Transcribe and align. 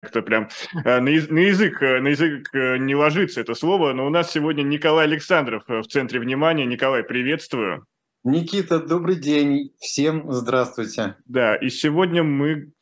как-то 0.00 0.22
прям 0.22 0.48
на, 0.72 1.00
на, 1.00 1.08
язык, 1.08 1.80
на 1.80 2.08
язык 2.08 2.48
не 2.54 2.94
ложится 2.94 3.40
это 3.40 3.54
слово, 3.54 3.92
но 3.92 4.06
у 4.06 4.10
нас 4.10 4.30
сегодня 4.30 4.62
Николай 4.62 5.04
Александров 5.04 5.64
в 5.68 5.84
центре 5.84 6.18
внимания. 6.18 6.64
Николай, 6.64 7.02
приветствую. 7.04 7.86
Никита, 8.24 8.80
добрый 8.80 9.16
день. 9.16 9.72
Всем 9.78 10.30
здравствуйте. 10.32 11.16
Да, 11.26 11.54
и 11.56 11.68
сегодня 11.68 12.22
мы 12.22 12.72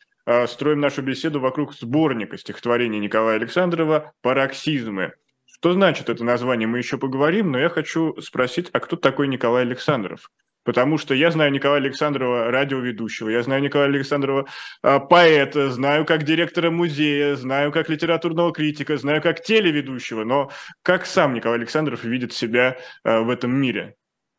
строим 0.47 0.81
нашу 0.81 1.03
беседу 1.03 1.41
вокруг 1.41 1.75
сборника 1.75 2.39
стихотворений 2.39 3.01
Николая 3.01 3.37
Александрова 3.37 4.13
«Пароксизмы». 4.23 5.13
Что 5.47 5.73
значит 5.73 6.09
это 6.09 6.23
название, 6.23 6.69
мы 6.69 6.79
еще 6.79 6.99
поговорим, 6.99 7.51
но 7.51 7.59
я 7.59 7.69
хочу 7.69 8.15
спросить, 8.21 8.69
а 8.73 8.79
кто 8.79 8.97
такой 8.97 9.27
Николай 9.27 9.63
Александров? 9.63 10.31
Потому 10.69 10.99
что 10.99 11.15
я 11.15 11.31
знаю 11.31 11.51
Николая 11.51 11.81
Александрова, 11.81 12.51
радиоведущего, 12.51 13.31
я 13.31 13.43
знаю 13.43 13.63
Николая 13.63 13.89
Александрова, 13.89 14.47
а, 14.83 14.99
поэта, 14.99 15.71
знаю 15.71 16.05
как 16.05 16.25
директора 16.25 16.71
музея, 16.71 17.37
знаю 17.37 17.73
как 17.73 17.89
литературного 17.89 18.53
критика, 18.53 18.99
знаю 18.99 19.23
как 19.23 19.43
телеведущего, 19.43 20.25
но 20.25 20.51
как 20.83 21.07
сам 21.07 21.33
Николай 21.33 21.57
Александров 21.57 22.05
видит 22.05 22.35
себя 22.35 22.77
а, 23.03 23.23
в 23.23 23.31
этом 23.31 23.51
мире? 23.51 23.95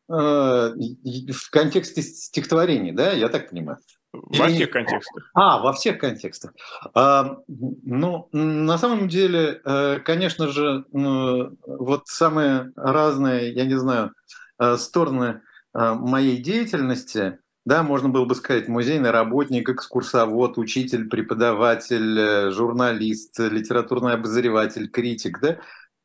Э, 0.08 0.70
в 0.72 1.50
контексте 1.50 2.00
стихотворений, 2.00 2.92
да, 2.92 3.10
я 3.10 3.28
так 3.28 3.50
понимаю? 3.50 3.78
Во 4.12 4.46
Или... 4.46 4.54
всех 4.54 4.70
контекстах. 4.70 5.30
А, 5.34 5.58
во 5.58 5.72
всех 5.72 5.98
контекстах. 5.98 6.52
А, 6.94 7.38
ну, 7.48 8.28
на 8.30 8.78
самом 8.78 9.08
деле, 9.08 9.60
э, 9.64 9.98
конечно 10.04 10.46
же, 10.46 10.84
вот 10.92 12.06
самые 12.06 12.70
разные, 12.76 13.52
я 13.52 13.64
не 13.64 13.76
знаю, 13.76 14.12
э, 14.60 14.76
стороны 14.76 15.40
моей 15.74 16.38
деятельности, 16.38 17.38
да, 17.64 17.82
можно 17.82 18.08
было 18.08 18.24
бы 18.24 18.34
сказать, 18.34 18.68
музейный 18.68 19.10
работник, 19.10 19.68
экскурсовод, 19.68 20.58
учитель, 20.58 21.08
преподаватель, 21.08 22.50
журналист, 22.50 23.38
литературный 23.38 24.14
обозреватель, 24.14 24.88
критик, 24.88 25.40
да, 25.40 25.58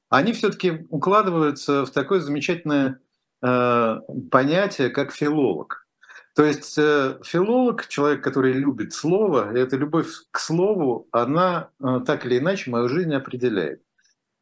они 0.09 0.33
все-таки 0.33 0.85
укладываются 0.90 1.85
в 1.85 1.91
такое 1.91 2.20
замечательное 2.20 2.99
понятие, 3.41 4.90
как 4.90 5.12
филолог– 5.12 5.85
то 6.35 6.43
есть 6.43 6.77
э, 6.77 7.18
филолог, 7.23 7.87
человек, 7.87 8.21
который 8.21 8.51
любит 8.51 8.93
слово, 8.93 9.55
и 9.55 9.59
эта 9.59 9.77
любовь 9.77 10.09
к 10.31 10.40
слову, 10.40 11.07
она 11.12 11.70
э, 11.81 12.01
так 12.05 12.25
или 12.25 12.40
иначе 12.40 12.70
мою 12.70 12.90
жизнь 12.90 13.13
определяет. 13.15 13.81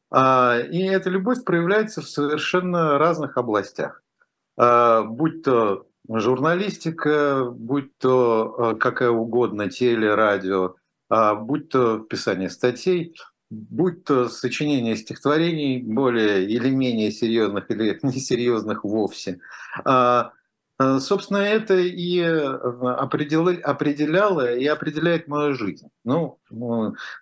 А, 0.10 0.58
и 0.60 0.84
эта 0.86 1.12
любовь 1.12 1.44
проявляется 1.44 2.02
в 2.02 2.10
совершенно 2.10 2.98
разных 2.98 3.38
областях. 3.38 4.03
А, 4.58 5.04
будь 5.04 5.44
то 5.44 5.88
журналистика, 6.08 7.46
будь 7.50 7.98
то 7.98 8.74
э, 8.74 8.76
какая 8.78 9.10
угодно 9.10 9.70
теле, 9.70 10.16
радио, 10.16 10.76
а, 11.10 11.36
будь 11.36 11.70
то 11.70 12.00
писание 12.00 12.50
статей, 12.50 13.16
будь 13.50 14.04
то 14.04 14.28
сочинение 14.30 14.96
стихотворений 14.96 15.82
более 15.82 16.46
или 16.46 16.70
менее 16.70 17.12
серьезных 17.12 17.70
или 17.72 18.00
несерьезных 18.04 18.84
вовсе. 18.84 19.40
Э, 19.86 20.24
собственно, 21.00 21.38
это 21.38 21.76
и 21.76 22.20
э, 22.20 22.46
определяло 23.64 24.54
и 24.54 24.66
определяет 24.66 25.28
мою 25.28 25.54
жизнь. 25.54 25.88
Ну, 26.04 26.40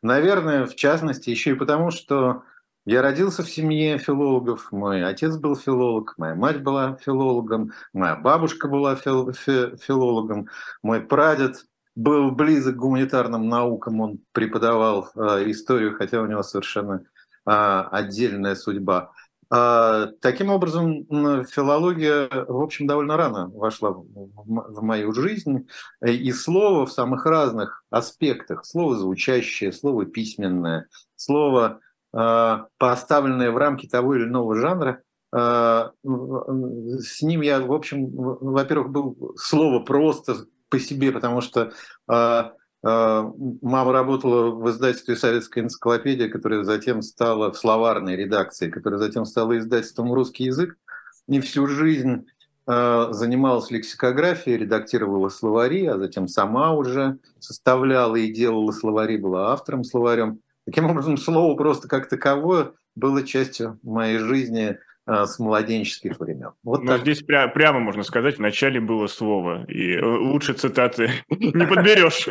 наверное, 0.02 0.66
в 0.66 0.76
частности, 0.76 1.30
еще 1.30 1.52
и 1.52 1.56
потому, 1.56 1.92
что 1.92 2.44
я 2.86 3.02
родился 3.02 3.44
в 3.44 3.50
семье 3.50 3.98
филологов, 3.98 4.72
мой 4.72 5.06
отец 5.06 5.38
был 5.38 5.56
филолог, 5.56 6.16
моя 6.18 6.36
мать 6.36 6.64
была 6.64 6.98
филологом, 6.98 7.72
моя 7.94 8.16
бабушка 8.16 8.68
была 8.68 8.96
фил 8.96 9.32
филологом, 9.34 10.48
мой 10.82 11.02
прадед 11.02 11.66
был 11.96 12.32
близок 12.32 12.76
к 12.76 12.80
гуманитарным 12.80 13.48
наукам, 13.48 14.02
он 14.02 14.20
преподавал 14.32 15.10
э, 15.16 15.52
историю, 15.52 15.96
хотя 15.96 16.22
у 16.22 16.26
него 16.26 16.42
совершенно 16.42 17.04
э, 17.46 17.52
отдельная 17.92 18.56
судьба. 18.56 19.12
А, 19.54 20.08
таким 20.22 20.50
образом, 20.50 21.06
филология, 21.46 22.30
в 22.48 22.62
общем, 22.62 22.88
довольно 22.88 23.18
рано 23.18 23.50
вошла 23.50 23.92
в 23.92 24.82
мою 24.82 25.12
жизнь, 25.12 25.68
и 26.02 26.32
слово 26.32 26.86
в 26.86 26.92
самых 26.92 27.26
разных 27.26 27.84
аспектах, 27.90 28.66
слово 28.66 28.98
звучащее, 28.98 29.74
слово 29.74 30.06
письменное, 30.06 30.88
слово, 31.18 31.82
поставленное 32.12 33.52
в 33.52 33.58
рамки 33.58 33.88
того 33.88 34.16
или 34.16 34.26
иного 34.26 34.56
жанра, 34.56 35.02
а, 35.34 35.92
с 36.04 37.22
ним 37.22 37.42
я, 37.42 37.62
в 37.62 37.72
общем, 37.72 38.10
во-первых, 38.12 38.92
был 38.92 39.34
слово 39.38 39.80
просто 39.80 40.46
по 40.70 40.80
себе, 40.80 41.12
потому 41.12 41.42
что 41.42 41.72
а, 42.08 42.54
мама 42.84 43.94
работала 43.94 44.52
в 44.52 44.70
издательстве 44.70 45.16
«Советская 45.16 45.64
энциклопедия», 45.64 46.30
которая 46.30 46.64
затем 46.64 47.02
стала 47.02 47.52
словарной 47.54 48.16
редакции, 48.16 48.70
которая 48.70 49.00
затем 49.00 49.26
стала 49.26 49.58
издательством 49.58 50.14
«Русский 50.14 50.46
язык». 50.46 50.76
И 51.28 51.40
всю 51.40 51.68
жизнь 51.68 52.26
а, 52.66 53.12
занималась 53.12 53.72
лексикографией, 53.72 54.58
редактировала 54.58 55.30
словари, 55.30 55.86
а 55.86 55.98
затем 55.98 56.28
сама 56.28 56.74
уже 56.74 57.20
составляла 57.40 58.16
и 58.16 58.32
делала 58.32 58.72
словари, 58.72 59.18
была 59.18 59.54
автором 59.54 59.84
словарем. 59.84 60.40
Таким 60.66 60.90
образом, 60.90 61.18
слово 61.18 61.56
просто 61.56 61.88
как 61.88 62.08
таковое 62.08 62.72
было 62.96 63.24
частью 63.24 63.80
моей 63.84 64.20
жизни 64.20 64.78
а, 65.06 65.26
с 65.26 65.40
младенческих 65.40 66.20
времен. 66.20 66.52
Вот 66.64 66.84
Но 66.84 66.92
так. 66.94 67.02
здесь 67.02 67.24
пря- 67.24 67.50
прямо 67.50 67.80
можно 67.80 68.04
сказать, 68.04 68.38
в 68.38 68.42
начале 68.42 68.80
было 68.80 69.08
слово, 69.08 69.66
и 69.66 69.96
э, 69.96 70.06
лучше 70.06 70.54
цитаты 70.54 71.12
не 71.30 71.66
подберешь. 71.66 72.28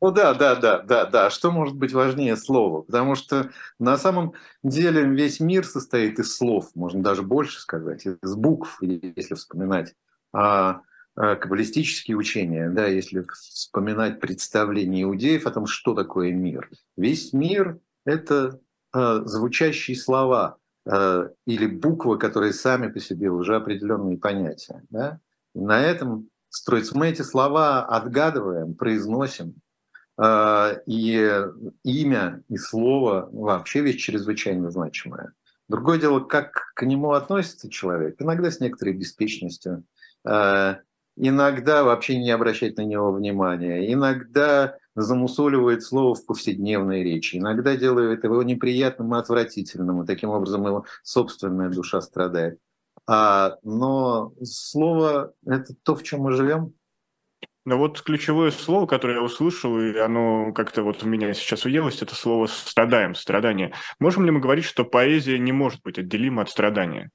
Ну 0.00 0.10
да, 0.10 0.34
да, 0.34 0.54
да, 0.54 0.78
да, 0.80 1.06
да. 1.06 1.30
Что 1.30 1.50
может 1.50 1.74
быть 1.74 1.92
важнее 1.92 2.36
слова? 2.36 2.82
Потому 2.82 3.16
что 3.16 3.50
на 3.78 3.96
самом 3.96 4.34
деле 4.62 5.02
весь 5.02 5.40
мир 5.40 5.64
состоит 5.64 6.18
из 6.18 6.36
слов, 6.36 6.70
можно 6.74 7.02
даже 7.02 7.22
больше 7.22 7.58
сказать, 7.58 8.06
из 8.06 8.34
букв, 8.36 8.78
если 8.80 9.34
вспоминать 9.34 9.94
а, 10.32 10.70
а, 10.70 10.80
каббалистические 11.14 12.16
учения, 12.16 12.68
да, 12.70 12.86
если 12.86 13.24
вспоминать 13.32 14.20
представление 14.20 15.04
иудеев 15.04 15.46
о 15.46 15.50
том, 15.50 15.66
что 15.66 15.94
такое 15.94 16.32
мир. 16.32 16.68
Весь 16.96 17.32
мир— 17.32 17.78
это 18.04 18.60
а, 18.92 19.24
звучащие 19.24 19.96
слова 19.96 20.56
а, 20.86 21.30
или 21.46 21.66
буквы, 21.66 22.18
которые 22.18 22.52
сами 22.52 22.88
по 22.88 23.00
себе 23.00 23.30
уже 23.30 23.56
определенные 23.56 24.18
понятия. 24.18 24.82
Да? 24.90 25.20
на 25.54 25.80
этом 25.80 26.28
строится. 26.48 26.96
Мы 26.96 27.08
эти 27.08 27.22
слова 27.22 27.84
отгадываем, 27.84 28.74
произносим, 28.74 29.54
и 30.16 31.42
имя 31.82 32.42
и 32.48 32.56
слово 32.56 33.28
вообще 33.32 33.80
вещь 33.80 34.04
чрезвычайно 34.04 34.70
значимая. 34.70 35.32
Другое 35.68 35.98
дело, 35.98 36.20
как 36.20 36.72
к 36.74 36.84
нему 36.84 37.12
относится 37.12 37.68
человек. 37.68 38.16
Иногда 38.20 38.50
с 38.50 38.60
некоторой 38.60 38.94
беспечностью, 38.94 39.82
иногда 41.16 41.84
вообще 41.84 42.18
не 42.18 42.30
обращать 42.30 42.76
на 42.76 42.82
него 42.82 43.12
внимания, 43.12 43.92
иногда 43.92 44.76
замусоливает 44.94 45.82
слово 45.82 46.14
в 46.14 46.24
повседневной 46.26 47.02
речи, 47.02 47.36
иногда 47.36 47.76
делает 47.76 48.24
его 48.24 48.42
неприятным 48.42 49.14
и 49.14 49.18
отвратительным, 49.18 50.02
и 50.02 50.06
таким 50.06 50.30
образом 50.30 50.66
его 50.66 50.84
собственная 51.02 51.70
душа 51.70 52.00
страдает. 52.00 52.58
А, 53.06 53.56
но 53.62 54.32
слово— 54.42 55.32
это 55.46 55.74
то, 55.82 55.94
в 55.94 56.02
чем 56.02 56.20
мы 56.20 56.32
живем, 56.32 56.74
но 57.66 57.78
вот 57.78 58.02
ключевое 58.02 58.50
слово, 58.50 58.86
которое 58.86 59.14
я 59.14 59.22
услышал, 59.22 59.80
и 59.80 59.96
оно 59.96 60.52
как-то 60.52 60.82
вот 60.82 61.02
у 61.02 61.08
меня 61.08 61.32
сейчас 61.32 61.64
уелось, 61.64 62.02
это 62.02 62.14
слово 62.14 62.46
«страдаем», 62.46 63.14
«страдание». 63.14 63.72
Можем 63.98 64.26
ли 64.26 64.30
мы 64.30 64.40
говорить, 64.40 64.66
что 64.66 64.84
поэзия 64.84 65.38
не 65.38 65.52
может 65.52 65.80
быть 65.82 65.98
отделима 65.98 66.42
от 66.42 66.50
страдания? 66.50 67.10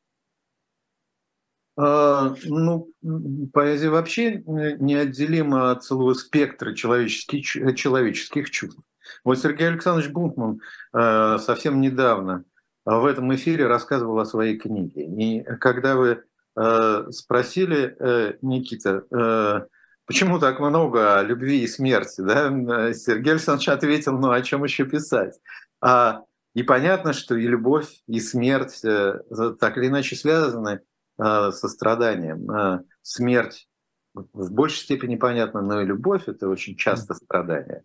А, 1.82 2.36
ну, 2.44 2.90
поэзия 3.54 3.90
вообще 3.90 4.44
неотделима 4.46 5.72
от 5.72 5.86
целого 5.86 6.14
спектра 6.14 6.74
человеческих, 6.74 7.76
человеческих 7.78 8.50
чувств. 8.50 8.82
Вот 9.24 9.40
Сергей 9.40 9.70
Александрович 9.70 10.12
Бунтман 10.12 10.60
э, 10.94 11.38
совсем 11.40 11.80
недавно 11.80 12.44
в 12.84 13.06
этом 13.06 13.34
эфире 13.36 13.68
рассказывал 13.68 14.20
о 14.20 14.26
своей 14.26 14.58
книге. 14.58 15.06
И 15.06 15.44
когда 15.62 15.96
вы 15.96 16.24
э, 16.58 17.08
спросили, 17.12 17.96
э, 17.98 18.34
Никита, 18.42 19.68
Почему 20.06 20.40
так 20.40 20.60
много 20.60 21.20
о 21.20 21.22
любви 21.24 21.62
и 21.62 21.68
смерти? 21.68 22.22
Да? 22.22 22.50
Сергей 22.96 23.34
Александрович 23.34 23.70
ответил, 23.70 24.18
ну 24.18 24.32
о 24.32 24.42
чем 24.42 24.64
еще 24.64 24.86
писать? 24.86 25.40
А, 25.82 26.24
и 26.56 26.64
понятно, 26.64 27.14
что 27.14 27.36
и 27.36 27.46
любовь, 27.46 27.90
и 28.08 28.20
смерть 28.20 28.84
э, 28.84 29.20
так 29.60 29.78
или 29.78 29.86
иначе 29.86 30.16
связаны 30.16 30.82
э, 31.20 31.52
со 31.52 31.68
страданием. 31.68 32.50
Э, 32.50 32.84
смерть 33.02 33.68
в 34.14 34.52
большей 34.52 34.80
степени 34.80 35.16
понятно, 35.16 35.62
но 35.62 35.82
и 35.82 35.86
любовь— 35.86 36.24
это 36.28 36.50
очень 36.50 36.76
часто 36.76 37.14
страдание. 37.14 37.84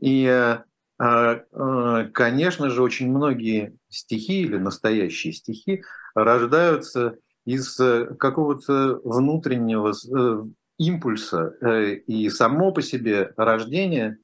И, 0.00 0.56
конечно 0.98 2.70
же, 2.70 2.82
очень 2.82 3.10
многие 3.10 3.76
стихи 3.90 4.40
или 4.40 4.56
настоящие 4.56 5.34
стихи 5.34 5.82
рождаются 6.14 7.18
из 7.44 7.76
какого-то 7.76 9.00
внутреннего 9.04 9.92
импульса 10.78 11.56
э, 11.60 11.94
и 11.94 12.28
само 12.28 12.72
по 12.72 12.82
себе 12.82 13.32
рождение 13.36 14.18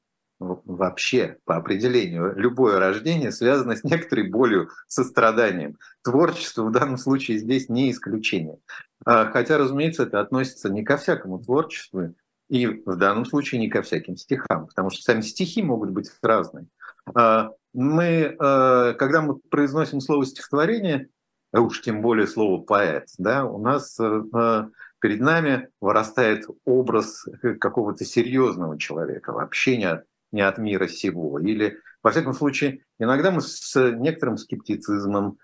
вообще 0.65 1.37
по 1.45 1.55
определению 1.55 2.33
любое 2.35 2.79
рождение 2.79 3.31
связано 3.31 3.75
с 3.75 3.83
некоторой 3.83 4.29
болью, 4.29 4.69
состраданием. 4.87 5.77
Творчество 6.03 6.63
в 6.63 6.71
данном 6.71 6.97
случае 6.97 7.37
здесь 7.37 7.69
не 7.69 7.91
исключение. 7.91 8.57
А, 9.05 9.25
хотя, 9.25 9.57
разумеется, 9.57 10.03
это 10.03 10.19
относится 10.19 10.69
не 10.69 10.83
ко 10.83 10.97
всякому 10.97 11.39
творчеству, 11.39 12.13
и 12.49 12.67
в 12.67 12.95
данном 12.97 13.25
случае 13.25 13.61
не 13.61 13.69
ко 13.69 13.81
всяким 13.81 14.17
стихам, 14.17 14.67
потому 14.67 14.89
что 14.89 15.01
сами 15.01 15.21
стихи 15.21 15.63
могут 15.63 15.91
быть 15.91 16.11
разные. 16.21 16.67
А, 17.13 17.51
мы, 17.73 18.35
а, 18.39 18.93
когда 18.93 19.21
мы 19.21 19.39
произносим 19.49 19.99
слово 19.99 20.25
стихотворение, 20.25 21.09
уж 21.53 21.81
тем 21.81 22.01
более 22.01 22.27
слово 22.27 22.61
поэт, 22.61 23.09
да, 23.17 23.45
у 23.45 23.59
нас 23.59 23.99
перед 25.03 25.19
нами 25.19 25.67
вырастает 25.81 26.47
образ 26.65 27.27
какого-то 27.59 28.05
серьезного 28.05 28.79
человека, 28.79 29.33
вообще 29.33 29.77
не 29.77 29.83
не 30.33 30.41
от 30.41 30.57
мира 30.57 30.87
сего. 30.87 31.39
Или, 31.39 31.79
во 32.03 32.11
всяком 32.11 32.33
случае, 32.33 32.81
иногда 32.99 33.31
мы 33.31 33.39
с 33.41 33.73
некоторым 33.75 34.37
скептицизмом 34.37 35.37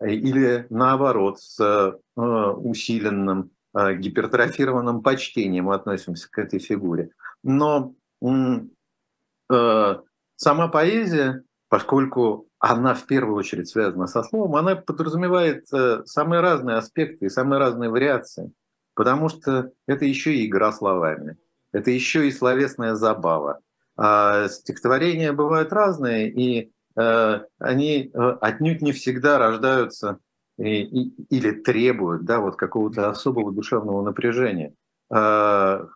или 0.00 0.66
наоборот 0.70 1.40
с 1.40 1.60
э, 1.60 2.20
усиленным 2.20 3.50
э, 3.74 3.94
гипертрофированным 3.94 5.02
почтением 5.02 5.70
относимся 5.70 6.28
к 6.30 6.38
этой 6.38 6.58
фигуре. 6.58 7.10
Но 7.42 7.94
э, 8.22 9.96
сама 10.36 10.68
поэзия, 10.68 11.42
поскольку 11.68 12.48
она 12.58 12.94
в 12.94 13.06
первую 13.06 13.36
очередь 13.36 13.68
связана 13.68 14.06
со 14.06 14.22
словом, 14.22 14.56
она 14.56 14.76
подразумевает 14.76 15.66
самые 16.06 16.40
разные 16.40 16.76
аспекты 16.76 17.26
и 17.26 17.30
самые 17.30 17.58
разные 17.58 17.90
вариации, 17.90 18.52
потому 18.94 19.28
что 19.28 19.70
это 19.86 20.06
еще 20.06 20.34
и 20.34 20.46
игра 20.46 20.72
словами, 20.72 21.36
это 21.74 21.90
еще 21.90 22.26
и 22.26 22.32
словесная 22.32 22.94
забава. 22.94 23.60
А 23.96 24.48
стихотворения 24.48 25.32
бывают 25.32 25.72
разные, 25.72 26.30
и 26.30 26.72
Э, 26.96 27.40
они 27.58 28.10
э, 28.12 28.18
отнюдь 28.40 28.82
не 28.82 28.92
всегда 28.92 29.38
рождаются 29.38 30.18
или 30.56 31.50
требуют 31.50 32.24
да, 32.24 32.38
вот 32.38 32.54
какого-то 32.54 33.10
особого 33.10 33.52
душевного 33.52 34.02
напряжения. 34.02 34.74
Э, 35.12 35.86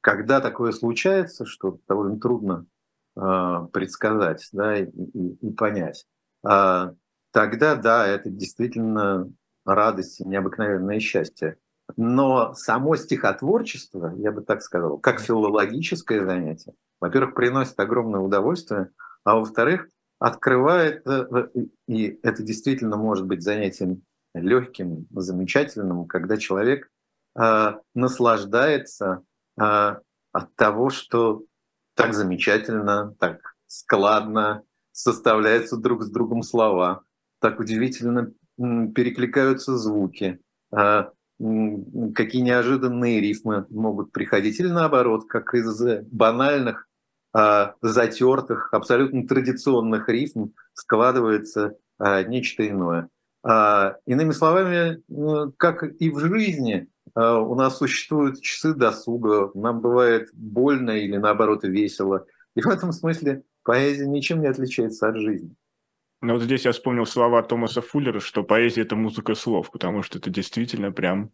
когда 0.00 0.40
такое 0.40 0.72
случается, 0.72 1.46
что 1.46 1.78
довольно 1.88 2.18
трудно 2.18 2.66
предсказать 3.72 4.48
да, 4.52 4.78
и, 4.78 4.84
и, 4.86 5.50
понять, 5.50 6.06
тогда 6.40 7.74
да, 7.74 8.06
это 8.06 8.30
действительно 8.30 9.28
радость 9.66 10.20
и 10.20 10.24
необыкновенное 10.24 11.00
счастье. 11.00 11.56
Но 11.96 12.54
само 12.54 12.96
стихотворчество, 12.96 14.12
я 14.16 14.30
бы 14.30 14.42
так 14.42 14.62
сказал, 14.62 14.98
как 14.98 15.20
филологическое 15.20 16.24
занятие, 16.24 16.74
во-первых, 17.00 17.34
приносит 17.34 17.78
огромное 17.80 18.20
удовольствие, 18.20 18.90
а 19.24 19.36
во-вторых, 19.36 19.88
открывает, 20.18 21.06
э, 21.06 21.48
и 21.86 22.18
это 22.22 22.42
действительно 22.42 22.96
может 22.96 23.26
быть 23.26 23.42
занятием 23.42 24.02
легким, 24.34 25.06
замечательным, 25.10 26.06
когда 26.06 26.36
человек 26.36 26.90
э, 27.38 27.72
наслаждается 27.94 29.22
э, 29.58 29.62
от 30.32 30.54
того, 30.56 30.90
что 30.90 31.44
так 31.94 32.14
замечательно, 32.14 33.14
так 33.18 33.56
складно 33.66 34.62
составляются 34.92 35.76
друг 35.76 36.02
с 36.02 36.10
другом 36.10 36.42
слова, 36.42 37.02
так 37.40 37.60
удивительно 37.60 38.32
перекликаются 38.56 39.76
звуки, 39.76 40.40
э, 40.76 41.04
какие 41.38 42.42
неожиданные 42.42 43.20
рифмы 43.20 43.66
могут 43.70 44.12
приходить, 44.12 44.58
или 44.58 44.68
наоборот, 44.68 45.26
как 45.28 45.54
из 45.54 45.82
банальных 46.10 46.88
а, 47.32 47.74
затертых, 47.82 48.72
абсолютно 48.72 49.26
традиционных 49.26 50.08
рифм 50.08 50.48
складывается 50.72 51.76
а, 51.98 52.22
нечто 52.22 52.66
иное. 52.66 53.08
А, 53.44 53.96
иными 54.06 54.32
словами, 54.32 55.02
как 55.56 55.84
и 55.84 56.10
в 56.10 56.18
жизни, 56.18 56.88
у 57.14 57.54
нас 57.54 57.78
существуют 57.78 58.40
часы 58.42 58.74
досуга, 58.74 59.50
нам 59.54 59.80
бывает 59.80 60.28
больно 60.34 60.90
или 60.90 61.16
наоборот 61.16 61.64
весело. 61.64 62.26
И 62.54 62.60
в 62.60 62.66
этом 62.66 62.92
смысле 62.92 63.42
поэзия 63.64 64.06
ничем 64.06 64.40
не 64.40 64.46
отличается 64.46 65.08
от 65.08 65.16
жизни. 65.16 65.54
Ну 66.20 66.32
вот 66.34 66.42
здесь 66.42 66.64
я 66.64 66.72
вспомнил 66.72 67.06
слова 67.06 67.42
Томаса 67.42 67.80
Фуллера, 67.80 68.18
что 68.18 68.42
поэзия– 68.42 68.82
это 68.82 68.96
музыка 68.96 69.36
слов, 69.36 69.70
потому 69.70 70.02
что 70.02 70.18
это 70.18 70.30
действительно 70.30 70.90
прям, 70.90 71.30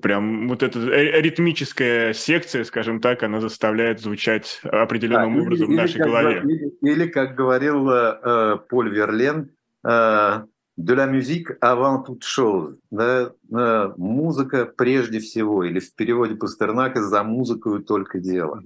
прям 0.00 0.48
вот 0.48 0.62
эта 0.62 0.78
ритмическая 0.80 2.14
секция, 2.14 2.64
скажем 2.64 3.00
так, 3.00 3.22
она 3.22 3.40
заставляет 3.40 4.00
звучать 4.00 4.60
определенным 4.64 5.36
а, 5.36 5.42
образом 5.42 5.66
или, 5.66 5.74
в 5.74 5.76
нашей 5.76 5.96
или, 5.96 6.02
голове. 6.02 6.42
Или, 6.42 6.72
или, 6.80 7.06
как 7.08 7.34
говорил 7.34 7.90
э, 7.90 8.58
Поль 8.70 8.90
Верлен, 8.90 9.50
э, 9.86 10.42
«de 10.76 10.94
la 10.94 11.06
musique 11.06 11.56
avant 11.60 12.04
toute 12.04 12.24
chose», 12.24 12.78
да, 12.90 13.30
э, 13.52 13.92
музыка 13.98 14.64
прежде 14.64 15.20
всего, 15.20 15.64
или 15.64 15.80
в 15.80 15.94
переводе 15.94 16.34
Пастернака 16.34 17.02
«за 17.02 17.22
музыкою 17.24 17.84
только 17.84 18.20
дело». 18.20 18.62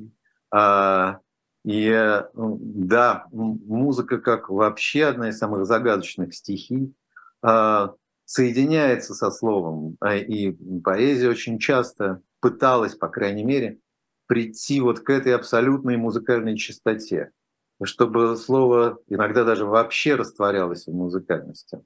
Mm-hmm. 0.54 1.18
И 1.68 1.90
да, 2.32 3.26
музыка 3.30 4.16
как 4.16 4.48
вообще 4.48 5.04
одна 5.04 5.28
из 5.28 5.36
самых 5.36 5.66
загадочных 5.66 6.34
стихий 6.34 6.94
а, 7.42 7.92
соединяется 8.24 9.12
со 9.12 9.30
словом. 9.30 9.98
А, 10.00 10.16
и 10.16 10.52
поэзия 10.80 11.28
очень 11.28 11.58
часто 11.58 12.22
пыталась, 12.40 12.94
по 12.94 13.08
крайней 13.08 13.44
мере, 13.44 13.80
прийти 14.24 14.80
вот 14.80 15.00
к 15.00 15.10
этой 15.10 15.34
абсолютной 15.34 15.98
музыкальной 15.98 16.56
чистоте, 16.56 17.32
чтобы 17.82 18.34
слово 18.36 18.98
иногда 19.06 19.44
даже 19.44 19.66
вообще 19.66 20.14
растворялось 20.14 20.86
в 20.86 20.94
музыкальности. 20.94 21.82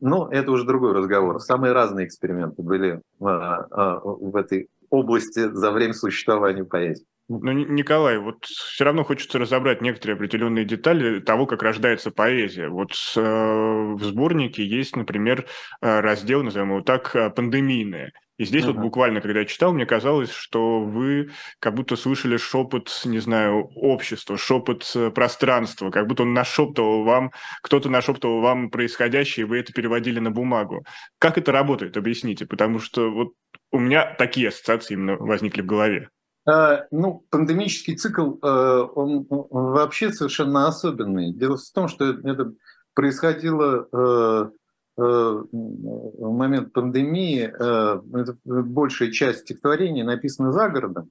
Но 0.00 0.30
это 0.32 0.50
уже 0.50 0.64
другой 0.64 0.94
разговор. 0.94 1.42
Самые 1.42 1.74
разные 1.74 2.06
эксперименты 2.06 2.62
были 2.62 3.02
а, 3.20 4.00
в 4.02 4.34
этой 4.34 4.70
области 4.88 5.46
за 5.52 5.72
время 5.72 5.92
существования 5.92 6.64
поэзии. 6.64 7.04
Ну, 7.30 7.52
Николай, 7.52 8.16
вот 8.16 8.46
все 8.46 8.84
равно 8.84 9.04
хочется 9.04 9.38
разобрать 9.38 9.82
некоторые 9.82 10.14
определенные 10.14 10.64
детали 10.64 11.20
того, 11.20 11.44
как 11.44 11.62
рождается 11.62 12.10
поэзия. 12.10 12.68
Вот 12.68 12.92
э, 13.16 13.20
в 13.20 14.02
сборнике 14.02 14.64
есть, 14.64 14.96
например, 14.96 15.46
э, 15.82 16.00
раздел, 16.00 16.42
назовем 16.42 16.70
его 16.70 16.80
так, 16.80 17.14
э, 17.14 17.28
пандемийные. 17.28 18.12
И 18.38 18.46
здесь 18.46 18.64
uh-huh. 18.64 18.72
вот 18.72 18.76
буквально, 18.76 19.20
когда 19.20 19.40
я 19.40 19.44
читал, 19.44 19.74
мне 19.74 19.84
казалось, 19.84 20.30
что 20.30 20.80
вы 20.80 21.30
как 21.58 21.74
будто 21.74 21.96
слышали 21.96 22.38
шепот, 22.38 23.02
не 23.04 23.18
знаю, 23.18 23.68
общества, 23.74 24.38
шепот 24.38 24.90
пространства, 25.14 25.90
как 25.90 26.06
будто 26.06 26.22
он 26.22 26.32
нашептывал 26.32 27.04
вам, 27.04 27.32
кто-то 27.62 27.90
нашептывал 27.90 28.40
вам 28.40 28.70
происходящее, 28.70 29.44
и 29.44 29.48
вы 29.48 29.58
это 29.58 29.74
переводили 29.74 30.18
на 30.18 30.30
бумагу. 30.30 30.86
Как 31.18 31.36
это 31.36 31.52
работает, 31.52 31.98
объясните, 31.98 32.46
потому 32.46 32.78
что 32.78 33.10
вот 33.10 33.32
у 33.70 33.80
меня 33.80 34.14
такие 34.14 34.48
ассоциации 34.48 34.94
именно 34.94 35.16
возникли 35.16 35.60
в 35.60 35.66
голове. 35.66 36.08
А, 36.48 36.86
ну, 36.90 37.26
пандемический 37.28 37.94
цикл, 37.94 38.36
э, 38.42 38.86
он 38.94 39.26
вообще 39.28 40.10
совершенно 40.12 40.66
особенный. 40.66 41.30
Дело 41.30 41.58
в 41.58 41.70
том, 41.74 41.88
что 41.88 42.06
это 42.06 42.54
происходило 42.94 43.86
э, 43.92 44.50
э, 44.96 45.02
в 45.02 46.32
момент 46.32 46.72
пандемии. 46.72 47.42
Это 47.42 48.34
большая 48.44 49.10
часть 49.10 49.40
стихотворений 49.40 50.02
написана 50.02 50.52
за 50.52 50.70
городом. 50.70 51.10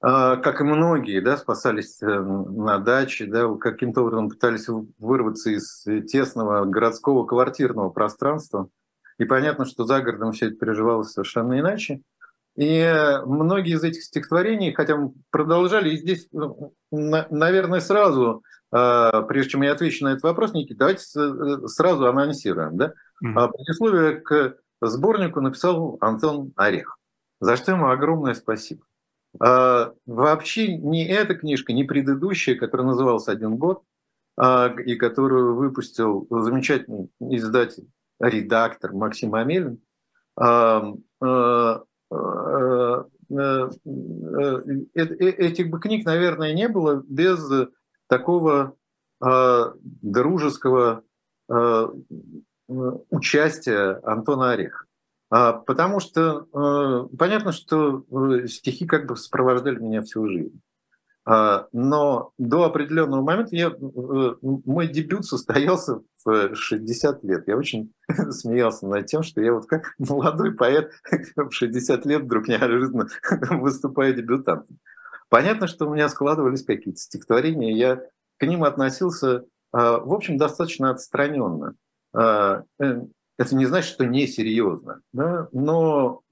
Как 0.00 0.60
и 0.60 0.64
многие, 0.64 1.20
да, 1.20 1.36
спасались 1.36 2.00
на 2.00 2.78
даче, 2.78 3.26
да, 3.26 3.52
каким-то 3.56 4.02
образом 4.02 4.28
пытались 4.28 4.68
вырваться 4.68 5.50
из 5.50 5.82
тесного 6.08 6.64
городского 6.64 7.26
квартирного 7.26 7.90
пространства. 7.90 8.68
И 9.18 9.24
понятно, 9.24 9.64
что 9.64 9.84
за 9.86 10.00
городом 10.00 10.30
все 10.30 10.46
это 10.46 10.54
переживалось 10.54 11.10
совершенно 11.10 11.58
иначе. 11.58 12.02
И 12.58 13.20
многие 13.24 13.74
из 13.74 13.84
этих 13.84 14.02
стихотворений, 14.02 14.72
хотя 14.72 14.96
мы 14.96 15.12
продолжали, 15.30 15.90
и 15.90 15.96
здесь, 15.96 16.26
ну, 16.32 16.74
наверное, 16.90 17.78
сразу, 17.78 18.42
а, 18.72 19.22
прежде 19.22 19.52
чем 19.52 19.62
я 19.62 19.72
отвечу 19.72 20.04
на 20.04 20.08
этот 20.08 20.24
вопрос, 20.24 20.54
Никита, 20.54 20.80
давайте 20.80 21.04
э, 21.16 21.68
сразу 21.68 22.08
анонсируем. 22.08 22.76
Да? 22.76 22.94
Mm-hmm. 23.24 23.52
Предисловие 23.52 24.20
к 24.20 24.56
сборнику 24.80 25.40
написал 25.40 25.98
Антон 26.00 26.52
Орех, 26.56 26.98
за 27.40 27.56
что 27.56 27.72
ему 27.72 27.90
огромное 27.90 28.34
спасибо. 28.34 28.82
А, 29.40 29.92
вообще 30.04 30.76
ни 30.76 31.06
эта 31.06 31.36
книжка, 31.36 31.72
ни 31.72 31.84
предыдущая, 31.84 32.56
которая 32.56 32.88
называлась 32.88 33.28
«Один 33.28 33.56
год», 33.56 33.84
и 34.40 34.94
которую 34.94 35.56
выпустил 35.56 36.28
замечательный 36.30 37.10
издатель, 37.20 37.88
редактор 38.20 38.92
Максим 38.92 39.34
Амелин, 39.34 39.80
этих 44.94 45.70
бы 45.70 45.80
книг, 45.80 46.06
наверное, 46.06 46.54
не 46.54 46.68
было 46.68 47.02
без 47.06 47.40
такого 48.08 48.74
дружеского 49.20 51.02
участия 52.68 54.00
Антона 54.04 54.52
Ореха. 54.52 54.84
А, 55.30 55.52
потому 55.52 56.00
что 56.00 57.08
понятно, 57.18 57.52
что 57.52 58.04
стихи 58.46 58.86
как 58.86 59.06
бы 59.06 59.16
сопровождали 59.16 59.78
меня 59.78 60.02
всю 60.02 60.26
жизнь. 60.26 60.60
Но 61.30 62.32
до 62.38 62.64
определенного 62.64 63.20
момента 63.20 63.54
я, 63.54 63.70
мой 64.40 64.88
дебют 64.88 65.26
состоялся 65.26 66.00
в 66.24 66.54
60 66.54 67.22
лет. 67.24 67.44
Я 67.46 67.58
очень 67.58 67.92
смеялся 68.30 68.86
над 68.86 69.06
тем, 69.06 69.22
что 69.22 69.42
я 69.42 69.52
вот 69.52 69.66
как 69.66 69.94
молодой 69.98 70.52
поэт 70.54 70.90
в 71.36 71.50
60 71.50 72.06
лет 72.06 72.22
вдруг 72.22 72.48
неожиданно 72.48 73.08
выступаю 73.50 74.14
дебютантом. 74.14 74.78
Понятно, 75.28 75.66
что 75.66 75.86
у 75.86 75.92
меня 75.92 76.08
складывались 76.08 76.64
какие-то 76.64 76.98
стихотворения, 76.98 77.76
я 77.76 78.00
к 78.38 78.46
ним 78.46 78.64
относился, 78.64 79.44
в 79.70 80.14
общем, 80.14 80.38
достаточно 80.38 80.88
отстраненно. 80.90 81.74
Э, 82.16 82.62
это 82.78 83.54
не 83.54 83.66
значит, 83.66 83.92
что 83.92 84.06
несерьезно, 84.06 85.02
да? 85.12 85.48
но 85.52 86.22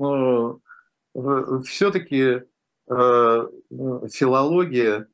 все-таки 1.15 2.21
э, 2.21 2.43
филология 2.89 5.09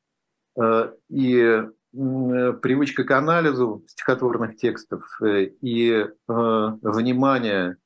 э, 0.59 0.93
и 1.09 1.63
привычка 1.91 3.03
к 3.03 3.11
анализу 3.11 3.83
стихотворных 3.87 4.57
текстов 4.57 5.03
и 5.27 6.07
внимание 6.27 7.77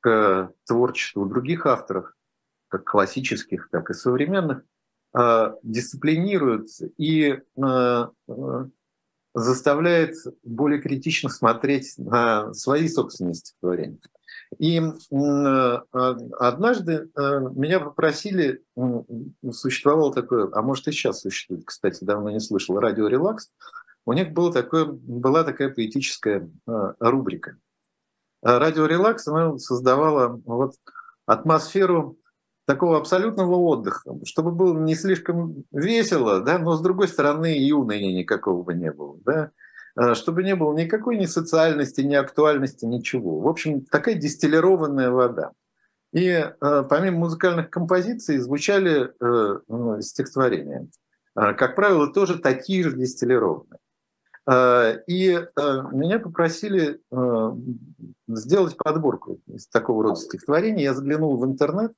к 0.00 0.50
творчеству 0.66 1.26
других 1.26 1.66
авторов, 1.66 2.14
как 2.68 2.84
классических, 2.84 3.68
так 3.70 3.90
и 3.90 3.92
современных, 3.92 4.62
дисциплинируют 5.62 6.68
и 6.96 7.38
заставляет 9.34 10.14
более 10.42 10.80
критично 10.80 11.28
смотреть 11.28 11.98
на 11.98 12.54
свои 12.54 12.88
собственные 12.88 13.34
стихотворения. 13.34 13.98
И 14.58 14.80
а, 14.80 15.82
однажды 16.38 17.08
э, 17.16 17.40
меня 17.54 17.78
попросили, 17.80 18.62
существовало 19.50 20.12
такое, 20.12 20.50
а 20.52 20.60
может 20.62 20.88
и 20.88 20.92
сейчас 20.92 21.20
существует, 21.20 21.64
кстати, 21.64 22.04
давно 22.04 22.30
не 22.30 22.40
слышал, 22.40 22.78
радио 22.78 23.06
«Релакс», 23.06 23.50
у 24.06 24.12
них 24.12 24.32
было 24.32 24.52
такое, 24.52 24.86
была 24.86 25.44
такая 25.44 25.68
поэтическая 25.68 26.50
э, 26.66 26.92
рубрика. 26.98 27.58
Радио 28.42 28.86
«Релакс» 28.86 29.28
она 29.28 29.56
создавала 29.58 30.40
вот 30.44 30.74
атмосферу 31.26 32.18
такого 32.66 32.96
абсолютного 32.96 33.54
отдыха, 33.56 34.14
чтобы 34.24 34.52
было 34.52 34.78
не 34.78 34.94
слишком 34.94 35.64
весело, 35.70 36.40
да, 36.40 36.58
но 36.58 36.76
с 36.76 36.80
другой 36.80 37.08
стороны 37.08 37.58
и 37.58 37.72
уныния 37.72 38.16
никакого 38.16 38.62
бы 38.62 38.74
не 38.74 38.90
было, 38.90 39.18
да, 39.24 39.42
а, 39.42 39.50
чтобы 40.14 40.42
не 40.44 40.54
было 40.54 40.72
никакой 40.72 41.18
ни 41.18 41.26
социальности, 41.26 42.00
ни 42.00 42.14
актуальности, 42.14 42.84
ничего. 42.84 43.40
В 43.40 43.48
общем, 43.48 43.84
такая 43.84 44.14
дистиллированная 44.14 45.10
вода. 45.10 45.52
И 46.12 46.26
э, 46.26 46.84
помимо 46.88 47.18
музыкальных 47.18 47.70
композиций 47.70 48.38
звучали 48.38 49.12
э, 49.20 49.60
ну, 49.68 50.00
стихотворения. 50.00 50.88
Э, 51.36 51.54
как 51.54 51.76
правило, 51.76 52.12
тоже 52.12 52.38
такие 52.38 52.82
же 52.82 52.96
дистиллированные. 52.96 53.78
Э, 54.50 55.02
и 55.06 55.30
э, 55.30 55.82
меня 55.92 56.18
попросили 56.18 57.00
э, 57.12 57.52
сделать 58.26 58.76
подборку 58.76 59.40
из 59.46 59.68
такого 59.68 60.02
рода 60.02 60.16
стихотворений. 60.16 60.82
Я 60.82 60.94
заглянул 60.94 61.36
в 61.36 61.44
интернет, 61.44 61.92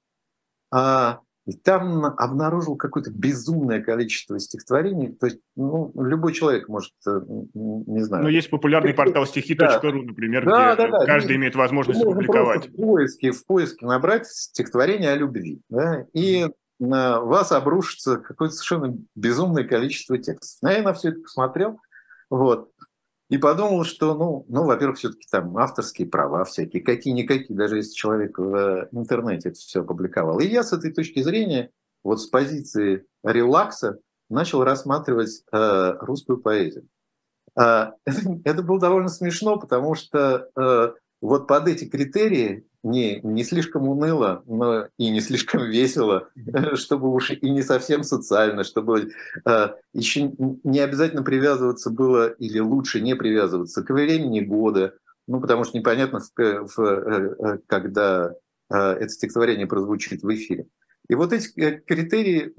а, 0.71 1.21
и 1.47 1.53
там 1.53 2.05
обнаружил 2.05 2.77
какое-то 2.77 3.11
безумное 3.11 3.83
количество 3.83 4.39
стихотворений. 4.39 5.13
То 5.13 5.27
есть 5.27 5.39
ну, 5.57 5.93
любой 5.97 6.33
человек 6.33 6.69
может, 6.69 6.93
э, 7.07 7.21
не 7.55 8.03
знаю. 8.03 8.25
Ну, 8.25 8.29
есть 8.29 8.49
популярный 8.49 8.95
портал 8.95 9.27
стихи.ру, 9.27 9.67
да. 9.69 9.93
например, 9.93 10.45
да, 10.45 10.75
где 10.75 10.83
да, 10.83 10.99
да. 10.99 11.07
каждый 11.07 11.33
и, 11.33 11.37
имеет 11.37 11.57
возможность 11.57 12.01
опубликовать. 12.03 12.69
В 12.69 12.77
поиске, 12.77 13.33
в 13.33 13.45
поиске 13.45 13.87
набрать 13.87 14.27
стихотворение 14.27 15.11
о 15.11 15.17
любви. 15.17 15.61
Да, 15.69 16.07
и 16.13 16.47
на 16.79 17.21
вас 17.21 17.53
обрушится 17.53 18.19
какое-то 18.19 18.55
совершенно 18.55 18.97
безумное 19.15 19.65
количество 19.65 20.19
текстов. 20.19 20.71
Я 20.71 20.83
на 20.83 20.93
все 20.95 21.11
это 21.11 21.21
посмотрел. 21.21 21.81
Вот. 22.31 22.71
И 23.33 23.39
подумал, 23.39 23.85
что, 23.85 24.15
ну, 24.15 24.45
ну 24.49 24.67
во-первых, 24.67 24.99
все-таки 24.99 25.27
там 25.31 25.57
авторские 25.57 26.07
права 26.07 26.45
всякие, 26.45 26.83
какие-никакие, 26.83 27.57
даже 27.57 27.77
если 27.77 27.95
человек 27.95 28.37
в 28.37 28.89
интернете 28.93 29.49
это 29.49 29.59
все 29.59 29.81
опубликовал. 29.81 30.39
И 30.39 30.47
я 30.47 30.63
с 30.63 30.75
этой 30.75 30.93
точки 30.93 31.23
зрения, 31.23 31.71
вот 32.05 32.21
с 32.21 32.27
позиции 32.27 33.07
релакса, 33.25 34.01
начал 34.29 34.63
рассматривать 34.65 35.45
э, 35.51 35.95
русскую 36.01 36.43
поэзию. 36.43 36.87
Э, 37.59 37.93
это, 38.05 38.21
это 38.45 38.63
было 38.63 38.79
довольно 38.79 39.09
смешно, 39.09 39.59
потому 39.59 39.95
что 39.95 40.51
э, 40.55 40.93
вот 41.23 41.47
под 41.49 41.69
эти 41.69 41.87
критерии 41.87 42.67
не, 42.83 43.21
не 43.23 43.45
слишком 43.45 43.89
уныло, 43.89 44.43
но 44.47 44.87
и 44.99 45.11
не 45.11 45.21
слишком 45.21 45.65
весело, 45.65 46.29
чтобы 46.75 47.13
уж 47.13 47.31
и 47.31 47.51
не 47.51 47.63
совсем 47.63 48.03
социально, 48.03 48.65
чтобы 48.65 49.13
э, 49.45 49.69
еще 49.93 50.33
не 50.65 50.81
обязательно 50.81 51.23
привязываться 51.23 51.91
было 51.91 52.29
или 52.29 52.59
лучше 52.59 53.01
не 53.01 53.15
привязываться 53.15 53.83
к 53.83 53.91
времени 53.91 54.41
года, 54.41 54.95
ну 55.27 55.41
потому 55.41 55.65
что 55.65 55.79
непонятно, 55.79 56.21
в, 56.21 56.33
в, 56.37 56.81
э, 56.81 57.59
когда 57.67 58.33
э, 58.71 58.77
это 58.77 59.09
стихотворение 59.09 59.67
прозвучит 59.67 60.23
в 60.23 60.35
эфире. 60.35 60.67
И 61.09 61.15
вот 61.15 61.33
эти 61.33 61.59
э, 61.61 61.81
критерии 61.81 62.53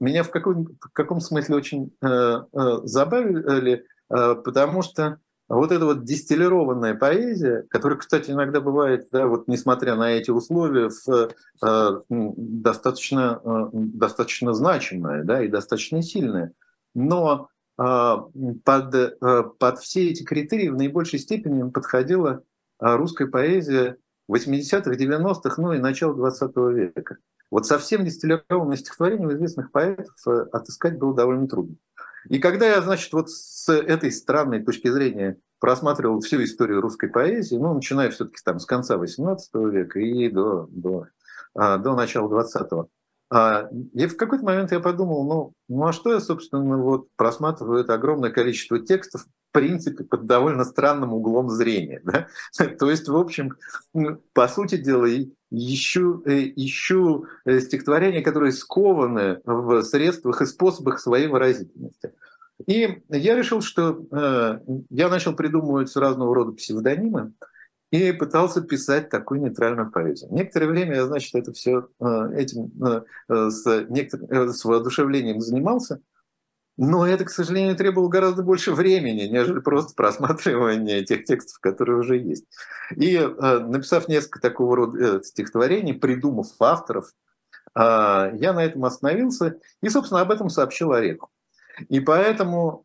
меня 0.00 0.22
в 0.22 0.30
каком, 0.30 0.76
в 0.80 0.92
каком 0.92 1.20
смысле 1.20 1.56
очень 1.56 1.96
э, 2.02 2.06
э, 2.06 2.78
забавили, 2.84 3.84
э, 4.10 4.34
потому 4.44 4.82
что 4.82 5.04
а 5.04 5.18
вот 5.56 5.70
эта 5.70 5.84
вот 5.84 6.04
дистиллированная 6.04 6.94
поэзия, 6.94 7.66
которая, 7.68 7.98
кстати, 7.98 8.30
иногда 8.30 8.62
бывает, 8.62 9.08
да, 9.12 9.26
вот 9.26 9.48
несмотря 9.48 9.96
на 9.96 10.12
эти 10.12 10.30
условия, 10.30 10.88
э, 11.08 12.00
достаточно, 12.08 13.40
э, 13.44 13.68
достаточно 13.72 14.54
значимая 14.54 15.24
да, 15.24 15.42
и 15.42 15.48
достаточно 15.48 16.00
сильная, 16.00 16.52
но 16.94 17.50
э, 17.78 18.16
под, 18.64 19.18
под 19.58 19.78
все 19.80 20.08
эти 20.08 20.22
критерии 20.22 20.70
в 20.70 20.76
наибольшей 20.76 21.18
степени 21.18 21.68
подходила 21.68 22.42
русская 22.80 23.26
поэзия 23.26 23.98
80-х, 24.30 24.92
90-х, 24.92 25.60
ну 25.60 25.74
и 25.74 25.78
начала 25.78 26.14
20 26.14 26.56
века. 26.56 27.18
Вот 27.50 27.66
совсем 27.66 28.06
дистиллированное 28.06 28.78
стихотворение 28.78 29.34
известных 29.34 29.70
поэтов 29.70 30.16
отыскать 30.26 30.98
было 30.98 31.14
довольно 31.14 31.46
трудно. 31.46 31.76
И 32.28 32.38
когда 32.38 32.66
я, 32.66 32.82
значит, 32.82 33.12
вот 33.12 33.30
с 33.30 33.68
этой 33.68 34.12
странной 34.12 34.62
точки 34.62 34.88
зрения 34.88 35.38
просматривал 35.58 36.20
всю 36.20 36.42
историю 36.42 36.80
русской 36.80 37.08
поэзии, 37.08 37.56
ну, 37.56 37.74
начиная 37.74 38.10
все-таки 38.10 38.38
там 38.44 38.58
с 38.58 38.66
конца 38.66 38.96
XVIII 38.96 39.70
века 39.70 40.00
и 40.00 40.28
до, 40.28 40.66
до, 40.70 41.06
а, 41.54 41.78
до 41.78 41.94
начала 41.94 42.28
XX, 42.28 42.86
а, 43.30 43.70
и 43.94 44.06
в 44.06 44.16
какой-то 44.16 44.44
момент 44.44 44.72
я 44.72 44.80
подумал, 44.80 45.26
ну, 45.26 45.52
ну 45.68 45.86
а 45.86 45.92
что 45.92 46.12
я, 46.12 46.20
собственно, 46.20 46.76
вот 46.76 47.06
просматриваю 47.16 47.80
это 47.80 47.94
огромное 47.94 48.30
количество 48.30 48.78
текстов, 48.78 49.24
принципе, 49.52 50.04
под 50.04 50.26
довольно 50.26 50.64
странным 50.64 51.12
углом 51.12 51.48
зрения. 51.50 52.00
Да? 52.04 52.28
То 52.78 52.90
есть, 52.90 53.08
в 53.08 53.16
общем, 53.16 53.56
по 54.32 54.48
сути 54.48 54.76
дела, 54.76 55.08
ищу, 55.50 56.22
э, 56.24 56.52
ищу 56.56 57.26
э, 57.44 57.60
стихотворения, 57.60 58.22
которые 58.22 58.52
скованы 58.52 59.40
в 59.44 59.82
средствах 59.82 60.42
и 60.42 60.46
способах 60.46 60.98
своей 60.98 61.28
выразительности. 61.28 62.12
И 62.66 63.02
я 63.08 63.34
решил, 63.34 63.60
что 63.60 64.04
э, 64.10 64.60
я 64.90 65.08
начал 65.08 65.34
придумывать 65.34 65.94
разного 65.96 66.34
рода 66.34 66.52
псевдонимы 66.52 67.32
и 67.90 68.12
пытался 68.12 68.62
писать 68.62 69.10
такую 69.10 69.42
нейтральную 69.42 69.90
поэзию. 69.90 70.32
Некоторое 70.32 70.66
время 70.68 70.94
я, 70.96 71.06
значит, 71.06 71.34
это 71.34 71.52
все 71.52 71.88
э, 72.00 72.30
этим 72.36 72.70
э, 72.82 73.02
э 73.28 73.50
с, 73.50 73.86
некотор... 73.88 74.48
с 74.48 74.64
воодушевлением 74.64 75.40
занимался, 75.40 76.00
но 76.76 77.06
это, 77.06 77.24
к 77.24 77.30
сожалению, 77.30 77.76
требовало 77.76 78.08
гораздо 78.08 78.42
больше 78.42 78.72
времени, 78.72 79.28
нежели 79.28 79.60
просто 79.60 79.94
просматривание 79.94 81.04
тех 81.04 81.24
текстов, 81.24 81.58
которые 81.60 81.98
уже 81.98 82.16
есть. 82.18 82.46
И 82.96 83.16
э, 83.16 83.58
написав 83.58 84.08
несколько 84.08 84.40
такого 84.40 84.76
рода 84.76 85.18
э, 85.18 85.22
стихотворений, 85.22 85.92
придумав 85.92 86.48
авторов, 86.60 87.12
э, 87.76 87.80
я 87.80 88.52
на 88.54 88.64
этом 88.64 88.84
остановился 88.86 89.58
и, 89.82 89.88
собственно, 89.90 90.22
об 90.22 90.30
этом 90.30 90.48
сообщил 90.48 90.92
Ореху. 90.92 91.30
И 91.88 92.00
поэтому 92.00 92.84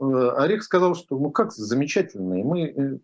Орех 0.00 0.62
сказал, 0.64 0.96
что 0.96 1.16
ну 1.16 1.30
как 1.30 1.52
замечательно, 1.52 2.34
и 2.34 2.42
мы 2.42 3.00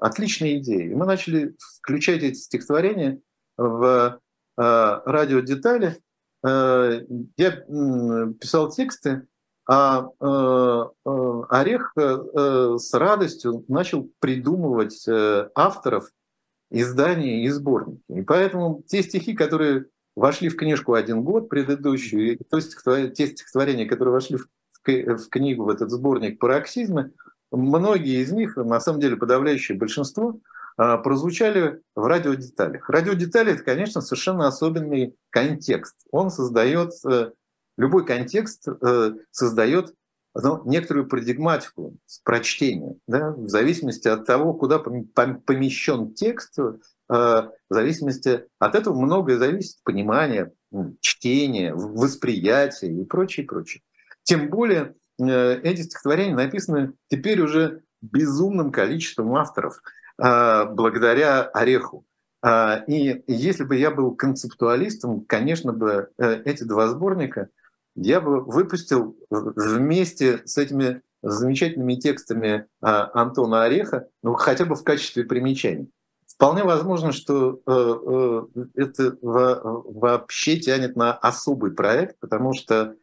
отличная 0.00 0.56
идея. 0.58 0.90
И 0.90 0.94
мы 0.94 1.06
начали 1.06 1.54
включать 1.58 2.24
эти 2.24 2.34
стихотворения 2.34 3.20
в 3.56 4.18
радио 4.56 5.40
детали, 5.40 5.96
Э, 5.96 6.05
я 6.42 7.50
писал 8.40 8.70
тексты, 8.70 9.26
а 9.68 10.08
э, 10.20 10.84
э, 11.04 11.42
Орех 11.50 11.92
с 11.96 12.94
радостью 12.94 13.64
начал 13.66 14.08
придумывать 14.20 15.06
авторов 15.54 16.10
изданий 16.70 17.44
и 17.44 17.48
сборники. 17.48 18.02
И 18.08 18.22
поэтому 18.22 18.82
те 18.86 19.02
стихи, 19.02 19.34
которые 19.34 19.86
вошли 20.14 20.48
в 20.48 20.56
книжку 20.56 20.94
один 20.94 21.22
год 21.22 21.48
предыдущую, 21.48 22.32
и 22.32 22.36
то 22.36 22.56
есть 22.56 22.76
те 23.14 23.26
стихотворения, 23.26 23.86
которые 23.86 24.12
вошли 24.12 24.38
в 24.38 25.28
книгу, 25.28 25.64
в 25.64 25.68
этот 25.68 25.90
сборник 25.90 26.38
пароксизма, 26.38 27.10
многие 27.50 28.22
из 28.22 28.32
них, 28.32 28.56
на 28.56 28.80
самом 28.80 29.00
деле 29.00 29.16
подавляющее 29.16 29.76
большинство, 29.76 30.38
прозвучали 30.76 31.80
в 31.94 32.06
радиодеталях. 32.06 32.88
Радиодетали– 32.88 33.52
это, 33.54 33.62
конечно, 33.62 34.00
совершенно 34.00 34.46
особенный 34.46 35.16
контекст. 35.30 35.96
Он 36.10 36.30
создает, 36.30 36.92
любой 37.76 38.04
контекст 38.04 38.68
создает 39.30 39.94
ну, 40.34 40.62
некоторую 40.66 41.08
парадигматику 41.08 41.96
прочтения, 42.24 42.96
да, 43.06 43.30
в 43.30 43.48
зависимости 43.48 44.06
от 44.06 44.26
того, 44.26 44.52
куда 44.52 44.78
помещен 44.78 46.12
текст, 46.12 46.58
в 47.08 47.52
зависимости 47.70 48.44
от 48.58 48.74
этого 48.74 49.00
многое 49.00 49.38
зависит 49.38 49.78
понимание, 49.82 50.52
чтение, 51.00 51.74
восприятие 51.74 53.00
и 53.00 53.04
прочее, 53.04 53.46
прочее. 53.46 53.82
Тем 54.22 54.50
более 54.50 54.94
э, 55.20 55.60
эти 55.62 55.82
стихотворения 55.82 56.34
написаны 56.34 56.92
теперь 57.08 57.40
уже 57.40 57.82
безумным 58.02 58.72
количеством 58.72 59.34
авторов 59.36 59.80
э, 59.80 60.05
благодаря 60.18 61.42
Ореху. 61.42 62.06
А, 62.42 62.84
и 62.86 63.24
если 63.26 63.64
бы 63.64 63.76
я 63.76 63.90
был 63.90 64.14
концептуалистом, 64.14 65.24
конечно 65.24 65.72
бы 65.72 66.10
э, 66.16 66.42
эти 66.44 66.62
два 66.62 66.88
сборника 66.88 67.48
я 67.96 68.20
бы 68.20 68.40
выпустил 68.40 69.16
вместе 69.30 70.42
с 70.44 70.56
этими 70.58 71.02
замечательными 71.22 71.94
текстами 71.94 72.66
а, 72.80 73.10
Антона 73.14 73.64
Ореха, 73.64 74.06
ну 74.22 74.34
хотя 74.34 74.64
бы 74.64 74.76
в 74.76 74.84
качестве 74.84 75.24
примечаний. 75.24 75.90
Вполне 76.26 76.62
возможно, 76.62 77.10
что 77.10 77.60
э, 77.66 78.46
э, 78.56 78.64
это 78.74 79.16
вообще 79.22 80.58
тянет 80.58 80.94
на 80.94 81.14
особый 81.14 81.72
проект, 81.72 82.18
потому 82.20 82.52
что 82.52 82.94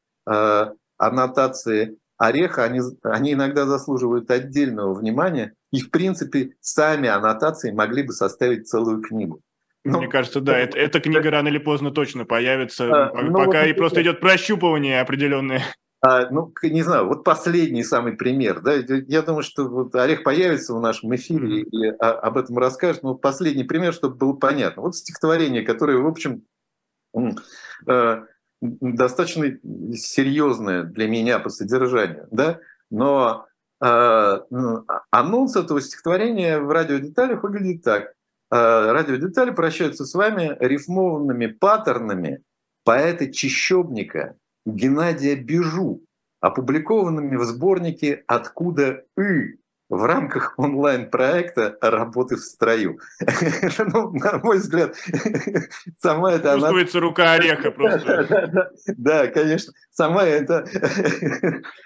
аннотации 0.97 1.97
Ореха, 2.17 2.63
они, 2.63 2.79
они 3.01 3.33
иногда 3.33 3.65
заслуживают 3.65 4.31
отдельного 4.31 4.93
внимания, 4.93 5.55
и, 5.73 5.81
в 5.81 5.89
принципе, 5.89 6.51
сами 6.61 7.09
аннотации 7.09 7.71
могли 7.71 8.03
бы 8.03 8.13
составить 8.13 8.67
целую 8.67 9.01
книгу. 9.01 9.41
Ну, 9.83 9.97
Мне 9.97 10.07
кажется, 10.07 10.39
да, 10.39 10.57
это, 10.57 10.77
эта 10.77 11.01
книга 11.01 11.29
рано 11.31 11.47
или 11.49 11.57
поздно 11.57 11.91
точно 11.91 12.25
появится, 12.25 13.09
а, 13.09 13.21
ну, 13.21 13.33
пока 13.33 13.61
вот, 13.61 13.67
и 13.67 13.73
просто 13.73 14.01
идет 14.03 14.21
прощупывание 14.21 15.01
определенное. 15.01 15.63
А, 15.99 16.29
ну, 16.29 16.53
не 16.61 16.83
знаю, 16.83 17.07
вот 17.07 17.23
последний 17.23 17.83
самый 17.83 18.13
пример. 18.13 18.61
Да? 18.61 18.73
Я 18.75 19.23
думаю, 19.23 19.41
что 19.41 19.67
вот 19.67 19.95
Олег 19.95 20.23
появится 20.23 20.75
в 20.75 20.79
нашем 20.79 21.15
эфире 21.15 21.61
и 21.61 21.87
об 21.87 22.37
этом 22.37 22.57
расскажет. 22.57 23.03
Но 23.03 23.15
последний 23.15 23.63
пример, 23.63 23.93
чтобы 23.93 24.15
было 24.15 24.33
понятно. 24.33 24.83
Вот 24.83 24.95
стихотворение, 24.95 25.63
которое, 25.63 25.97
в 25.97 26.07
общем, 26.07 26.43
э, 27.87 28.21
достаточно 28.61 29.57
серьезное 29.95 30.83
для 30.83 31.07
меня 31.07 31.39
по 31.39 31.49
содержанию. 31.49 32.27
Да? 32.31 32.59
Но 32.91 33.47
анонс 35.11 35.55
этого 35.55 35.81
стихотворения 35.81 36.59
в 36.59 36.71
радиодеталях 36.71 37.43
выглядит 37.43 37.83
так. 37.83 38.13
Э, 38.51 38.91
радиодетали 38.91 39.51
прощаются 39.51 40.05
с 40.05 40.13
вами 40.13 40.55
рифмованными 40.59 41.47
паттернами 41.47 42.43
поэта-чищобника– 42.85 44.35
Геннадия 44.65 45.35
Бежу, 45.35 46.05
опубликованными 46.39 47.35
в 47.35 47.43
сборнике 47.43 48.23
«Откуда 48.27 49.03
И» 49.17 49.55
в 49.97 50.05
рамках 50.05 50.53
онлайн-проекта 50.57 51.77
«Работы 51.81 52.35
в 52.35 52.39
строю». 52.39 52.99
ну, 53.93 54.11
на 54.11 54.39
мой 54.39 54.57
взгляд, 54.57 54.95
сама 56.01 56.33
эта... 56.33 56.53
Чувствуется 56.53 56.97
она... 56.97 57.07
рука 57.07 57.33
ореха 57.33 57.71
просто. 57.71 58.71
да, 58.97 59.27
конечно. 59.27 59.73
Сама 59.91 60.23
эта 60.23 60.65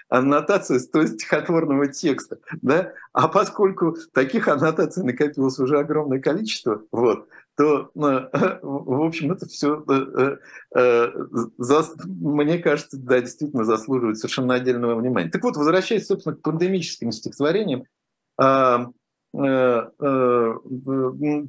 аннотация 0.08 0.78
стоит 0.78 1.10
стихотворного 1.10 1.88
текста. 1.88 2.38
Да? 2.62 2.92
А 3.12 3.28
поскольку 3.28 3.96
таких 4.12 4.48
аннотаций 4.48 5.04
накопилось 5.04 5.58
уже 5.58 5.78
огромное 5.78 6.20
количество, 6.20 6.82
вот, 6.90 7.28
то, 7.58 7.90
ну, 7.96 8.28
в 8.62 9.02
общем, 9.02 9.32
это 9.32 9.46
все, 9.46 9.84
э, 9.88 10.36
э, 10.76 10.78
э, 10.78 11.86
мне 12.06 12.58
кажется, 12.58 12.96
да, 12.96 13.20
действительно 13.20 13.64
заслуживает 13.64 14.16
совершенно 14.16 14.54
отдельного 14.54 14.94
внимания. 14.94 15.28
Так 15.28 15.42
вот, 15.42 15.56
возвращаясь, 15.56 16.06
собственно, 16.06 16.36
к 16.36 16.42
пандемическим 16.42 17.10
стихотворениям, 17.10 17.82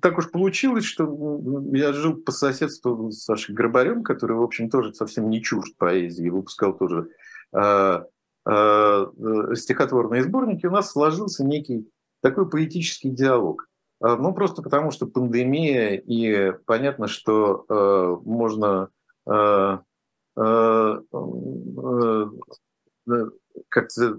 так 0.02 0.18
уж 0.18 0.32
получилось, 0.32 0.84
что 0.84 1.42
я 1.72 1.94
жил 1.94 2.18
по 2.18 2.32
соседству 2.32 3.12
с 3.12 3.24
Сашей 3.24 3.56
Горбарем, 3.56 4.04
который, 4.04 4.36
в 4.36 4.42
общем, 4.42 4.70
тоже 4.70 4.94
совсем 4.94 5.30
не 5.30 5.42
чужд 5.42 5.78
поэзии, 5.78 6.30
выпускал 6.30 6.74
тоже 6.78 7.10
а, 7.54 8.06
а, 8.46 9.06
стихотворные 9.56 10.24
сборники, 10.24 10.66
у 10.66 10.72
нас 10.72 10.92
сложился 10.92 11.46
некий 11.46 11.90
такой 12.22 12.50
поэтический 12.50 13.12
диалог. 13.12 13.70
А, 14.02 14.16
ну, 14.16 14.34
просто 14.34 14.62
потому 14.62 14.92
что 14.92 15.08
пандемия, 15.08 15.96
и 15.96 16.54
понятно, 16.66 17.08
что 17.08 17.66
э, 17.68 18.18
можно 18.26 18.90
э, 19.26 19.78
э, 20.38 21.02
э, 23.08 23.26
как-то 23.68 24.18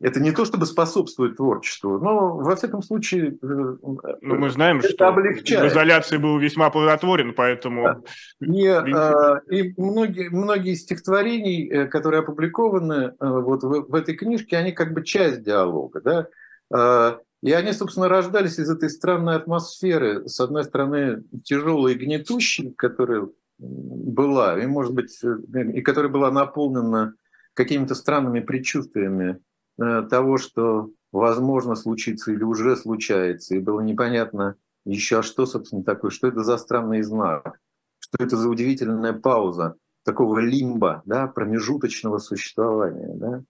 это 0.00 0.20
не 0.20 0.32
то 0.32 0.44
чтобы 0.44 0.66
способствует 0.66 1.36
творчеству, 1.36 1.98
но 1.98 2.36
во 2.36 2.56
всяком 2.56 2.82
случае. 2.82 3.38
Э, 3.42 3.76
ну, 3.82 3.98
мы 4.20 4.50
знаем, 4.50 4.80
что 4.82 5.08
облегчает. 5.08 5.64
в 5.64 5.74
изоляции 5.74 6.16
был 6.16 6.38
весьма 6.38 6.70
плодотворен, 6.70 7.34
поэтому. 7.34 8.04
И, 8.40 8.64
э, 8.66 9.40
и 9.50 9.74
многие, 9.76 10.30
многие 10.30 10.74
стихотворений, 10.74 11.68
э, 11.68 11.86
которые 11.86 12.20
опубликованы 12.20 13.14
вот 13.20 13.62
в, 13.62 13.86
в 13.88 13.94
этой 13.94 14.16
книжке, 14.16 14.56
они 14.56 14.72
как 14.72 14.92
бы 14.92 15.04
часть 15.04 15.42
диалога, 15.42 16.00
да. 16.00 17.18
И 17.40 17.52
они, 17.52 17.72
собственно, 17.72 18.08
рождались 18.08 18.58
из 18.58 18.68
этой 18.68 18.90
странной 18.90 19.36
атмосферы, 19.36 20.28
с 20.28 20.40
одной 20.40 20.64
стороны, 20.64 21.22
тяжелой 21.44 21.94
и 21.94 21.96
гнетущей, 21.96 22.72
которая 22.76 23.28
была, 23.58 24.60
и, 24.60 24.66
может 24.66 24.92
быть, 24.92 25.16
и 25.22 25.80
которая 25.82 26.10
была 26.10 26.32
наполнена 26.32 27.14
какими-то 27.58 27.96
странными 27.96 28.38
предчувствиями 28.38 29.40
э, 29.82 30.02
того, 30.08 30.38
что 30.38 30.90
возможно 31.10 31.74
случится 31.74 32.30
или 32.30 32.44
уже 32.44 32.76
случается, 32.76 33.56
и 33.56 33.58
было 33.58 33.80
непонятно 33.80 34.54
еще, 34.84 35.18
а 35.18 35.22
что, 35.24 35.44
собственно, 35.44 35.82
такое, 35.82 36.12
что 36.12 36.28
это 36.28 36.44
за 36.44 36.56
странный 36.56 37.02
знак, 37.02 37.58
что 37.98 38.22
это 38.22 38.36
за 38.36 38.48
удивительная 38.48 39.12
пауза 39.12 39.74
такого 40.04 40.38
лимба, 40.38 41.02
да, 41.04 41.26
промежуточного 41.26 42.18
существования. 42.18 43.10
Да? 43.14 43.42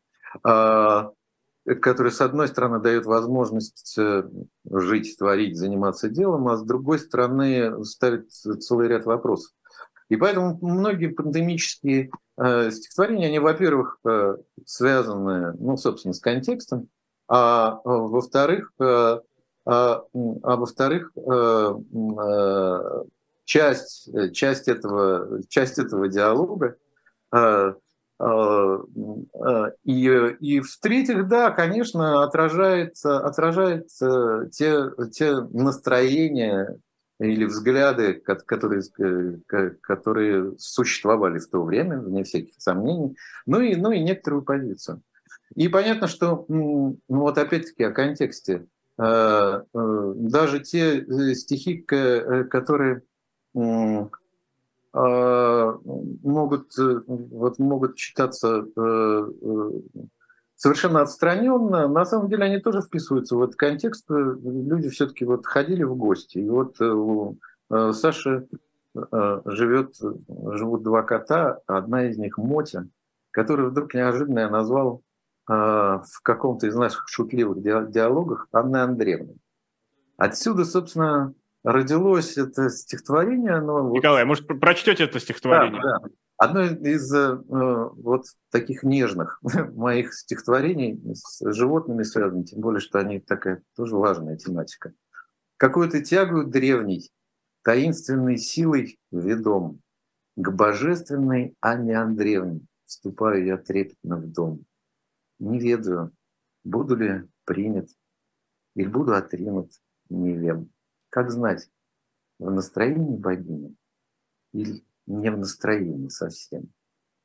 А, 0.42 1.10
который, 1.82 2.10
с 2.10 2.22
одной 2.22 2.48
стороны, 2.48 2.80
дает 2.80 3.04
возможность 3.04 3.94
э, 3.98 4.26
жить, 4.70 5.18
творить, 5.18 5.58
заниматься 5.58 6.08
делом, 6.08 6.48
а 6.48 6.56
с 6.56 6.62
другой 6.62 6.98
стороны, 6.98 7.84
ставит 7.84 8.32
целый 8.32 8.88
ряд 8.88 9.04
вопросов. 9.04 9.52
И 10.08 10.16
поэтому 10.16 10.58
многие 10.62 11.08
пандемические 11.08 12.10
стихотворения, 12.70 13.26
они, 13.26 13.38
во-первых, 13.38 13.98
э, 14.06 14.36
связаны, 14.64 15.54
ну, 15.58 15.76
собственно, 15.76 16.14
с 16.14 16.20
контекстом, 16.20 16.88
а 17.28 17.80
во-вторых, 17.84 18.72
э, 18.80 18.84
а, 18.84 20.02
а 20.12 20.56
во-вторых, 20.56 21.12
э, 21.16 21.74
э, 21.92 23.04
часть, 23.44 24.08
часть, 24.34 24.68
этого, 24.68 25.42
часть 25.48 25.78
этого 25.78 26.08
диалога 26.08 26.76
э, 27.34 27.72
Э, 28.20 28.78
э, 29.34 29.70
и, 29.84 30.08
и 30.40 30.60
в-третьих, 30.60 31.28
да, 31.28 31.50
конечно, 31.50 32.24
отражается, 32.24 33.20
отражается 33.20 34.48
те, 34.52 34.90
те 35.12 35.36
настроения 35.52 36.80
или 37.18 37.44
взгляды, 37.44 38.14
которые, 38.14 38.82
э, 38.98 39.70
которые 39.80 40.54
существовали 40.58 41.38
в 41.38 41.48
то 41.48 41.62
время, 41.62 42.00
вне 42.00 42.24
всяких 42.24 42.54
сомнений, 42.58 43.16
ну 43.46 43.60
и, 43.60 43.74
ну 43.76 43.90
и 43.90 44.00
некоторую 44.00 44.42
позицию. 44.42 45.02
И 45.54 45.68
понятно, 45.68 46.06
что, 46.08 46.44
ну 46.48 46.98
вот 47.08 47.38
опять-таки 47.38 47.84
о 47.84 47.90
контексте, 47.90 48.66
даже 48.96 50.60
те 50.60 51.34
стихи, 51.34 51.78
которые 51.78 53.02
могут, 56.22 56.78
э, 56.78 57.00
вот, 57.06 57.58
могут 57.58 57.96
читаться 57.96 58.64
э, 58.76 59.30
э, 59.42 59.70
совершенно 60.58 61.00
отстраненно. 61.00 61.88
На 61.88 62.04
самом 62.04 62.28
деле 62.28 62.44
они 62.44 62.58
тоже 62.58 62.82
вписываются 62.82 63.36
в 63.36 63.42
этот 63.42 63.56
контекст. 63.56 64.04
Люди 64.10 64.90
все-таки 64.90 65.24
вот 65.24 65.46
ходили 65.46 65.84
в 65.84 65.94
гости. 65.94 66.38
И 66.38 66.48
вот 66.48 66.80
у 66.80 67.38
Саши 67.70 68.46
живет, 68.94 69.94
живут 69.98 70.82
два 70.82 71.02
кота, 71.02 71.60
одна 71.66 72.08
из 72.08 72.18
них 72.18 72.36
Мотя, 72.38 72.86
который 73.30 73.70
вдруг 73.70 73.94
неожиданно 73.94 74.40
я 74.40 74.50
назвал 74.50 75.02
в 75.46 76.20
каком-то 76.22 76.66
из 76.66 76.74
наших 76.74 77.08
шутливых 77.08 77.62
диалогах 77.62 78.48
Анной 78.50 78.82
Андреевной. 78.82 79.36
Отсюда, 80.16 80.64
собственно, 80.64 81.32
родилось 81.62 82.36
это 82.36 82.68
стихотворение. 82.70 83.52
Оно 83.52 83.90
Николай, 83.90 84.24
вот... 84.24 84.28
может, 84.28 84.48
прочтете 84.60 85.04
это 85.04 85.20
стихотворение? 85.20 85.80
Да, 85.80 85.98
да. 86.00 86.08
Одно 86.38 86.62
из 86.62 87.12
э, 87.12 87.34
вот 87.34 88.26
таких 88.50 88.84
нежных 88.84 89.40
моих 89.74 90.14
стихотворений 90.14 91.00
с 91.12 91.52
животными 91.52 92.04
связано, 92.04 92.44
тем 92.44 92.60
более, 92.60 92.80
что 92.80 93.00
они 93.00 93.18
такая 93.18 93.62
тоже 93.74 93.96
важная 93.96 94.36
тематика. 94.36 94.94
какой-то 95.56 96.00
тягу 96.00 96.44
древней, 96.44 97.10
таинственной 97.62 98.38
силой 98.38 99.00
ведом. 99.10 99.82
К 100.36 100.52
божественной 100.52 101.56
Анне 101.60 101.98
Андреевне 101.98 102.60
вступаю 102.84 103.44
я 103.44 103.56
трепетно 103.56 104.18
в 104.18 104.30
дом. 104.30 104.64
Не 105.40 105.58
ведаю, 105.58 106.12
буду 106.62 106.94
ли 106.94 107.28
принят 107.44 107.90
или 108.76 108.86
буду 108.86 109.14
отринут, 109.14 109.72
не. 110.08 110.68
Как 111.10 111.32
знать, 111.32 111.68
в 112.38 112.48
настроении 112.48 113.16
богини 113.16 113.74
или 114.52 114.84
не 115.08 115.30
в 115.30 115.38
настроении 115.38 116.08
совсем. 116.08 116.72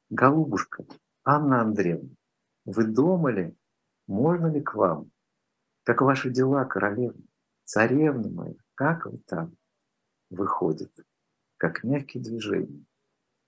Голубушка, 0.09 0.85
Анна 1.23 1.61
Андреевна, 1.61 2.15
вы 2.65 2.85
думали, 2.85 3.55
можно 4.07 4.47
ли 4.47 4.61
к 4.61 4.73
вам? 4.73 5.11
Как 5.83 6.01
ваши 6.01 6.29
дела, 6.29 6.63
королевна, 6.65 7.23
царевна 7.65 8.29
моя, 8.29 8.55
как 8.75 9.05
вы 9.05 9.17
там? 9.19 9.57
Выходит, 10.29 10.91
как 11.57 11.83
мягкие 11.83 12.23
движения, 12.23 12.85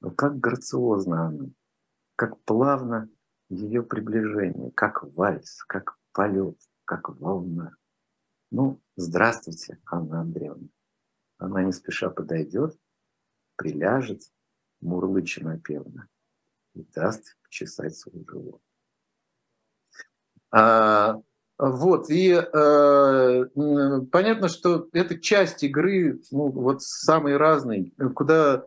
но 0.02 0.12
как 0.12 0.38
грациозно 0.38 1.28
она, 1.28 1.46
как 2.16 2.40
плавно 2.44 3.10
ее 3.50 3.84
приближение, 3.84 4.72
как 4.72 5.04
вальс, 5.16 5.64
как 5.64 5.98
полет, 6.12 6.60
как 6.84 7.10
волна. 7.10 7.76
Ну, 8.52 8.82
здравствуйте, 8.98 9.80
Анна 9.86 10.22
Андреевна. 10.22 10.68
Она 11.38 11.64
не 11.64 11.72
спеша 11.72 12.10
подойдет, 12.10 12.78
приляжет, 13.56 14.22
мурлыча 14.82 15.44
напевно, 15.44 16.08
и 16.74 16.84
даст 16.94 17.38
почесать 17.44 17.96
свой 17.96 18.26
живот. 18.28 18.62
А, 20.52 21.22
вот, 21.58 22.10
и 22.10 22.32
э, 22.32 23.46
понятно, 24.12 24.50
что 24.50 24.90
это 24.92 25.20
часть 25.20 25.64
игры, 25.64 26.22
ну, 26.32 26.50
вот 26.50 26.82
самой 26.82 27.38
разной, 27.38 27.94
куда, 28.14 28.66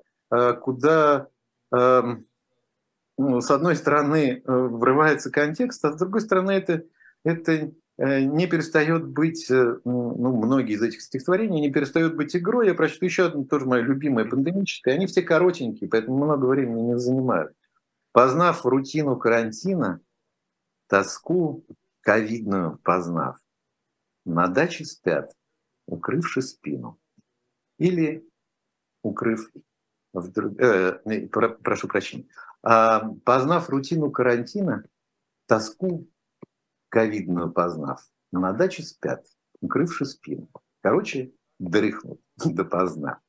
куда 0.62 1.28
э, 1.74 2.02
ну, 3.18 3.40
с 3.40 3.50
одной 3.50 3.74
стороны 3.74 4.40
э, 4.42 4.52
врывается 4.52 5.30
контекст, 5.30 5.84
а 5.84 5.92
с 5.92 5.96
другой 5.96 6.20
стороны 6.20 6.52
это, 6.52 6.84
это 7.24 7.72
не 7.98 8.46
перестает 8.46 9.06
быть, 9.08 9.50
э, 9.50 9.80
ну, 9.84 10.36
многие 10.36 10.74
из 10.74 10.82
этих 10.82 11.02
стихотворений 11.02 11.60
не 11.60 11.72
перестают 11.72 12.14
быть 12.14 12.34
игрой. 12.36 12.68
Я 12.68 12.74
прочту 12.74 13.04
еще 13.04 13.26
одну, 13.26 13.44
тоже 13.44 13.66
моя 13.66 13.82
любимая, 13.82 14.24
пандемическая. 14.24 14.94
Они 14.94 15.06
все 15.06 15.22
коротенькие, 15.22 15.90
поэтому 15.90 16.16
много 16.24 16.46
времени 16.46 16.80
не 16.80 16.98
занимают. 16.98 17.52
Познав 18.12 18.64
рутину 18.64 19.16
карантина, 19.16 20.00
тоску 20.86 21.64
ковидную 22.02 22.78
познав, 22.84 23.38
на 24.24 24.46
даче 24.46 24.84
спят, 24.84 25.32
укрывши 25.86 26.40
спину. 26.40 27.00
Или 27.78 28.24
укрыв 29.02 29.50
в 30.12 30.30
друг... 30.30 30.60
э, 30.60 31.00
прошу 31.62 31.88
прощения. 31.88 32.26
А, 32.62 33.10
познав 33.24 33.68
рутину 33.70 34.10
карантина, 34.12 34.84
тоску 35.46 36.06
ковидную 36.88 37.52
познав, 37.52 38.08
на 38.32 38.52
даче 38.52 38.82
спят, 38.82 39.26
укрывши 39.60 40.04
спину. 40.04 40.48
Короче, 40.80 41.32
дрыхнут 41.58 42.20
допоздна. 42.36 43.20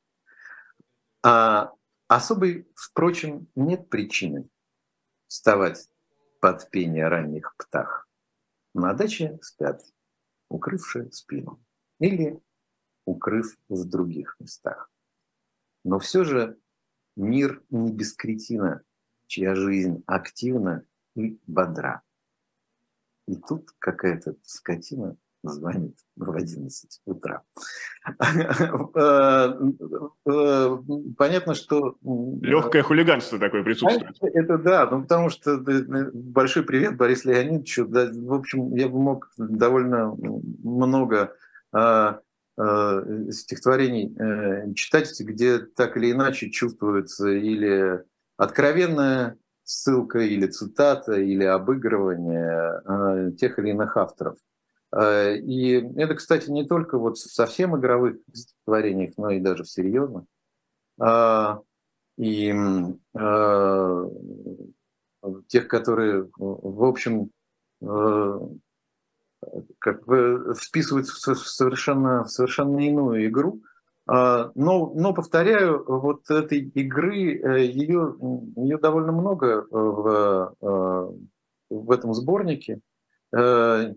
А 1.22 1.72
особой, 2.08 2.68
впрочем, 2.74 3.48
нет 3.54 3.88
причины 3.88 4.48
вставать 5.26 5.88
под 6.40 6.70
пение 6.70 7.08
ранних 7.08 7.54
птах. 7.56 8.08
На 8.74 8.94
даче 8.94 9.38
спят, 9.42 9.82
укрывши 10.48 11.10
спину. 11.12 11.62
Или 11.98 12.40
укрыв 13.04 13.58
в 13.68 13.84
других 13.88 14.36
местах. 14.38 14.90
Но 15.84 15.98
все 15.98 16.24
же 16.24 16.58
мир 17.16 17.62
не 17.70 17.92
без 17.92 18.14
кретина, 18.14 18.82
чья 19.26 19.54
жизнь 19.54 20.02
активна 20.06 20.84
и 21.14 21.38
бодра. 21.46 22.02
И 23.30 23.36
тут 23.36 23.70
какая-то 23.78 24.34
скотина 24.42 25.16
звонит 25.44 25.96
в 26.16 26.30
11 26.32 27.00
утра. 27.04 27.42
Э, 28.94 29.52
э, 30.26 30.78
понятно, 31.16 31.54
что... 31.54 31.96
Легкое 32.02 32.82
хулиганство 32.82 33.38
такое 33.38 33.62
присутствует. 33.62 34.16
Это 34.20 34.58
да, 34.58 34.88
ну 34.90 35.02
потому 35.02 35.30
что 35.30 35.58
большой 36.12 36.64
привет 36.64 36.96
Борису 36.96 37.30
Леонидовичу. 37.30 37.86
В 37.86 38.34
общем, 38.34 38.74
я 38.74 38.88
бы 38.88 38.98
мог 38.98 39.32
довольно 39.36 40.16
много 40.64 41.34
э, 41.72 42.14
стихотворений 43.30 44.74
читать, 44.74 45.08
где 45.20 45.58
так 45.58 45.96
или 45.96 46.10
иначе 46.10 46.50
чувствуется 46.50 47.28
или 47.28 48.02
откровенная 48.36 49.36
ссылка 49.70 50.18
или 50.18 50.48
цитата, 50.48 51.14
или 51.14 51.44
обыгрывание 51.44 52.82
э, 52.84 53.32
тех 53.38 53.58
или 53.60 53.70
иных 53.70 53.96
авторов. 53.96 54.36
Э, 54.92 55.36
и 55.36 55.74
это, 55.96 56.16
кстати, 56.16 56.50
не 56.50 56.66
только 56.66 56.98
вот 56.98 57.18
в 57.18 57.32
совсем 57.32 57.78
игровых 57.78 58.16
стихотворениях, 58.32 59.12
но 59.16 59.30
и 59.30 59.38
даже 59.38 59.62
в 59.62 59.70
серьезных. 59.70 60.24
Э, 61.00 61.58
и 62.18 62.52
тех, 65.48 65.68
которые, 65.68 66.28
в 66.36 66.84
общем, 66.84 67.30
как 69.78 70.04
бы 70.04 70.54
вписываются 70.58 71.34
в 71.34 71.38
совершенно, 71.38 72.24
в 72.24 72.30
совершенно 72.30 72.78
иную 72.78 73.26
игру, 73.26 73.62
а, 73.62 73.69
но, 74.10 74.92
но 74.92 75.14
повторяю, 75.14 75.84
вот 75.86 76.28
этой 76.30 76.58
игры, 76.58 77.16
ее, 77.60 78.16
э, 78.20 78.60
ее 78.60 78.78
довольно 78.78 79.12
много 79.12 79.46
э, 79.46 79.66
в, 79.70 80.56
э, 80.60 81.10
в 81.70 81.90
этом 81.92 82.12
сборнике. 82.14 82.80
Ну, 83.32 83.94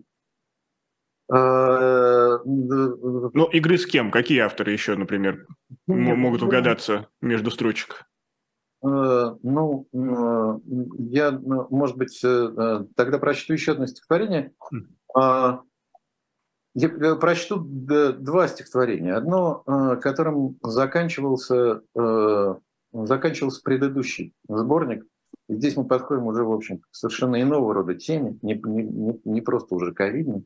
игры 3.50 3.78
с 3.78 3.86
кем? 3.86 4.12
Какие 4.12 4.38
авторы 4.40 4.70
еще, 4.70 4.94
например, 4.94 5.48
ну, 5.88 6.14
могут 6.14 6.42
ну, 6.42 6.46
угадаться 6.46 7.08
между 7.20 7.50
строчек? 7.50 8.04
Ну, 8.82 9.88
я, 9.90 11.32
может 11.32 11.96
быть, 11.96 12.20
тогда 12.20 13.18
прочту 13.18 13.54
еще 13.54 13.72
одно 13.72 13.86
стихотворение. 13.86 14.52
Я 16.74 16.88
э, 16.88 17.14
прочту 17.16 17.58
два 17.58 18.48
стихотворения. 18.48 19.14
Одно, 19.14 19.62
э, 19.66 19.96
которым 20.00 20.58
заканчивался, 20.62 21.82
э, 21.94 22.54
заканчивался 22.92 23.62
предыдущий 23.62 24.34
сборник. 24.48 25.06
И 25.48 25.54
здесь 25.54 25.76
мы 25.76 25.84
подходим 25.84 26.26
уже, 26.26 26.42
в 26.42 26.52
общем, 26.52 26.78
к 26.78 26.88
совершенно 26.90 27.40
иного 27.40 27.72
рода 27.74 27.94
теме, 27.94 28.38
не, 28.42 28.54
не, 28.54 29.20
не 29.24 29.40
просто 29.40 29.74
уже 29.74 29.92
ковидной. 29.92 30.44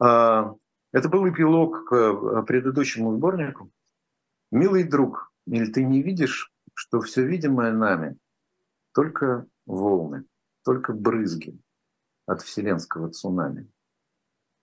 А, 0.00 0.54
это 0.92 1.08
был 1.08 1.28
эпилог 1.28 1.84
к 1.88 2.42
предыдущему 2.42 3.14
сборнику. 3.14 3.70
«Милый 4.50 4.84
друг, 4.84 5.32
или 5.46 5.70
ты 5.70 5.84
не 5.84 6.02
видишь, 6.02 6.52
что 6.74 7.00
все 7.00 7.24
видимое 7.24 7.72
нами 7.72 8.16
только 8.92 9.46
волны, 9.66 10.24
только 10.64 10.92
брызги 10.92 11.58
от 12.26 12.42
вселенского 12.42 13.10
цунами?» 13.10 13.68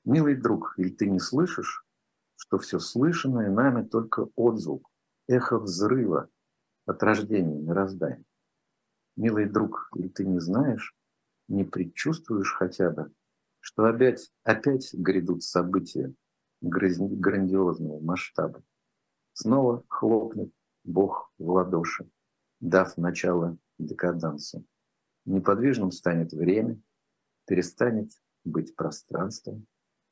Милый 0.08 0.38
друг, 0.38 0.74
или 0.78 0.88
ты 0.88 1.10
не 1.10 1.20
слышишь, 1.20 1.86
что 2.38 2.60
все 2.60 2.80
слышанное 2.80 3.52
нами 3.52 3.86
только 3.86 4.30
отзвук, 4.38 4.90
эхо 5.28 5.60
взрыва 5.60 6.30
от 6.86 7.04
рождения 7.04 7.60
мироздания? 7.60 8.24
Милый 9.18 9.50
друг, 9.50 9.90
или 9.98 10.08
ты 10.08 10.26
не 10.26 10.40
знаешь, 10.40 10.96
не 11.50 11.66
предчувствуешь 11.66 12.54
хотя 12.54 12.90
бы, 12.90 13.12
что 13.60 13.84
опять, 13.84 14.32
опять 14.44 14.94
грядут 14.94 15.44
события 15.44 16.14
грандиозного 16.62 18.00
масштаба? 18.00 18.64
Снова 19.34 19.84
хлопнет 19.90 20.54
Бог 20.86 21.34
в 21.38 21.50
ладоши, 21.50 22.10
дав 22.62 22.96
начало 22.96 23.58
декадансу. 23.78 24.66
Неподвижным 25.26 25.92
станет 25.92 26.32
время, 26.32 26.80
перестанет 27.46 28.12
быть 28.46 28.74
пространством, 28.74 29.68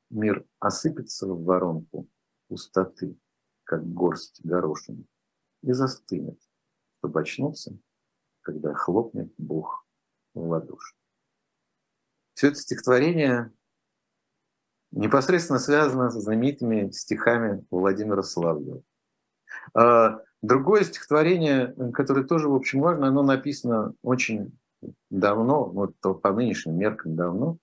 Мир 0.09 0.45
осыпется 0.59 1.27
в 1.27 1.43
воронку 1.43 2.07
пустоты, 2.47 3.17
как 3.63 3.85
горсть 3.85 4.41
горошин, 4.43 5.07
и 5.63 5.71
застынет, 5.73 6.39
чтобы 6.99 7.21
очнуться, 7.21 7.77
когда 8.41 8.73
хлопнет 8.73 9.33
Бог 9.37 9.85
в 10.33 10.47
ладоши. 10.47 10.95
Все 12.35 12.49
это 12.49 12.57
стихотворение 12.57 13.51
непосредственно 14.91 15.59
связано 15.59 16.09
с 16.09 16.15
знаменитыми 16.15 16.91
стихами 16.91 17.65
Владимира 17.71 18.21
Соловьева. 18.21 18.83
А 19.73 20.19
другое 20.41 20.83
стихотворение, 20.83 21.73
которое 21.93 22.25
тоже, 22.25 22.49
в 22.49 22.55
общем, 22.55 22.81
важно, 22.81 23.07
оно 23.07 23.23
написано 23.23 23.93
очень 24.01 24.57
давно, 25.09 25.65
вот 25.65 25.95
по 25.99 26.31
нынешним 26.31 26.77
меркам 26.77 27.15
давно, 27.15 27.57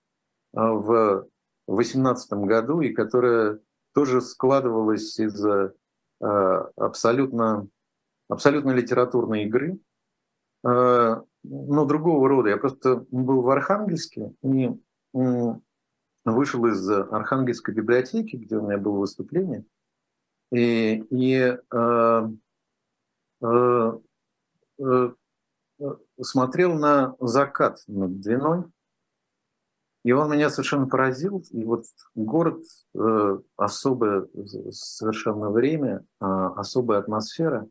а 0.53 0.73
в 0.73 1.27
2018 1.67 2.33
году, 2.33 2.81
и 2.81 2.93
которая 2.93 3.59
тоже 3.93 4.21
складывалось 4.21 5.19
из 5.19 5.45
абсолютно, 6.75 7.67
абсолютно 8.29 8.71
литературной 8.71 9.43
игры, 9.43 9.79
но 10.63 11.85
другого 11.85 12.29
рода. 12.29 12.49
Я 12.49 12.57
просто 12.57 13.05
был 13.11 13.41
в 13.41 13.49
Архангельске 13.49 14.33
и 14.41 14.71
вышел 16.25 16.65
из 16.65 16.89
Архангельской 16.89 17.73
библиотеки, 17.73 18.35
где 18.35 18.57
у 18.57 18.65
меня 18.65 18.77
было 18.77 18.99
выступление, 18.99 19.65
и, 20.51 21.03
и 21.09 21.57
э, 21.73 22.29
э, 23.41 23.99
э, 24.79 25.11
смотрел 26.21 26.73
на 26.75 27.15
закат 27.19 27.81
над 27.87 28.21
Двиной, 28.21 28.65
и 30.03 30.11
он 30.11 30.29
меня 30.31 30.49
совершенно 30.49 30.87
поразил. 30.87 31.43
И 31.51 31.63
вот 31.63 31.85
город, 32.13 32.63
э, 32.93 33.39
особое 33.55 34.27
совершенно 34.71 35.49
время, 35.49 36.05
э, 36.21 36.25
особая 36.25 36.99
атмосфера. 36.99 37.67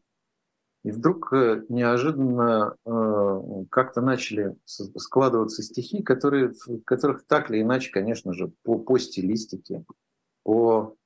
И 0.83 0.91
вдруг 0.91 1.33
э, 1.33 1.65
неожиданно 1.69 2.75
э, 2.85 3.41
как-то 3.71 4.01
начали 4.01 4.57
складываться 4.65 5.63
стихи, 5.63 6.03
которые, 6.03 6.55
которых 6.85 7.27
так 7.27 7.51
или 7.51 7.61
иначе, 7.61 7.93
конечно 7.93 8.33
же, 8.33 8.51
по, 8.65 8.79
по 8.79 8.99
стилистике, 8.99 9.85
по, 10.43 10.97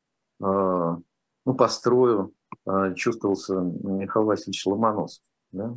э, 0.41 0.45
ну, 0.45 1.55
по 1.55 1.69
строю 1.69 2.33
э, 2.67 2.95
чувствовался 2.95 3.55
Михаил 3.57 4.27
Васильевич 4.27 4.65
Ломоносов. 4.65 5.23
Да? 5.51 5.77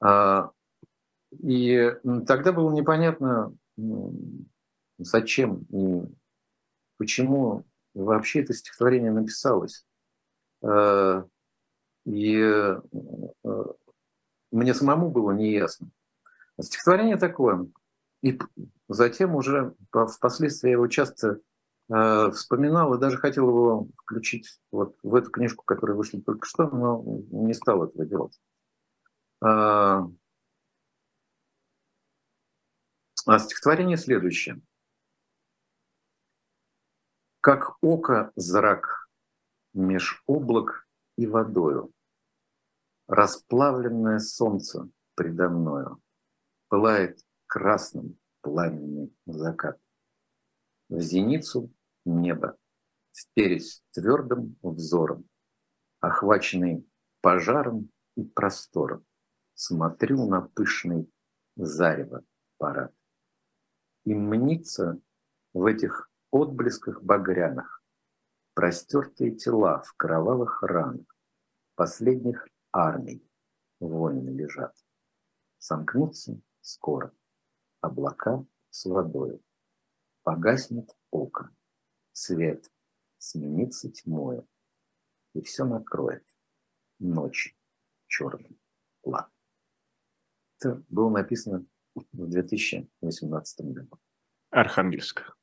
А, 0.00 0.50
и 1.30 1.94
тогда 2.26 2.52
было 2.52 2.70
непонятно, 2.72 3.54
зачем 4.98 5.66
и 5.70 6.02
почему 6.96 7.64
вообще 7.94 8.42
это 8.42 8.52
стихотворение 8.52 9.10
написалось. 9.10 9.84
Э, 10.62 11.24
и 12.04 12.36
э, 12.36 12.80
мне 14.50 14.74
самому 14.74 15.10
было 15.10 15.32
неясно. 15.32 15.90
Стихотворение 16.60 17.16
такое. 17.16 17.66
И 18.22 18.38
затем 18.88 19.34
уже 19.34 19.74
впоследствии 19.90 20.68
я 20.68 20.72
его 20.74 20.86
часто 20.88 21.40
э, 21.88 22.30
вспоминал 22.30 22.94
и 22.94 23.00
даже 23.00 23.18
хотел 23.18 23.48
его 23.48 23.88
включить 23.96 24.60
вот 24.70 24.96
в 25.02 25.14
эту 25.14 25.30
книжку, 25.30 25.64
которая 25.64 25.96
вышла 25.96 26.20
только 26.20 26.46
что, 26.46 26.68
но 26.68 27.02
не 27.30 27.54
стал 27.54 27.84
этого 27.84 28.06
делать. 28.06 28.40
А, 33.28 33.40
стихотворение 33.40 33.96
следующее. 33.96 34.62
Как 37.40 37.76
око 37.80 38.30
зрак 38.36 39.08
меж 39.74 40.22
облак 40.28 40.88
и 41.16 41.26
водою, 41.26 41.92
Расплавленное 43.08 44.20
солнце 44.20 44.88
предо 45.16 45.48
мною, 45.48 46.00
Пылает 46.68 47.20
красным 47.46 48.16
пламенный 48.42 49.12
закат. 49.26 49.80
В 50.88 51.00
зеницу 51.00 51.72
небо, 52.04 52.56
вперясь 53.12 53.82
твердым 53.90 54.56
взором, 54.62 55.28
Охваченный 55.98 56.88
пожаром 57.22 57.90
и 58.16 58.22
простором, 58.22 59.04
Смотрю 59.54 60.28
на 60.28 60.42
пышный 60.42 61.12
зарево 61.56 62.24
парад. 62.58 62.95
И 64.06 64.14
мнится 64.14 64.98
в 65.52 65.66
этих 65.66 66.08
отблесках 66.30 67.02
багряных 67.02 67.82
Простертые 68.54 69.32
тела 69.32 69.82
в 69.82 69.92
кровавых 69.94 70.62
ранах 70.62 71.06
Последних 71.74 72.48
армий 72.72 73.28
войны 73.80 74.30
лежат. 74.30 74.74
Сомкнутся 75.58 76.40
скоро 76.60 77.12
облака 77.80 78.46
с 78.70 78.86
водой. 78.86 79.42
Погаснет 80.22 80.96
око, 81.10 81.54
свет 82.12 82.70
сменится 83.18 83.90
тьмою, 83.90 84.48
И 85.34 85.42
все 85.42 85.64
накроет 85.64 86.24
ночи 86.98 87.56
черный 88.06 88.58
план. 89.02 89.26
Это 90.58 90.82
было 90.88 91.10
написано 91.10 91.66
в 92.12 92.28
2018 92.28 93.60
году. 93.72 93.98
Архангельск. 94.50 95.36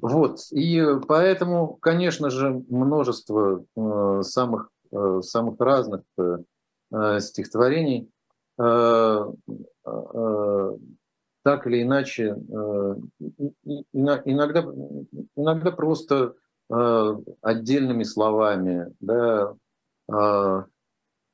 Вот, 0.00 0.40
и 0.52 0.82
поэтому, 1.06 1.74
конечно 1.76 2.30
же, 2.30 2.64
множество 2.68 3.64
э, 3.76 4.22
самых, 4.22 4.70
э, 4.92 5.20
самых 5.22 5.60
разных 5.60 6.02
э, 6.18 6.38
стихотворений 7.20 8.10
так 8.56 9.32
или 11.66 11.82
иначе, 11.82 12.34
иногда, 13.94 14.60
иногда 15.34 15.70
просто 15.70 16.34
отдельными 16.68 18.02
словами, 18.02 18.92
да, 19.00 19.54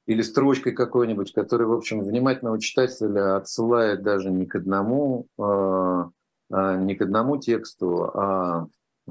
или 0.06 0.22
строчкой 0.22 0.72
какой-нибудь, 0.72 1.32
которая, 1.32 1.68
в 1.68 1.72
общем, 1.72 2.02
внимательного 2.02 2.60
читателя 2.60 3.36
отсылает 3.36 4.02
даже 4.02 4.30
не 4.30 4.46
к 4.46 4.54
одному, 4.54 5.26
э, 5.38 6.04
э, 6.52 6.76
не 6.78 6.94
к 6.94 7.02
одному 7.02 7.36
тексту, 7.38 8.10
а 8.14 8.66
э, 9.08 9.10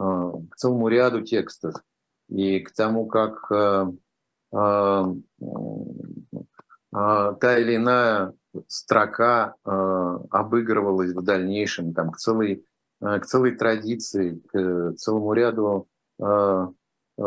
к 0.52 0.56
целому 0.56 0.88
ряду 0.88 1.22
текстов. 1.22 1.76
И 2.28 2.60
к 2.60 2.72
тому, 2.74 3.06
как 3.06 3.48
та 4.50 5.08
или 7.58 7.76
иная 7.76 8.34
строка 8.68 9.54
обыгрывалась 9.64 11.12
в 11.12 11.22
дальнейшем 11.22 11.94
там, 11.94 12.10
к, 12.10 12.18
целой, 12.18 12.66
к 13.00 13.26
целой 13.26 13.52
традиции, 13.52 14.42
к 14.52 14.94
целому 14.98 15.34
ряду 15.34 15.88
Э, 17.18 17.24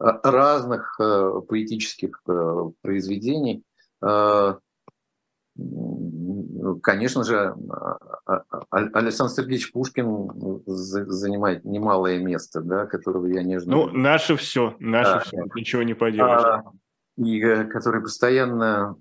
разных 0.00 0.96
э, 0.98 1.40
поэтических 1.46 2.22
э, 2.26 2.70
произведений. 2.82 3.64
Конечно 6.82 7.24
же, 7.24 7.54
а, 7.68 7.98
а, 8.24 8.42
Александр 8.70 9.32
Сергеевич 9.32 9.72
Пушкин 9.72 10.62
занимает 10.66 11.64
немалое 11.64 12.18
место, 12.18 12.62
да, 12.62 12.86
которого 12.86 13.26
я 13.26 13.42
нежно... 13.42 13.72
Ну, 13.72 13.88
наше 13.88 14.36
все, 14.36 14.74
наше 14.78 15.12
да. 15.12 15.20
все, 15.20 15.36
ничего 15.54 15.82
не 15.82 15.92
поделаешь. 15.92 16.42
А, 16.42 16.64
и 17.18 17.40
который 17.66 18.00
постоянно 18.00 18.96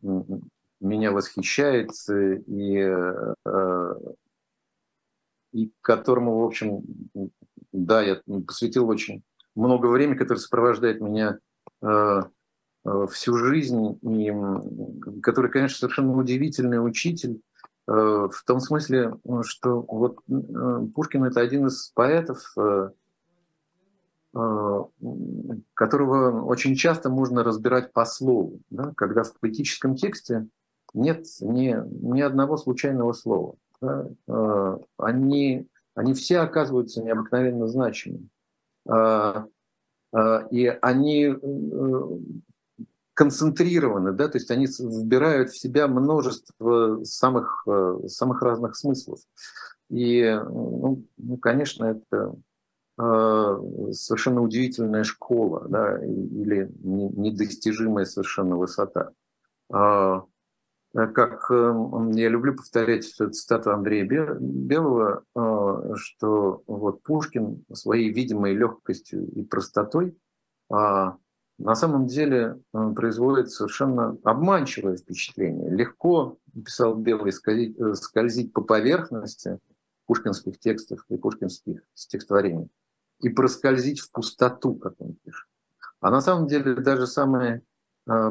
меня 0.81 1.11
восхищает, 1.13 1.91
и, 2.09 2.91
и 5.53 5.71
которому, 5.81 6.39
в 6.39 6.43
общем, 6.43 6.81
да, 7.71 8.01
я 8.01 8.21
посвятил 8.45 8.89
очень 8.89 9.23
много 9.59 9.87
времени, 9.87 10.15
которое 10.15 10.39
сопровождает 10.39 11.01
меня 11.01 11.37
э, 11.81 12.21
э, 12.85 13.07
всю 13.11 13.35
жизнь, 13.35 13.99
и 14.01 14.33
который, 15.21 15.51
конечно, 15.51 15.77
совершенно 15.77 16.15
удивительный 16.15 16.83
учитель, 16.83 17.41
э, 17.87 17.91
в 17.91 18.43
том 18.45 18.61
смысле, 18.61 19.15
что 19.41 19.81
вот 19.81 20.19
Пушкин 20.95 21.25
это 21.25 21.41
один 21.41 21.67
из 21.67 21.91
поэтов, 21.93 22.55
которого 25.73 26.43
очень 26.43 26.75
часто 26.75 27.09
можно 27.09 27.43
разбирать 27.43 27.91
по 27.91 28.05
слову, 28.05 28.59
да, 28.69 28.93
когда 28.95 29.23
в 29.23 29.33
поэтическом 29.39 29.95
тексте 29.95 30.47
нет 30.93 31.25
ни, 31.41 31.75
ни 32.05 32.21
одного 32.21 32.57
случайного 32.57 33.13
слова. 33.13 33.55
Да, 33.81 34.07
они, 34.97 35.67
они 35.95 36.13
все 36.13 36.39
оказываются 36.39 37.01
необыкновенно 37.01 37.67
значимыми. 37.67 38.29
А, 38.89 39.45
а, 40.11 40.47
и 40.49 40.65
они 40.65 41.25
э, 41.25 42.01
концентрированы, 43.13 44.13
да, 44.13 44.27
то 44.27 44.37
есть 44.37 44.49
они 44.49 44.65
вбирают 44.65 45.51
в 45.51 45.59
себя 45.59 45.87
множество 45.87 47.03
самых, 47.03 47.63
э, 47.67 48.07
самых 48.07 48.41
разных 48.41 48.75
смыслов. 48.75 49.19
И, 49.89 50.23
ну, 50.49 51.03
ну 51.17 51.37
конечно, 51.37 51.85
это 51.85 52.35
совершенно 53.93 54.41
удивительная 54.41 55.05
школа, 55.05 55.65
да, 55.69 56.03
или 56.03 56.69
недостижимая 56.83 58.03
совершенно 58.03 58.57
высота. 58.57 59.11
Э, 59.73 60.21
как 60.93 61.51
эм, 61.51 62.11
я 62.11 62.29
люблю 62.29 62.55
повторять 62.55 63.05
цитату 63.05 63.71
Андрея 63.71 64.05
Белого, 64.05 65.23
э, 65.35 65.93
что 65.95 66.63
вот 66.65 67.03
Пушкин 67.03 67.63
своей 67.73 68.11
видимой 68.11 68.55
легкостью 68.55 69.27
и 69.31 69.43
простотой 69.43 70.17
а, 70.71 71.17
на 71.59 71.75
самом 71.75 72.07
деле 72.07 72.59
э, 72.73 72.93
производит 72.95 73.51
совершенно 73.51 74.17
обманчивое 74.23 74.95
впечатление. 74.95 75.69
Легко, 75.69 76.37
писал 76.65 76.95
Белый, 76.95 77.33
скользить, 77.33 77.77
скользить 77.97 78.53
по 78.53 78.61
поверхности, 78.61 79.59
пушкинских 80.05 80.57
текстов 80.57 81.05
и 81.09 81.17
пушкинских 81.17 81.81
стихотворений 81.93 82.69
и 83.19 83.29
проскользить 83.29 83.99
в 83.99 84.11
пустоту, 84.11 84.75
как 84.75 84.93
он 84.99 85.15
пишет. 85.23 85.47
А 85.99 86.09
на 86.09 86.21
самом 86.21 86.47
деле 86.47 86.75
даже 86.75 87.05
самые 87.07 87.57
э, 87.57 87.61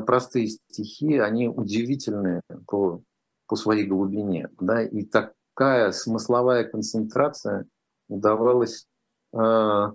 простые 0.06 0.48
стихи, 0.48 1.18
они 1.18 1.48
удивительные 1.48 2.42
по, 2.66 3.02
по 3.46 3.56
своей 3.56 3.86
глубине. 3.86 4.48
Да? 4.60 4.82
И 4.82 5.04
такая 5.04 5.92
смысловая 5.92 6.64
концентрация 6.64 7.66
удавалась 8.08 8.86
э, 9.32 9.92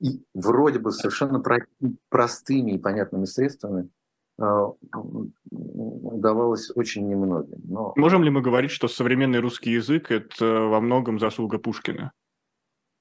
и 0.00 0.22
вроде 0.34 0.78
бы 0.78 0.92
совершенно 0.92 1.42
простыми 2.08 2.72
и 2.72 2.78
понятными 2.78 3.24
средствами 3.24 3.88
э, 4.38 4.44
удавалось 5.50 6.70
очень 6.74 7.08
немногим. 7.08 7.60
Но... 7.64 7.94
Можем 7.96 8.22
ли 8.22 8.30
мы 8.30 8.42
говорить, 8.42 8.70
что 8.70 8.88
современный 8.88 9.40
русский 9.40 9.70
язык– 9.70 10.10
это 10.12 10.44
во 10.44 10.80
многом 10.80 11.18
заслуга 11.18 11.58
Пушкина? 11.58 12.12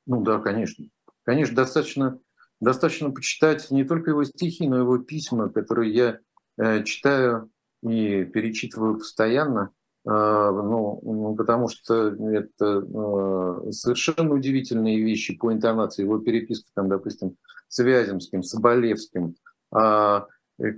Ну 0.05 0.21
да, 0.21 0.39
конечно. 0.39 0.85
Конечно, 1.23 1.55
достаточно, 1.55 2.19
достаточно 2.63 3.11
почитать 3.11 3.69
не 3.71 3.83
только 3.83 4.11
его 4.11 4.23
стихи, 4.23 4.67
но 4.67 4.77
и 4.77 4.79
его 4.79 4.97
письма, 4.97 5.49
которые 5.49 5.93
я 5.93 6.19
э, 6.57 6.83
читаю 6.83 7.49
и 7.81 8.23
перечитываю 8.25 8.97
постоянно, 8.97 9.71
э, 10.05 10.09
ну, 10.09 10.99
ну, 11.03 11.35
потому 11.35 11.67
что 11.67 12.09
это 12.09 12.65
э, 12.65 13.71
совершенно 13.71 14.33
удивительные 14.33 15.03
вещи 15.03 15.37
по 15.37 15.51
интонации 15.51 16.03
его 16.03 16.19
переписки, 16.19 16.69
там, 16.73 16.89
допустим, 16.89 17.35
с 17.67 17.83
Вяземским, 17.83 18.43
Соболевским. 18.43 19.35
Э, 19.75 20.21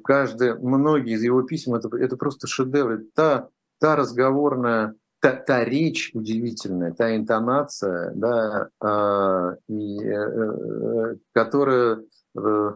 каждый, 0.04 0.58
многие 0.58 1.14
из 1.14 1.24
его 1.24 1.44
писем 1.44 1.76
это, 1.76 1.96
это 1.98 2.18
просто 2.18 2.48
шедевры. 2.48 3.06
Та, 3.14 3.50
та 3.80 3.96
разговорная 3.96 4.96
та, 5.26 5.36
та 5.36 5.66
речь 5.66 6.12
удивительная, 6.14 6.92
та 6.92 7.16
интонация, 7.16 8.12
да, 8.16 8.70
э, 8.80 9.58
и, 9.68 10.00
э, 10.00 10.14
э, 10.14 11.16
которая, 11.34 12.04
э, 12.38 12.72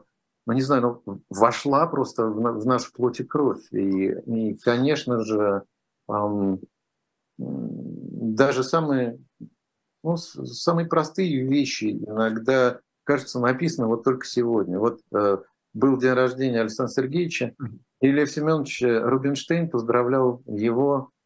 ну 0.47 0.53
не 0.53 0.61
знаю, 0.61 1.03
ну, 1.05 1.21
вошла 1.29 1.85
просто 1.85 2.25
в, 2.25 2.61
в 2.61 2.65
нашу 2.65 2.91
плоть 2.91 3.19
и 3.19 3.23
кровь. 3.23 3.71
И, 3.71 4.07
и 4.07 4.57
конечно 4.63 5.23
же, 5.23 5.61
э, 6.11 6.57
даже 7.37 8.63
самые, 8.63 9.19
ну, 10.03 10.17
самые 10.17 10.87
простые 10.87 11.45
вещи 11.45 11.99
иногда 12.03 12.79
кажется 13.03 13.39
написано 13.39 13.87
вот 13.87 14.03
только 14.03 14.25
сегодня. 14.25 14.79
Вот 14.79 15.01
э, 15.13 15.37
был 15.73 15.97
день 15.99 16.13
рождения 16.13 16.61
Александра 16.61 16.93
Сергеевича, 16.93 17.53
и 18.01 18.11
Лев 18.11 18.31
Семенович 18.31 18.81
Рубинштейн 18.81 19.69
поздравлял 19.69 20.41
его 20.47 20.95
а, 20.95 21.18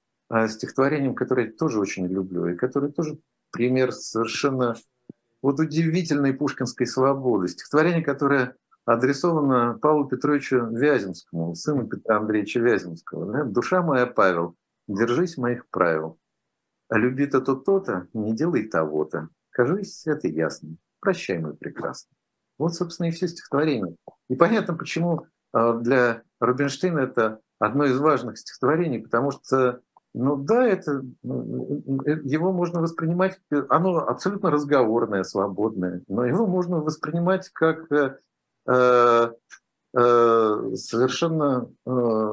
стихотворением, 0.47 1.15
которое 1.15 1.47
я 1.47 1.53
тоже 1.53 1.79
очень 1.79 2.07
люблю, 2.07 2.47
и 2.47 2.55
которое 2.55 2.91
тоже 2.91 3.19
пример 3.51 3.91
совершенно 3.91 4.75
вот 5.41 5.59
удивительной 5.59 6.33
пушкинской 6.33 6.87
свободы. 6.87 7.49
Стихотворение, 7.49 8.03
которое 8.03 8.55
адресовано 8.85 9.77
Павлу 9.81 10.05
Петровичу 10.05 10.65
Вяземскому, 10.67 11.55
сыну 11.55 11.87
Петра 11.87 12.17
Андреевича 12.17 12.59
Вяземского. 12.59 13.45
«Душа 13.45 13.81
моя, 13.81 14.07
Павел, 14.07 14.55
держись 14.87 15.37
моих 15.37 15.67
правил. 15.69 16.19
А 16.89 16.97
люби 16.97 17.25
то-то, 17.25 17.55
то-то, 17.55 18.07
не 18.13 18.33
делай 18.35 18.67
того-то. 18.67 19.29
Кажись, 19.51 20.05
это 20.05 20.27
ясно. 20.27 20.75
Прощай, 20.99 21.39
мой 21.39 21.55
прекрасный». 21.55 22.15
Вот, 22.57 22.75
собственно, 22.75 23.07
и 23.07 23.11
все 23.11 23.27
стихотворение. 23.27 23.95
И 24.29 24.35
понятно, 24.35 24.73
почему 24.75 25.27
а, 25.53 25.73
для 25.73 26.23
Рубинштейна 26.39 26.99
это 26.99 27.39
одно 27.59 27.85
из 27.85 27.97
важных 27.97 28.37
стихотворений, 28.37 28.99
потому 28.99 29.31
что 29.31 29.81
ну 30.13 30.35
да, 30.35 30.67
это 30.67 31.03
ну, 31.23 31.81
э, 32.05 32.19
его 32.23 32.51
можно 32.51 32.81
воспринимать, 32.81 33.39
оно 33.69 33.97
абсолютно 33.97 34.51
разговорное, 34.51 35.23
свободное, 35.23 36.03
но 36.07 36.25
его 36.25 36.45
можно 36.45 36.81
воспринимать 36.81 37.49
как 37.49 37.91
э, 37.91 38.17
э, 38.67 39.31
э 39.95 40.71
совершенно 40.75 41.67
э, 41.85 42.31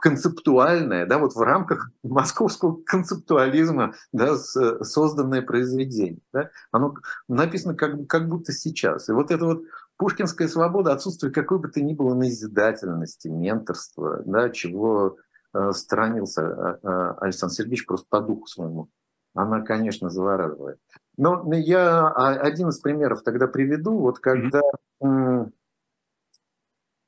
концептуальное, 0.00 1.04
да, 1.04 1.18
вот 1.18 1.34
в 1.34 1.40
рамках 1.42 1.90
московского 2.02 2.80
концептуализма, 2.86 3.92
да, 4.12 4.36
созданное 4.36 5.42
произведение, 5.42 6.22
да, 6.32 6.48
оно 6.72 6.94
написано 7.28 7.74
как, 7.74 8.06
как 8.06 8.28
будто 8.28 8.52
сейчас. 8.52 9.10
И 9.10 9.12
вот 9.12 9.30
это 9.30 9.44
вот 9.44 9.64
пушкинская 9.98 10.48
свобода, 10.48 10.94
отсутствие 10.94 11.30
какой 11.30 11.58
бы 11.58 11.68
то 11.68 11.82
ни 11.82 11.92
было 11.92 12.14
назидательности, 12.14 13.28
менторства, 13.28 14.22
да, 14.24 14.48
чего 14.48 15.18
Э, 15.18 15.25
сторонился 15.72 16.42
э, 16.42 16.78
э, 16.82 17.14
Александр 17.20 17.54
Сергеевич 17.54 17.86
просто 17.86 18.06
по 18.08 18.20
духу 18.20 18.46
своему. 18.46 18.88
Она, 19.34 19.60
конечно, 19.60 20.10
завораживает. 20.10 20.78
Но 21.16 21.52
я 21.52 22.08
один 22.10 22.68
из 22.68 22.78
примеров 22.80 23.22
тогда 23.22 23.46
приведу, 23.46 23.98
вот 23.98 24.18
когда, 24.18 24.62
mm-hmm. 25.02 25.50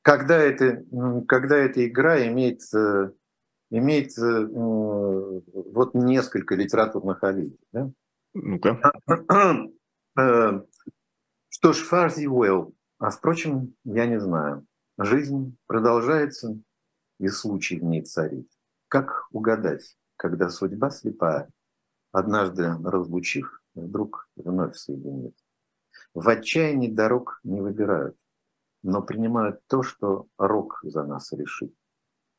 когда, 0.02 0.37
это, 0.37 0.84
когда 1.26 1.56
эта 1.56 1.87
игра 1.87 2.26
имеет, 2.26 2.61
имеет 3.70 4.12
вот 4.16 5.94
несколько 5.94 6.54
литературных 6.54 7.22
аллюзий. 7.24 7.58
Да? 7.72 7.90
Ну-ка. 8.34 8.78
Что 11.48 11.72
ж, 11.72 11.76
фарзи 11.78 12.26
well. 12.26 12.72
А 12.98 13.11
впрочем, 13.11 13.74
я 13.84 14.06
не 14.06 14.20
знаю. 14.20 14.66
Жизнь 14.98 15.56
продолжается, 15.66 16.58
и 17.18 17.28
случай 17.28 17.78
в 17.78 17.85
ней 17.85 18.02
царит. 18.02 18.50
Как 18.88 19.26
угадать, 19.31 19.96
когда 20.16 20.48
судьба 20.50 20.90
слепая, 20.90 21.50
однажды 22.12 22.74
разлучив, 22.85 23.62
вдруг 23.74 24.28
вновь 24.37 24.76
соединит? 24.76 25.37
В 26.14 26.28
отчаянии 26.28 26.90
дорог 26.90 27.40
не 27.42 27.61
выбирают, 27.61 28.16
но 28.83 29.02
принимают 29.02 29.61
то, 29.66 29.83
что 29.83 30.28
рок 30.38 30.78
за 30.83 31.04
нас 31.04 31.33
решит. 31.33 31.74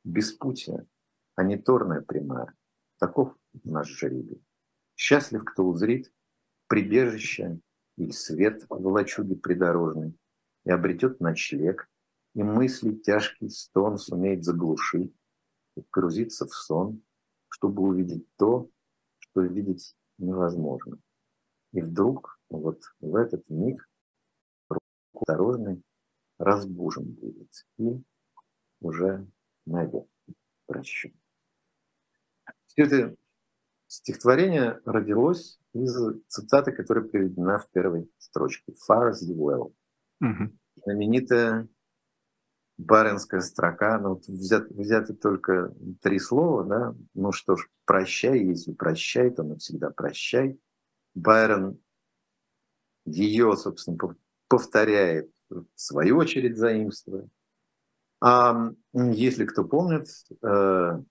Беспутие, 0.03 0.87
а 1.35 1.43
не 1.43 1.57
торная 1.57 2.01
прямая. 2.01 2.53
Таков 2.97 3.35
наш 3.63 3.87
жребий. 3.87 4.43
Счастлив, 4.95 5.43
кто 5.45 5.63
узрит 5.63 6.11
прибежище 6.67 7.59
или 7.97 8.11
свет 8.11 8.65
в 8.69 8.87
лачуге 8.87 9.35
придорожной 9.35 10.17
и 10.65 10.71
обретет 10.71 11.19
ночлег 11.19 11.88
и 12.35 12.43
мысли 12.43 12.93
тяжкий 12.93 13.49
стон 13.49 13.97
суметь 13.97 14.43
заглушить, 14.43 15.13
погрузиться 15.75 16.45
в 16.45 16.53
сон, 16.53 17.01
чтобы 17.49 17.83
увидеть 17.83 18.27
то, 18.37 18.69
что 19.19 19.41
видеть 19.41 19.95
невозможно. 20.17 20.99
И 21.71 21.81
вдруг 21.81 22.39
вот 22.49 22.81
в 22.99 23.15
этот 23.15 23.47
миг 23.49 23.89
осторожный 25.13 25.83
разбужен 26.37 27.05
будет 27.05 27.51
и 27.77 28.01
уже 28.81 29.27
навек 29.65 30.07
прощен. 30.65 31.13
Все 32.65 32.83
это 32.83 33.15
стихотворение 33.87 34.79
родилось 34.85 35.59
из 35.73 35.95
цитаты, 36.27 36.71
которая 36.71 37.03
приведена 37.03 37.57
в 37.57 37.69
первой 37.71 38.09
строчке. 38.17 38.73
Far 38.89 39.11
as 39.11 39.23
you 39.27 39.35
well. 39.35 39.73
Угу. 40.21 40.57
Знаменитая 40.83 41.67
баринская 42.79 43.41
строка, 43.41 43.99
ну, 43.99 44.09
вот 44.15 44.25
взят, 44.27 44.69
взяты 44.69 45.13
только 45.13 45.73
три 46.01 46.17
слова, 46.17 46.63
да, 46.63 46.95
ну 47.13 47.33
что 47.33 47.57
ж, 47.57 47.67
прощай, 47.85 48.39
если 48.39 48.71
прощай, 48.71 49.29
то 49.31 49.43
навсегда 49.43 49.91
прощай. 49.91 50.57
Байрон 51.13 51.77
ее, 53.05 53.55
собственно, 53.57 53.97
повторяет, 54.47 55.29
в 55.49 55.65
свою 55.75 56.17
очередь 56.17 56.57
заимствуя. 56.57 57.27
А 58.21 58.71
если 58.93 59.45
кто 59.45 59.65
помнит, 59.65 60.07
э, 60.41 61.01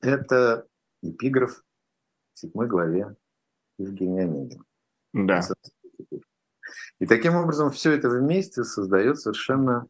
это 0.00 0.66
эпиграф 1.02 1.62
в 2.32 2.38
седьмой 2.40 2.66
главе 2.66 3.14
Евгения 3.78 4.22
Онегина. 4.22 4.64
Да. 5.12 5.42
И 6.98 7.06
таким 7.06 7.36
образом 7.36 7.70
все 7.70 7.92
это 7.92 8.08
вместе 8.08 8.64
создает 8.64 9.20
совершенно 9.20 9.86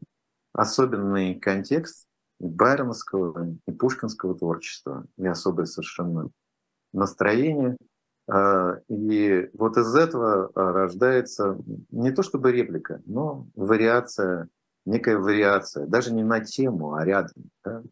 особенный 0.55 1.35
контекст 1.35 2.07
байроновского 2.39 3.55
и 3.67 3.71
пушкинского 3.71 4.35
творчества, 4.35 5.05
и 5.17 5.27
особое 5.27 5.65
совершенно 5.65 6.29
настроение. 6.93 7.77
А, 8.27 8.79
и 8.87 9.49
вот 9.53 9.77
из 9.77 9.93
этого 9.95 10.51
а, 10.55 10.71
рождается 10.71 11.57
не 11.91 12.11
то 12.11 12.23
чтобы 12.23 12.51
реплика, 12.51 13.01
но 13.05 13.47
вариация, 13.55 14.49
некая 14.85 15.17
вариация, 15.17 15.85
даже 15.85 16.13
не 16.13 16.23
на 16.23 16.39
тему, 16.39 16.95
а 16.95 17.05
рядом. 17.05 17.51
Да? 17.63 17.83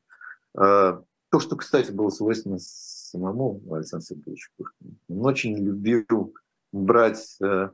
А, 0.55 1.03
то, 1.29 1.39
что, 1.39 1.55
кстати, 1.55 1.91
было 1.91 2.09
свойственно 2.09 2.57
самому 2.59 3.61
Александру 3.71 4.05
Сергеевичу 4.05 4.51
Пушкину. 4.57 4.95
Он 5.09 5.25
очень 5.25 5.57
любил 5.57 6.35
брать 6.71 7.37
э, 7.41 7.69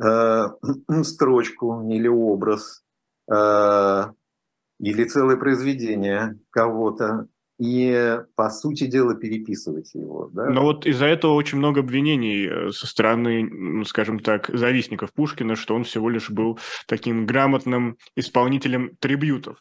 э, 0.00 0.44
строчку 1.04 1.88
или 1.88 2.08
образ 2.08 2.83
или 3.28 5.04
целое 5.04 5.36
произведение 5.36 6.38
кого-то 6.50 7.28
и, 7.58 8.20
по 8.34 8.50
сути 8.50 8.86
дела, 8.86 9.14
переписывать 9.14 9.94
его. 9.94 10.28
Да? 10.32 10.46
Но 10.46 10.62
вот 10.62 10.86
из-за 10.86 11.06
этого 11.06 11.34
очень 11.34 11.58
много 11.58 11.80
обвинений 11.80 12.46
э, 12.46 12.70
со 12.72 12.86
стороны, 12.86 13.48
ну, 13.48 13.84
скажем 13.84 14.18
так, 14.18 14.48
завистников 14.48 15.12
Пушкина, 15.12 15.54
что 15.54 15.74
он 15.74 15.84
всего 15.84 16.10
лишь 16.10 16.30
был 16.30 16.58
таким 16.86 17.26
грамотным 17.26 17.96
исполнителем 18.16 18.96
трибютов. 18.96 19.58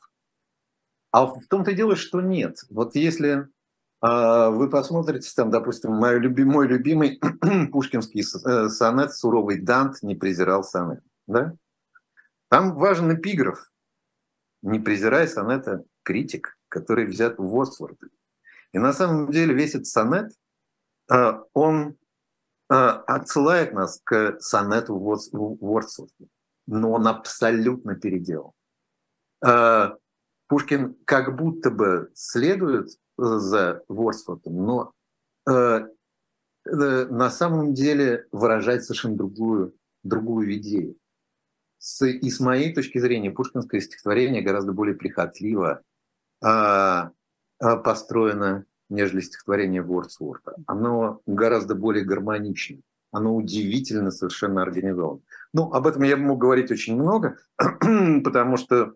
А 1.11 1.27
в 1.27 1.45
том-то 1.47 1.71
и 1.71 1.75
дело, 1.75 1.95
что 1.95 2.21
нет. 2.21 2.57
Вот 2.71 2.95
если 2.95 3.47
э, 4.01 4.49
вы 4.49 4.69
посмотрите, 4.69 5.29
там, 5.35 5.51
допустим, 5.51 5.91
мой, 5.91 6.19
люби, 6.19 6.43
мой 6.43 6.67
любимый 6.67 7.21
пушкинский 7.71 8.21
э, 8.21 8.69
сонет 8.69 9.13
«Суровый 9.13 9.61
Дант 9.61 10.01
не 10.01 10.15
презирал 10.15 10.63
сонет». 10.63 11.03
Да? 11.27 11.53
Там 12.53 12.75
важен 12.75 13.11
эпиграф. 13.11 13.71
Не 14.61 14.79
презирай 14.79 15.27
сонета 15.27 15.83
критик 16.03 16.55
который 16.69 17.07
взят 17.07 17.39
в 17.39 17.55
Уотсворде. 17.55 18.09
И 18.73 18.77
на 18.77 18.93
самом 18.93 19.31
деле 19.31 19.55
весь 19.55 19.73
этот 19.73 19.87
сонет, 19.87 20.31
э, 21.11 21.33
он 21.53 21.97
э, 22.69 22.75
отсылает 22.75 23.73
нас 23.73 23.99
к 24.03 24.37
сонету 24.39 24.93
Уотсворда, 24.93 26.27
но 26.67 26.91
он 26.91 27.07
абсолютно 27.07 27.95
переделал. 27.95 28.53
Э, 29.43 29.95
Пушкин 30.47 30.95
как 31.05 31.35
будто 31.35 31.71
бы 31.71 32.11
следует 32.13 32.89
за 33.17 33.81
Ворсфордом, 33.87 34.63
но 34.63 34.93
на 36.65 37.29
самом 37.31 37.73
деле 37.73 38.27
выражает 38.31 38.83
совершенно 38.83 39.17
другую, 39.17 39.75
другую 40.03 40.53
идею. 40.57 40.97
И 42.01 42.29
с 42.29 42.39
моей 42.39 42.73
точки 42.73 42.97
зрения, 42.97 43.31
пушкинское 43.31 43.81
стихотворение 43.81 44.41
гораздо 44.41 44.71
более 44.71 44.95
прихотливо, 44.95 45.81
а, 46.41 47.11
а, 47.59 47.75
построено, 47.77 48.65
нежели 48.89 49.19
стихотворение 49.19 49.81
Вордсворта. 49.81 50.55
Оно 50.65 51.21
гораздо 51.25 51.75
более 51.75 52.05
гармонично. 52.05 52.79
Оно 53.11 53.35
удивительно 53.35 54.11
совершенно 54.11 54.61
организовано. 54.61 55.21
Ну, 55.53 55.71
об 55.71 55.85
этом 55.85 56.03
я 56.03 56.15
мог 56.17 56.39
говорить 56.39 56.71
очень 56.71 56.95
много, 56.95 57.37
потому 57.57 58.57
что 58.57 58.95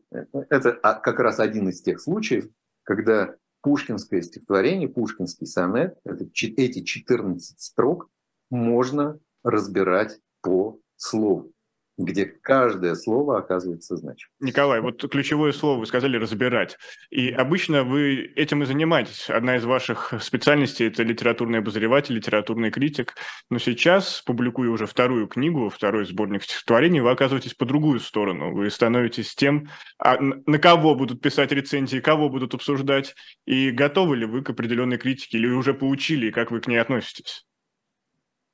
это 0.50 0.72
как 0.72 1.20
раз 1.20 1.40
один 1.40 1.70
из 1.70 1.82
тех 1.82 2.00
случаев, 2.00 2.48
когда 2.84 3.36
пушкинское 3.62 4.22
стихотворение, 4.22 4.88
пушкинский 4.88 5.46
сонет, 5.46 5.98
это, 6.06 6.24
эти 6.24 6.84
14 6.84 7.60
строк 7.60 8.10
можно 8.50 9.20
разбирать 9.44 10.20
по 10.42 10.80
слову 10.96 11.52
где 11.98 12.26
каждое 12.26 12.94
слово 12.96 13.40
оказывается 13.40 13.98
значимым. 13.98 14.32
Николай, 14.40 14.82
вот 14.82 15.10
ключевое 15.10 15.52
слово 15.52 15.80
вы 15.80 15.86
сказали 15.88 16.18
«разбирать». 16.18 16.78
И 17.10 17.30
обычно 17.32 17.84
вы 17.84 18.32
этим 18.36 18.62
и 18.62 18.66
занимаетесь. 18.66 19.30
Одна 19.30 19.56
из 19.56 19.66
ваших 19.66 20.14
специальностей– 20.22 20.88
это 20.88 21.02
литературный 21.02 21.60
обозреватель, 21.60 22.16
литературный 22.16 22.70
критик. 22.70 23.16
Но 23.50 23.58
сейчас, 23.58 24.22
публикуя 24.26 24.70
уже 24.70 24.86
вторую 24.86 25.28
книгу, 25.28 25.70
второй 25.70 26.06
сборник 26.06 26.44
стихотворений, 26.44 27.00
вы 27.00 27.10
оказываетесь 27.10 27.56
по 27.56 27.66
другую 27.66 28.00
сторону. 28.00 28.54
Вы 28.54 28.70
становитесь 28.70 29.34
тем, 29.34 29.70
а 29.98 30.18
на 30.20 30.60
кого 30.60 30.94
будут 30.94 31.22
писать 31.22 31.52
рецензии, 31.52 32.00
кого 32.00 32.30
будут 32.30 32.54
обсуждать, 32.54 33.16
и 33.46 33.72
готовы 33.72 34.18
ли 34.18 34.26
вы 34.26 34.44
к 34.44 34.52
определенной 34.52 34.98
критике, 34.98 35.40
или 35.40 35.48
уже 35.48 35.74
получили, 35.74 36.28
и 36.28 36.32
как 36.32 36.52
вы 36.52 36.62
к 36.62 36.68
ней 36.68 36.78
относитесь? 36.78 37.47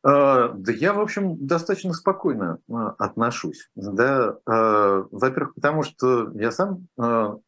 А, 0.04 0.50
да 0.50 0.74
я, 0.74 0.94
в 0.94 1.00
общем, 1.00 1.38
достаточно 1.48 1.94
спокойно 1.94 2.60
а, 2.70 2.90
отношусь. 3.00 3.70
Да, 3.76 4.38
а, 4.46 5.06
во-первых, 5.12 5.56
потому 5.56 5.84
что 5.84 6.30
я 6.34 6.52
сам 6.52 6.88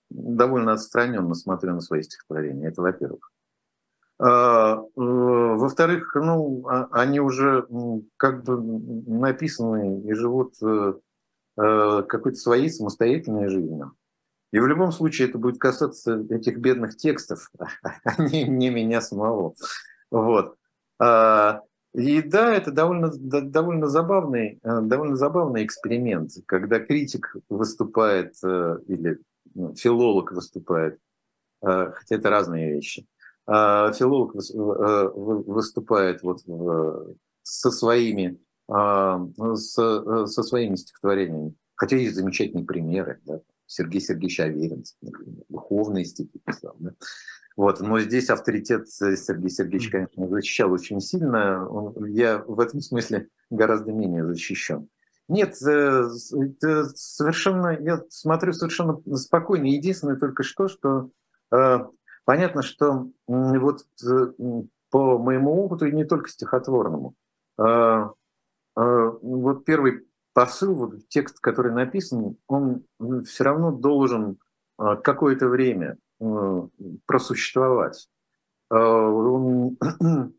довольно 0.10 0.74
отстраненно 0.74 1.34
смотрю 1.34 1.74
на 1.74 1.82
свои 1.82 2.02
стихотворения. 2.02 2.70
Это 2.70 2.82
во-первых. 2.82 3.32
Во-вторых, 4.18 6.16
ну, 6.16 6.66
они 6.92 7.20
уже 7.20 7.68
как 8.16 8.46
бы 8.46 8.62
написаны 8.62 10.04
и 10.04 10.14
живут 10.14 10.54
э, 10.64 10.94
какой-то 11.58 12.38
своей 12.38 12.70
самостоятельной 12.70 13.50
жизнью. 13.50 13.92
И 14.54 14.60
в 14.60 14.68
любом 14.68 14.94
случае 14.94 15.28
это 15.28 15.38
будет 15.38 15.60
касаться 15.60 16.26
этих 16.30 16.60
бедных 16.60 16.96
текстов, 16.96 17.52
а 17.84 18.24
не, 18.24 18.46
не 18.46 18.70
меня 18.70 19.02
самого. 19.02 19.56
Вот. 20.10 20.56
И 21.96 22.22
да, 22.22 22.54
это 22.54 22.72
довольно, 22.72 23.10
довольно, 23.10 23.88
забавный, 23.88 24.60
э, 24.62 24.82
довольно 24.82 25.16
забавный 25.16 25.64
эксперимент, 25.64 26.32
когда 26.46 26.80
критик 26.80 27.38
выступает 27.48 28.36
э, 28.44 28.80
или 28.88 29.20
ну, 29.54 29.74
филолог 29.76 30.34
выступает, 30.34 31.00
э, 31.62 31.92
хотя 31.94 32.16
это 32.16 32.30
разные 32.30 32.74
вещи. 32.74 33.08
Филолог 33.48 34.34
выступает 35.46 36.24
вот 36.24 36.42
со 37.44 37.72
своими, 37.72 38.40
со, 38.68 40.26
со 40.26 40.44
своими 40.44 40.76
стихотворениями. 40.76 41.54
Хотя 41.76 41.98
есть 41.98 42.16
замечательные 42.16 42.66
примеры. 42.66 43.22
Да? 43.24 43.42
Сергей 43.68 44.02
Сергеевич 44.02 44.40
Аверин, 44.40 44.84
например, 45.04 45.44
духовные 45.48 46.06
стихи 46.06 46.42
писал. 46.44 46.76
Да? 46.80 46.94
Вот. 47.56 47.80
Но 47.80 48.00
здесь 48.00 48.30
авторитет 48.30 48.90
Сергея 48.90 49.50
Сергеевича, 49.50 49.92
конечно, 49.92 50.28
защищал 50.28 50.72
очень 50.72 51.00
сильно. 51.00 51.68
Он, 51.68 52.06
я 52.06 52.40
в 52.40 52.60
этом 52.60 52.82
смысле 52.82 53.30
гораздо 53.50 53.92
менее 53.92 54.26
защищен. 54.26 54.90
Нет, 55.28 55.56
э, 55.66 56.08
совершенно, 56.96 57.70
я 57.80 58.02
смотрю 58.10 58.54
совершенно 58.54 59.02
спокойно. 59.16 59.66
Единственное 59.66 60.18
только 60.18 60.44
что, 60.44 60.68
что 60.68 61.10
э, 61.52 61.80
понятно, 62.26 62.62
что 62.62 63.10
вот 63.28 63.86
э, 64.04 64.28
по 64.92 65.18
моему 65.18 65.64
опыту, 65.64 65.86
и 65.88 65.94
не 65.94 66.06
только 66.06 66.30
стихотворному, 66.30 67.16
э, 67.58 67.64
э, 67.64 69.12
вот 69.22 69.66
первый 69.66 70.06
посыл, 70.34 70.76
вот 70.76 71.08
текст, 71.08 71.40
который 71.40 71.72
написан, 71.72 72.38
он 72.48 72.84
все 73.26 73.46
равно 73.46 73.72
должен 73.72 74.38
э, 74.78 74.98
какое-то 75.02 75.48
время 75.48 75.98
Э, 75.98 76.05
просуществовать. 77.06 78.10
Э, 78.72 78.76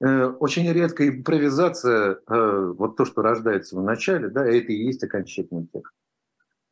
э, 0.00 0.24
очень 0.26 0.72
редкая 0.72 1.08
импровизация, 1.08 2.20
вот 2.26 2.96
то, 2.96 3.04
что 3.04 3.22
рождается 3.22 3.76
в 3.76 3.82
начале, 3.82 4.28
да, 4.28 4.46
это 4.46 4.72
и 4.72 4.84
есть 4.84 5.02
окончательный 5.04 5.66
текст. 5.72 5.94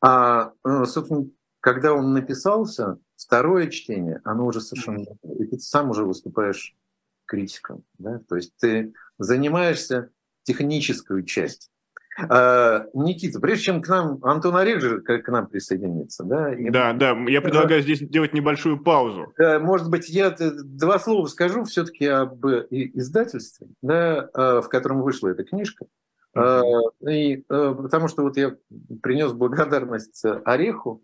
А, 0.01 0.53
собственно, 0.85 1.27
когда 1.59 1.93
он 1.93 2.13
написался, 2.13 2.99
второе 3.15 3.69
чтение, 3.69 4.21
оно 4.23 4.45
уже 4.45 4.61
совершенно... 4.61 5.03
И 5.23 5.45
ты 5.45 5.57
сам 5.59 5.89
уже 5.89 6.03
выступаешь 6.03 6.75
критиком. 7.25 7.83
Да? 7.97 8.19
То 8.29 8.35
есть 8.35 8.55
ты 8.57 8.93
занимаешься 9.17 10.11
техническую 10.43 11.23
часть. 11.23 11.71
А, 12.17 12.85
Никита, 12.93 13.39
прежде 13.39 13.65
чем 13.65 13.81
к 13.81 13.87
нам 13.89 14.19
Антон 14.23 14.55
Орех 14.55 14.81
же 14.81 15.01
к 15.01 15.27
нам 15.27 15.47
присоединится, 15.47 16.23
да? 16.23 16.53
И... 16.53 16.69
Да, 16.69 16.93
да, 16.93 17.11
я 17.27 17.41
предлагаю 17.41 17.81
здесь 17.81 17.99
делать 17.99 18.33
небольшую 18.33 18.81
паузу. 18.81 19.33
Может 19.37 19.89
быть, 19.89 20.09
я 20.09 20.35
два 20.39 20.97
слова 20.99 21.27
скажу 21.27 21.63
все-таки 21.65 22.05
об 22.05 22.45
издательстве, 22.45 23.67
да, 23.81 24.29
а, 24.33 24.61
в 24.61 24.69
котором 24.69 25.01
вышла 25.01 25.29
эта 25.29 25.43
книжка. 25.43 25.85
Mm-hmm. 26.35 27.11
И, 27.11 27.37
потому 27.47 28.09
что 28.09 28.23
вот 28.23 28.35
я 28.35 28.55
принес 29.01 29.31
благодарность 29.31 30.21
Ореху, 30.43 31.01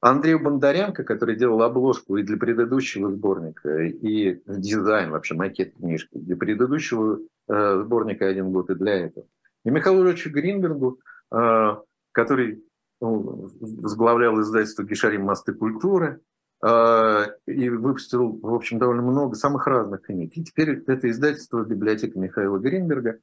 Андрею 0.00 0.42
Бондаренко, 0.42 1.04
который 1.04 1.36
делал 1.36 1.62
обложку 1.62 2.16
и 2.16 2.22
для 2.22 2.36
предыдущего 2.36 3.10
сборника, 3.10 3.84
и 3.84 4.40
дизайн, 4.46 5.12
вообще 5.12 5.34
макет 5.34 5.74
книжки, 5.76 6.18
для 6.18 6.36
предыдущего 6.36 7.20
сборника 7.48 8.26
один 8.26 8.50
год 8.50 8.68
и 8.70 8.74
для 8.74 9.06
этого. 9.06 9.26
И 9.64 9.70
Михаилу 9.70 10.04
Ильичу 10.04 10.30
Гринбергу, 10.30 11.00
а, 11.30 11.82
который 12.12 12.62
ну, 13.00 13.50
возглавлял 13.60 14.40
издательство 14.40 14.82
«Гишарим. 14.84 15.24
Мосты 15.24 15.52
культуры», 15.52 16.20
а, 16.62 17.26
и 17.46 17.68
выпустил, 17.68 18.38
в 18.40 18.54
общем, 18.54 18.78
довольно 18.78 19.02
много 19.02 19.34
самых 19.34 19.66
разных 19.66 20.02
книг. 20.02 20.32
И 20.36 20.44
теперь 20.44 20.82
это 20.86 21.10
издательство 21.10 21.64
библиотека 21.64 22.18
Михаила 22.18 22.58
Гринберга, 22.58 23.18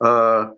а, 0.00 0.54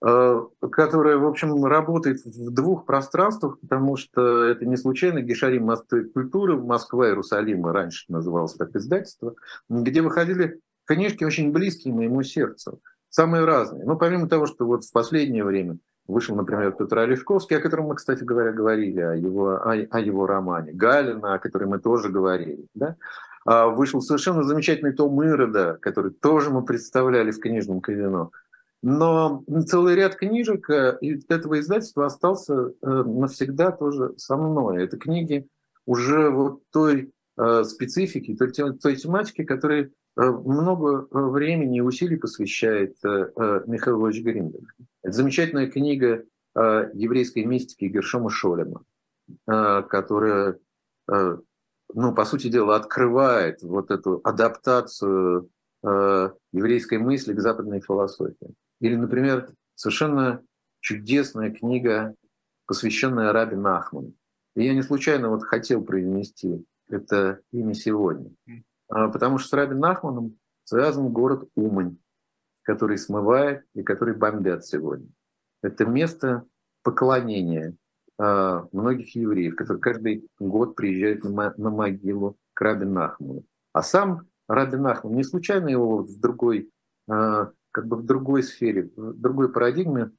которое, 0.00 1.16
в 1.16 1.26
общем, 1.26 1.64
работает 1.64 2.20
в 2.24 2.52
двух 2.52 2.86
пространствах, 2.86 3.58
потому 3.60 3.96
что 3.96 4.44
это 4.44 4.64
не 4.64 4.76
случайно 4.76 5.22
Гишарим 5.22 5.64
Мосты 5.64 6.04
культуры, 6.04 6.56
Москва, 6.56 7.08
Иерусалим, 7.08 7.66
раньше 7.66 8.04
называлось 8.08 8.54
так 8.54 8.76
издательство, 8.76 9.34
где 9.68 10.00
выходили 10.00 10.60
книжки 10.84 11.24
очень 11.24 11.52
близкие 11.52 11.94
моему 11.94 12.22
сердцу 12.22 12.80
самые 13.10 13.44
разные. 13.44 13.84
Ну, 13.84 13.96
помимо 13.96 14.28
того, 14.28 14.46
что 14.46 14.66
вот 14.66 14.84
в 14.84 14.92
последнее 14.92 15.44
время 15.44 15.78
вышел, 16.08 16.34
например, 16.34 16.72
Петр 16.72 16.98
Олешковский, 16.98 17.56
о 17.56 17.60
котором 17.60 17.86
мы, 17.86 17.94
кстати 17.94 18.24
говоря, 18.24 18.52
говорили, 18.52 19.00
о 19.00 19.14
его, 19.14 19.50
о, 19.56 19.72
о 19.72 20.00
его 20.00 20.26
романе, 20.26 20.72
Галина, 20.72 21.34
о 21.34 21.38
котором 21.38 21.70
мы 21.70 21.78
тоже 21.78 22.08
говорили, 22.08 22.66
да? 22.74 22.96
а 23.44 23.68
вышел 23.68 24.00
совершенно 24.00 24.42
замечательный 24.42 24.92
том 24.92 25.22
Ирода, 25.22 25.78
который 25.80 26.10
тоже 26.10 26.50
мы 26.50 26.64
представляли 26.64 27.30
в 27.30 27.40
книжном 27.40 27.80
казино. 27.80 28.32
Но 28.82 29.44
целый 29.66 29.96
ряд 29.96 30.14
книжек 30.14 30.70
э, 30.70 30.98
этого 31.28 31.58
издательства 31.58 32.06
остался 32.06 32.54
э, 32.54 32.86
навсегда 32.86 33.72
тоже 33.72 34.14
со 34.16 34.36
мной. 34.36 34.84
Это 34.84 34.96
книги 34.96 35.46
уже 35.84 36.30
вот 36.30 36.62
той 36.72 37.12
специфики, 37.62 38.34
той, 38.34 38.50
той 38.50 38.96
тематики, 38.96 39.44
которой 39.44 39.92
много 40.18 41.06
времени 41.10 41.78
и 41.78 41.80
усилий 41.80 42.16
посвящает 42.16 42.96
Михаил 43.04 44.04
Ильич 44.06 44.24
Гриндер. 44.24 44.60
Это 45.02 45.12
замечательная 45.14 45.70
книга 45.70 46.24
еврейской 46.54 47.44
мистики 47.44 47.84
Гершома 47.84 48.28
Шолема, 48.28 48.82
которая, 49.46 50.58
ну, 51.06 52.14
по 52.14 52.24
сути 52.24 52.48
дела, 52.48 52.76
открывает 52.76 53.62
вот 53.62 53.92
эту 53.92 54.20
адаптацию 54.24 55.48
еврейской 55.82 56.98
мысли 56.98 57.32
к 57.32 57.40
западной 57.40 57.80
философии. 57.80 58.54
Или, 58.80 58.96
например, 58.96 59.48
совершенно 59.76 60.42
чудесная 60.80 61.50
книга, 61.52 62.14
посвященная 62.66 63.32
Раби 63.32 63.54
Нахману. 63.54 64.12
И 64.56 64.64
я 64.64 64.74
не 64.74 64.82
случайно 64.82 65.28
вот 65.30 65.44
хотел 65.44 65.84
произнести 65.84 66.64
это 66.88 67.40
имя 67.52 67.74
сегодня. 67.74 68.30
А, 68.88 69.08
потому 69.08 69.38
что 69.38 69.48
с 69.48 69.52
Раби 69.52 69.74
Нахманом 69.74 70.38
связан 70.64 71.12
город 71.12 71.48
Умань, 71.54 71.98
который 72.62 72.98
смывает 72.98 73.64
и 73.74 73.82
который 73.82 74.14
бомбят 74.14 74.64
сегодня. 74.64 75.08
Это 75.62 75.84
место 75.84 76.44
поклонения 76.82 77.74
а, 78.18 78.66
многих 78.72 79.14
евреев, 79.14 79.56
которые 79.56 79.80
каждый 79.80 80.28
год 80.38 80.76
приезжают 80.76 81.24
на 81.24 81.70
могилу 81.70 82.36
к 82.54 82.60
Раби 82.60 82.86
Нахману. 82.86 83.44
А 83.72 83.82
сам 83.82 84.26
Раби 84.48 84.76
Нахман 84.76 85.14
не 85.14 85.24
случайно 85.24 85.68
его 85.68 85.98
в 85.98 86.18
другой, 86.18 86.70
а, 87.08 87.50
как 87.70 87.86
бы 87.86 87.96
в 87.96 88.04
другой 88.04 88.42
сфере, 88.42 88.90
в 88.96 89.20
другой 89.20 89.52
парадигме 89.52 90.10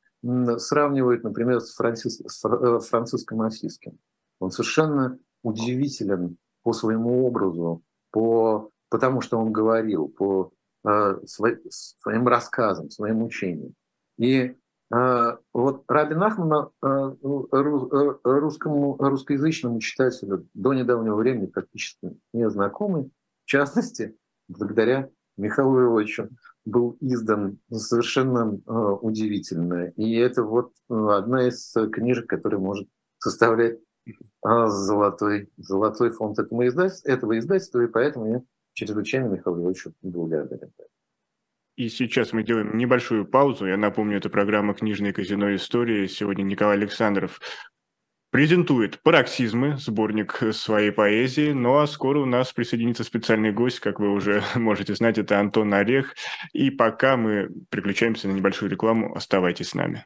сравнивают, 0.57 1.23
например, 1.23 1.61
с, 1.61 1.73
Францис, 1.75 2.21
с 2.25 2.45
э, 2.45 2.79
Франциском 2.79 3.41
Осиским. 3.41 3.97
Он 4.39 4.51
совершенно 4.51 5.17
удивителен 5.43 6.37
по 6.63 6.73
своему 6.73 7.25
образу, 7.25 7.81
по, 8.11 8.69
потому 8.89 9.21
что 9.21 9.37
он 9.37 9.51
говорил, 9.51 10.07
по 10.07 10.51
э, 10.87 11.19
своим 11.25 12.27
рассказам, 12.27 12.89
своим 12.89 13.23
учениям. 13.23 13.73
И 14.17 14.55
э, 14.93 15.37
вот 15.53 15.83
Раби 15.87 16.15
Нахмана 16.15 16.69
э, 16.81 17.15
ну, 17.21 17.47
э, 17.51 18.17
русскому, 18.23 18.97
русскоязычному 18.97 19.79
читателю 19.79 20.47
до 20.53 20.73
недавнего 20.73 21.15
времени 21.15 21.47
практически 21.47 22.17
незнакомый, 22.33 23.11
в 23.45 23.49
частности, 23.49 24.15
благодаря 24.47 25.09
Михаилу 25.37 25.81
Ивановичу 25.81 26.29
был 26.65 26.97
издан 26.99 27.59
совершенно 27.71 28.59
э, 28.65 28.71
удивительно. 29.01 29.91
И 29.95 30.15
это 30.15 30.43
вот 30.43 30.73
э, 30.89 30.93
одна 30.93 31.47
из 31.47 31.73
книжек, 31.91 32.27
которая 32.27 32.59
может 32.59 32.87
составлять 33.19 33.75
э, 33.77 33.79
золотой, 34.43 35.49
золотой 35.57 36.11
фонд 36.11 36.39
этого 36.39 36.67
издательства, 36.67 37.09
этого 37.09 37.37
издательства, 37.37 37.81
и 37.81 37.87
поэтому 37.87 38.31
я 38.31 38.41
чрезвычайно 38.73 39.27
Михаилу 39.27 39.59
Ивановичу 39.59 39.93
благодарен. 40.01 40.71
И 41.75 41.87
сейчас 41.87 42.33
мы 42.33 42.43
делаем 42.43 42.75
небольшую 42.77 43.25
паузу. 43.25 43.65
Я 43.65 43.77
напомню, 43.77 44.17
это 44.17 44.29
программа 44.29 44.73
«Книжное 44.73 45.13
казино. 45.13 45.55
Истории». 45.55 46.07
Сегодня 46.07 46.43
Николай 46.43 46.75
Александров 46.75 47.39
презентует 48.31 49.01
«Пароксизмы», 49.01 49.77
сборник 49.77 50.43
своей 50.51 50.91
поэзии. 50.91 51.53
Ну 51.53 51.77
а 51.77 51.87
скоро 51.87 52.19
у 52.19 52.25
нас 52.25 52.51
присоединится 52.51 53.05
специальный 53.05 53.53
гость, 53.53 53.79
как 53.79 54.01
вы 54.01 54.11
уже 54.11 54.43
можете 54.55 54.93
знать, 54.93 55.17
это 55.17 55.39
Антон 55.39 55.73
Орех. 55.73 56.15
И 56.51 56.69
пока 56.69 57.15
мы 57.15 57.49
переключаемся 57.69 58.27
на 58.27 58.33
небольшую 58.33 58.69
рекламу, 58.69 59.15
оставайтесь 59.15 59.69
с 59.69 59.75
нами. 59.75 60.05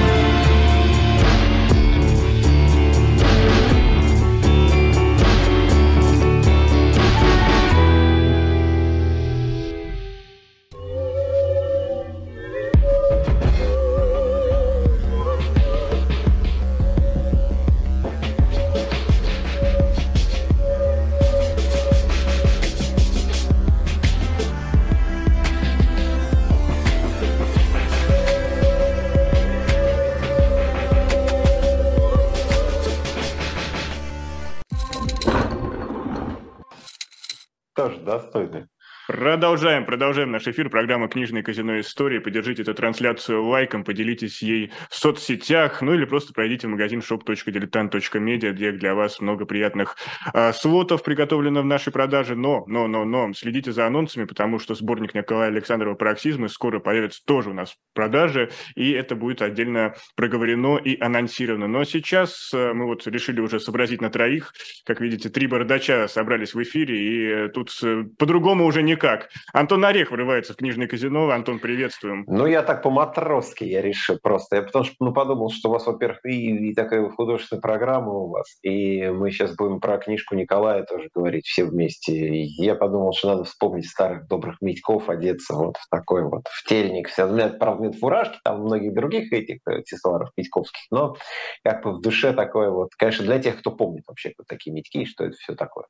Продолжаем, 39.85 39.85
продолжаем 39.85 40.31
наш 40.31 40.47
эфир. 40.47 40.69
Программа 40.69 41.07
«Книжные 41.07 41.43
казино 41.43 41.79
истории». 41.79 42.19
Поддержите 42.19 42.63
эту 42.63 42.73
трансляцию 42.73 43.45
лайком, 43.45 43.83
поделитесь 43.83 44.41
ей 44.41 44.71
в 44.89 44.95
соцсетях, 44.95 45.81
ну 45.81 45.93
или 45.93 46.05
просто 46.05 46.33
пройдите 46.33 46.67
в 46.67 46.71
магазин 46.71 46.99
shop.diletant.media, 46.99 48.51
где 48.51 48.71
для 48.71 48.95
вас 48.95 49.21
много 49.21 49.45
приятных 49.45 49.95
э, 50.33 50.51
слотов 50.53 51.03
приготовлено 51.03 51.61
в 51.61 51.65
нашей 51.65 51.93
продаже. 51.93 52.35
Но, 52.35 52.65
но, 52.67 52.87
но, 52.87 53.05
но, 53.05 53.31
следите 53.33 53.71
за 53.71 53.87
анонсами, 53.87 54.25
потому 54.25 54.59
что 54.59 54.75
сборник 54.75 55.13
Николая 55.13 55.49
Александрова 55.49 55.95
«Пароксизмы» 55.95 56.49
скоро 56.49 56.79
появится 56.79 57.21
тоже 57.25 57.51
у 57.51 57.53
нас 57.53 57.71
в 57.71 57.77
продаже, 57.93 58.49
и 58.75 58.91
это 58.91 59.15
будет 59.15 59.41
отдельно 59.41 59.95
проговорено 60.15 60.77
и 60.77 60.99
анонсировано. 60.99 61.67
Но 61.67 61.83
сейчас 61.83 62.51
э, 62.53 62.73
мы 62.73 62.85
вот 62.85 63.07
решили 63.07 63.39
уже 63.39 63.59
сообразить 63.59 64.01
на 64.01 64.09
троих. 64.09 64.53
Как 64.85 64.99
видите, 64.99 65.29
три 65.29 65.47
бородача 65.47 66.07
собрались 66.07 66.53
в 66.53 66.61
эфире, 66.61 67.45
и 67.45 67.49
тут 67.49 67.71
э, 67.83 68.03
по-другому 68.17 68.65
уже 68.65 68.83
никак 68.83 69.21
так. 69.21 69.29
Антон 69.71 69.85
Орех 69.85 70.11
врывается 70.11 70.51
в 70.51 70.57
книжное 70.57 70.85
казино. 70.85 71.29
Антон, 71.29 71.59
приветствуем. 71.59 72.25
Ну, 72.27 72.45
я 72.45 72.61
так 72.61 72.83
по-матросски 72.83 73.63
я 73.63 73.81
решил 73.81 74.19
просто. 74.21 74.57
Я 74.57 74.63
потому 74.63 74.83
что 74.83 74.95
ну, 74.99 75.13
подумал, 75.13 75.49
что 75.49 75.69
у 75.69 75.71
вас, 75.71 75.85
во-первых, 75.87 76.25
и, 76.25 76.71
и 76.71 76.75
такая 76.75 77.07
художественная 77.07 77.61
программа 77.61 78.11
у 78.11 78.27
вас, 78.27 78.57
и 78.63 79.07
мы 79.07 79.31
сейчас 79.31 79.55
будем 79.55 79.79
про 79.79 79.97
книжку 79.97 80.35
Николая 80.35 80.83
тоже 80.83 81.07
говорить 81.15 81.45
все 81.45 81.63
вместе. 81.63 82.11
И 82.11 82.47
я 82.61 82.75
подумал, 82.75 83.13
что 83.13 83.29
надо 83.29 83.45
вспомнить 83.45 83.87
старых 83.87 84.27
добрых 84.27 84.57
Митьков, 84.59 85.07
одеться 85.07 85.53
вот 85.53 85.77
в 85.77 85.87
такой 85.89 86.23
вот 86.23 86.49
в 86.49 86.67
тельник. 86.67 87.07
Все, 87.07 87.23
у 87.23 87.31
меня, 87.31 87.47
правда, 87.47 87.83
нет 87.83 87.95
фуражки, 87.95 88.39
там 88.43 88.63
многих 88.63 88.93
других 88.93 89.31
этих 89.31 89.59
аксессуаров 89.63 90.31
Митьковских, 90.35 90.81
но 90.91 91.15
как 91.63 91.81
бы 91.85 91.93
в 91.93 92.01
душе 92.01 92.33
такое 92.33 92.71
вот, 92.71 92.89
конечно, 92.97 93.23
для 93.23 93.39
тех, 93.39 93.59
кто 93.59 93.71
помнит 93.71 94.03
вообще, 94.05 94.31
кто 94.31 94.43
такие 94.45 94.73
Митьки, 94.73 95.05
что 95.05 95.23
это 95.23 95.37
все 95.37 95.55
такое. 95.55 95.85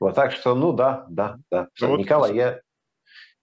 Вот 0.00 0.14
так 0.14 0.32
что, 0.32 0.54
ну 0.54 0.74
да, 0.74 1.06
да, 1.08 1.36
да. 1.50 1.68
Ну, 1.80 1.88
вот 1.88 1.98
Николай, 1.98 2.34
я 2.34 2.60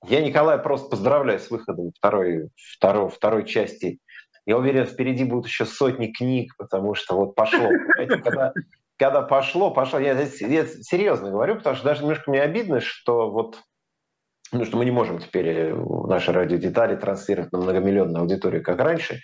я 0.08 0.22
Николая 0.22 0.58
просто 0.58 0.90
поздравляю 0.90 1.40
с 1.40 1.50
выходом 1.50 1.92
второй, 1.96 2.50
второй, 2.78 3.10
второй 3.10 3.46
части. 3.46 4.00
Я 4.46 4.58
уверен, 4.58 4.86
впереди 4.86 5.24
будут 5.24 5.48
еще 5.48 5.66
сотни 5.66 6.08
книг, 6.08 6.54
потому 6.58 6.96
что 6.96 7.16
вот 7.16 7.36
пошло. 7.36 7.70
Когда, 7.96 8.54
когда 8.98 9.22
пошло, 9.22 9.72
пошло. 9.72 10.00
Я, 10.00 10.14
я 10.14 10.66
серьезно 10.66 11.32
говорю, 11.32 11.56
потому 11.56 11.76
что 11.76 11.86
даже 11.86 12.02
немножко 12.02 12.32
мне 12.32 12.42
обидно, 12.42 12.80
что 12.80 13.30
вот 13.30 13.60
ну, 14.52 14.66
что 14.66 14.78
мы 14.78 14.86
не 14.86 14.92
можем 14.92 15.20
теперь 15.20 15.74
наши 15.76 16.32
радиодетали 16.32 16.96
транслировать 16.96 17.52
на 17.52 17.60
многомиллионную 17.60 18.22
аудиторию, 18.22 18.64
как 18.64 18.80
раньше 18.80 19.22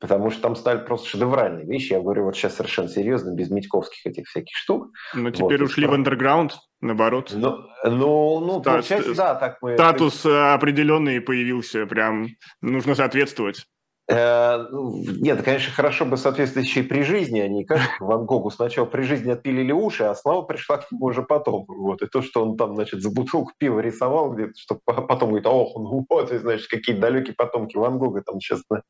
потому 0.00 0.30
что 0.30 0.42
там 0.42 0.56
стали 0.56 0.78
просто 0.78 1.08
шедевральные 1.08 1.66
вещи. 1.66 1.92
Я 1.92 2.00
говорю 2.00 2.24
вот 2.24 2.36
сейчас 2.36 2.56
совершенно 2.56 2.88
серьезно, 2.88 3.34
без 3.34 3.50
Митьковских 3.50 4.04
этих 4.06 4.26
всяких 4.26 4.56
штук. 4.56 4.90
Но 5.14 5.30
теперь 5.30 5.60
вот, 5.60 5.68
ушли 5.68 5.86
в 5.86 5.92
андерграунд, 5.92 6.54
наоборот. 6.80 7.30
Ну, 7.34 7.58
ну, 7.84 8.40
ну 8.40 8.60
Ста- 8.60 8.72
получается, 8.72 9.14
да, 9.14 9.34
так 9.34 9.58
мы... 9.60 9.74
Статус 9.74 10.24
определенный 10.26 11.20
появился, 11.20 11.86
прям 11.86 12.28
нужно 12.62 12.94
соответствовать. 12.94 13.66
Э, 14.10 14.66
нет, 14.72 15.42
конечно, 15.42 15.72
хорошо 15.72 16.04
бы 16.04 16.16
соответствующие 16.16 16.82
при 16.82 17.02
жизни, 17.02 17.38
они 17.38 17.64
как 17.64 17.80
Ван 18.00 18.26
Гогу 18.26 18.50
сначала 18.50 18.84
при 18.86 19.02
жизни 19.02 19.30
отпилили 19.30 19.70
уши, 19.70 20.02
а 20.02 20.16
слава 20.16 20.42
пришла 20.42 20.78
к 20.78 20.90
нему 20.90 21.06
уже 21.06 21.22
потом. 21.22 21.64
Вот. 21.68 22.02
И 22.02 22.06
то, 22.06 22.20
что 22.20 22.44
он 22.44 22.56
там, 22.56 22.74
значит, 22.74 23.02
за 23.02 23.10
бутылку 23.10 23.52
пива 23.56 23.78
рисовал 23.78 24.32
где-то, 24.32 24.52
что 24.56 24.80
потом 24.84 25.28
говорит, 25.28 25.46
ох, 25.46 25.76
ну 25.76 26.04
вот, 26.08 26.32
и, 26.32 26.38
значит, 26.38 26.66
какие 26.66 26.96
далекие 26.96 27.34
потомки 27.34 27.76
Ван 27.76 27.98
Гога 27.98 28.22
там 28.22 28.40
сейчас 28.40 28.62
на, 28.68 28.82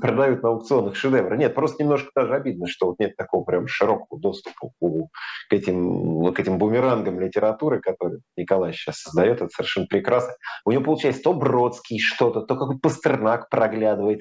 продают 0.00 0.42
на 0.42 0.48
аукционах 0.48 0.96
шедевры. 0.96 1.36
Нет, 1.36 1.54
просто 1.54 1.82
немножко 1.82 2.10
даже 2.14 2.34
обидно, 2.34 2.66
что 2.66 2.86
вот 2.86 2.98
нет 2.98 3.14
такого 3.16 3.44
прям 3.44 3.66
широкого 3.66 4.18
доступа 4.18 4.70
к 4.80 5.52
этим, 5.52 6.32
к 6.32 6.40
этим 6.40 6.56
бумерангам 6.56 7.20
литературы, 7.20 7.80
которые 7.80 8.20
Николай 8.36 8.72
сейчас 8.72 9.00
создает, 9.00 9.42
это 9.42 9.50
совершенно 9.50 9.86
прекрасно. 9.86 10.32
У 10.64 10.70
него 10.70 10.82
получается 10.82 11.22
то 11.24 11.34
Бродский 11.34 11.98
что-то, 11.98 12.40
то 12.40 12.56
какой-то 12.56 12.80
Пастернак 12.80 13.50
проглядывает, 13.50 14.20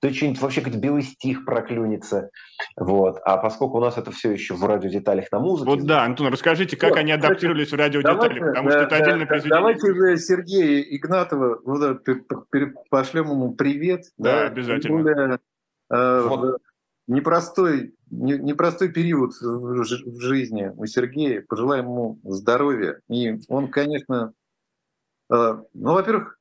то 0.00 0.12
что-нибудь 0.12 0.40
вообще 0.40 0.60
какой-то 0.60 0.78
белый 0.78 1.02
стих 1.02 1.44
проклюнется. 1.44 2.30
Вот. 2.76 3.18
А 3.24 3.36
поскольку 3.36 3.78
у 3.78 3.80
нас 3.80 3.98
это 3.98 4.10
все 4.12 4.30
еще 4.30 4.54
в 4.54 4.64
радиодеталях 4.64 5.30
на 5.32 5.40
музыке... 5.40 5.70
Вот 5.70 5.84
да, 5.84 6.04
Антон, 6.04 6.28
расскажите, 6.32 6.76
как 6.76 6.90
вот, 6.90 6.98
они 6.98 7.12
адаптировались 7.12 7.72
в 7.72 7.76
радиодеталях, 7.76 8.46
потому 8.46 8.70
что 8.70 8.78
это 8.80 8.90
да, 8.90 8.96
отдельное 8.96 9.26
произведение. 9.26 9.58
Давайте 9.58 9.90
уже 9.90 10.16
Сергея 10.18 10.82
Игнатова 10.82 11.60
вот, 11.64 12.04
пошлем 12.90 13.30
ему 13.30 13.54
привет. 13.54 14.04
Да, 14.18 14.32
да 14.32 14.46
обязательно. 14.46 15.02
Более, 15.02 15.38
э, 15.90 16.26
вот. 16.28 16.62
непростой, 17.08 17.94
не, 18.10 18.38
непростой 18.38 18.90
период 18.90 19.32
в, 19.40 19.82
в 19.82 20.20
жизни 20.20 20.72
у 20.76 20.86
Сергея. 20.86 21.44
Пожелаем 21.48 21.86
ему 21.86 22.20
здоровья. 22.22 23.00
И 23.08 23.40
он, 23.48 23.68
конечно, 23.68 24.32
ну, 25.28 25.66
во-первых, 25.74 26.38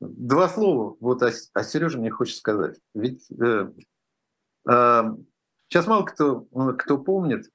Два 0.00 0.48
слова 0.48 0.96
вот 0.98 1.22
о, 1.22 1.30
о 1.52 1.62
Сереже 1.62 1.98
мне 1.98 2.10
хочется 2.10 2.40
сказать. 2.40 2.80
Ведь 2.94 3.30
э, 3.32 3.70
э, 4.66 5.02
сейчас 5.68 5.86
мало 5.86 6.04
кто, 6.06 6.48
ну, 6.52 6.74
кто 6.74 6.96
помнит, 6.96 7.50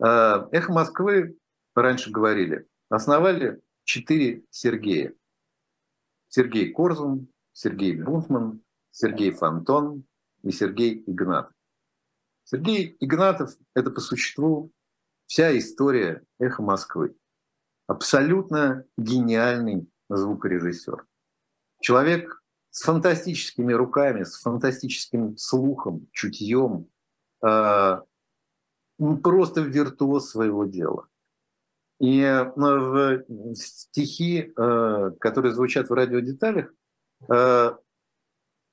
э, 0.00 0.48
«Эхо 0.50 0.72
Москвы» 0.72 1.38
раньше 1.76 2.10
говорили, 2.10 2.66
основали 2.88 3.60
четыре 3.84 4.42
Сергея. 4.50 5.14
Сергей 6.28 6.72
Корзун, 6.72 7.28
Сергей 7.52 7.94
Бунтман, 7.96 8.62
Сергей 8.90 9.30
Фонтон 9.30 10.04
и 10.42 10.50
Сергей 10.50 11.04
Игнатов. 11.06 11.52
Сергей 12.42 12.96
Игнатов– 12.98 13.52
это 13.74 13.92
по 13.92 14.00
существу 14.00 14.72
вся 15.26 15.56
история 15.56 16.24
«Эхо 16.40 16.62
Москвы». 16.62 17.14
Абсолютно 17.90 18.84
гениальный 18.96 19.90
звукорежиссер. 20.08 21.04
Человек 21.80 22.40
с 22.70 22.82
фантастическими 22.84 23.72
руками, 23.72 24.22
с 24.22 24.38
фантастическим 24.42 25.36
слухом, 25.36 26.06
чутьем, 26.12 26.86
э, 27.44 28.00
просто 29.24 29.62
виртуоз 29.62 30.30
своего 30.30 30.66
дела. 30.66 31.08
И 31.98 32.20
э, 32.20 32.52
в 32.54 33.24
стихи, 33.56 34.52
э, 34.56 35.10
которые 35.18 35.52
звучат 35.52 35.90
в 35.90 35.92
радиодеталях, 35.92 36.72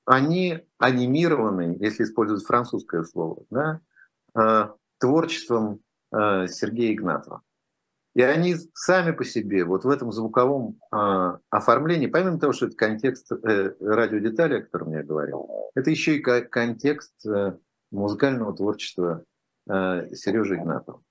они 0.05 0.59
анимированы, 0.77 1.75
если 1.79 2.03
использовать 2.03 2.45
французское 2.45 3.03
слово, 3.03 3.43
да, 3.49 4.75
творчеством 4.99 5.81
Сергея 6.11 6.93
Игнатова. 6.93 7.41
И 8.17 8.21
они 8.23 8.55
сами 8.73 9.11
по 9.11 9.23
себе, 9.23 9.63
вот 9.63 9.85
в 9.85 9.89
этом 9.89 10.11
звуковом 10.11 10.79
э, 10.91 11.37
оформлении, 11.51 12.07
помимо 12.07 12.39
того, 12.39 12.51
что 12.51 12.65
это 12.65 12.75
контекст 12.75 13.31
э, 13.31 13.75
радиодетали, 13.79 14.55
о 14.57 14.61
котором 14.63 14.91
я 14.93 15.03
говорил, 15.03 15.47
это 15.75 15.91
еще 15.91 16.15
и 16.15 16.19
контекст 16.19 17.13
э, 17.27 17.55
музыкального 17.91 18.55
творчества 18.55 19.23
э, 19.69 20.15
Сережи 20.15 20.55
Игнатова. 20.55 21.03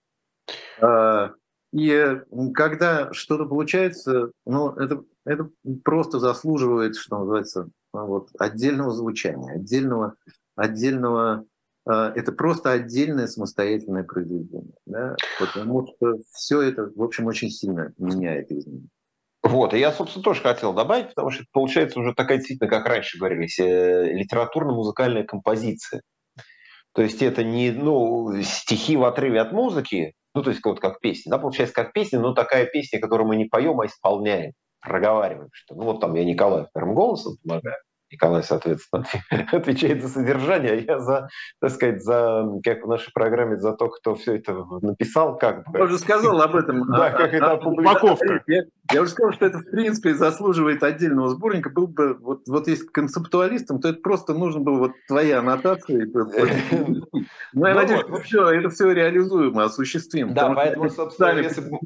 Э, 0.81 1.29
и 1.73 2.23
когда 2.55 3.13
что-то 3.13 3.47
получается, 3.47 4.33
ну, 4.45 4.71
это, 4.71 5.05
это 5.25 5.49
просто 5.85 6.19
заслуживает, 6.19 6.97
что 6.97 7.19
называется, 7.19 7.69
вот, 7.93 8.31
отдельного 8.37 8.91
звучания, 8.91 9.53
отдельного, 9.53 10.17
отдельного 10.57 11.35
а, 11.35 11.45
это 11.87 12.33
просто 12.33 12.73
отдельное 12.73 13.29
самостоятельное 13.29 14.03
произведение, 14.03 14.75
да? 14.87 15.17
потому 15.39 15.87
что 15.87 16.19
все 16.33 16.63
это, 16.63 16.91
в 16.95 17.03
общем, 17.03 17.27
очень 17.27 17.51
сильно 17.51 17.93
меняет 17.99 18.51
изменения. 18.51 18.89
Вот, 19.43 19.75
и 19.75 19.79
я, 19.79 19.93
собственно, 19.93 20.25
тоже 20.25 20.43
хотел 20.43 20.73
добавить, 20.73 21.09
потому 21.11 21.31
что 21.31 21.43
это 21.43 21.51
получается 21.53 22.01
уже 22.01 22.15
такая 22.15 22.39
действительно, 22.39 22.69
как 22.69 22.87
раньше 22.87 23.19
говорили, 23.19 23.47
литературно-музыкальная 24.13 25.23
композиция. 25.23 26.03
То 26.93 27.03
есть 27.03 27.23
это 27.23 27.45
не 27.45 27.71
ну, 27.71 28.43
стихи 28.43 28.97
в 28.97 29.05
отрыве 29.05 29.41
от 29.41 29.53
музыки, 29.53 30.15
ну, 30.35 30.43
то 30.43 30.51
есть 30.51 30.65
вот 30.65 30.81
как 30.81 31.01
песня, 31.01 31.31
да, 31.31 31.39
получается 31.39 31.75
как 31.75 31.93
песня, 31.93 32.19
но 32.19 32.35
такая 32.35 32.67
песня, 32.67 32.99
которую 33.01 33.29
мы 33.29 33.37
не 33.37 33.45
поем, 33.45 33.81
а 33.81 33.87
исполняем, 33.87 34.53
проговариваем, 34.81 35.49
что 35.53 35.75
ну 35.75 35.85
вот 35.85 36.01
там 36.01 36.15
я 36.15 36.25
Николаю 36.25 36.69
первым 36.75 36.95
голосом 36.95 37.37
помогаю, 37.43 37.77
Николай, 38.11 38.43
соответственно, 38.43 39.05
отвечает 39.53 40.03
за 40.03 40.09
содержание, 40.09 40.73
а 40.73 40.93
я 40.93 40.99
за, 41.01 41.29
так 41.61 41.71
сказать, 41.71 42.03
за, 42.03 42.45
как 42.65 42.85
в 42.85 42.89
нашей 42.89 43.13
программе, 43.13 43.57
за 43.59 43.73
то, 43.73 43.89
кто 43.89 44.15
все 44.15 44.37
это 44.37 44.65
написал, 44.81 45.37
как 45.37 45.69
бы. 45.69 45.79
Я 45.79 45.85
уже 45.85 45.99
сказал 45.99 46.41
об 46.41 46.55
этом. 46.55 46.85
Да, 46.97 47.11
как 47.11 47.35
это 47.35 47.53
опубликовка. 47.53 48.43
Я 48.47 49.03
уже 49.03 49.11
сказал, 49.11 49.33
что 49.33 49.47
это, 49.47 49.59
в 49.59 49.71
принципе, 49.71 50.15
заслуживает 50.15 50.83
отдельного 50.83 51.29
сборника. 51.31 51.69
Был 51.71 51.89
бы, 51.89 52.15
вот, 52.15 52.43
вот 52.47 52.69
если 52.69 52.87
концептуалистом, 52.87 53.81
то 53.81 53.89
это 53.89 54.01
просто 54.01 54.35
нужно 54.35 54.61
было 54.61 54.79
вот 54.79 54.93
твои 55.09 55.33
аннотации. 55.33 56.07
Ну, 57.53 57.67
я 57.67 57.75
надеюсь, 57.75 58.03
это 58.03 58.71
все 58.71 58.91
реализуемо, 58.93 59.65
осуществимо. 59.65 60.33
Да, 60.33 60.53
поэтому, 60.53 60.91
собственно, 60.91 61.39
если 61.39 61.63
бы 61.63 61.79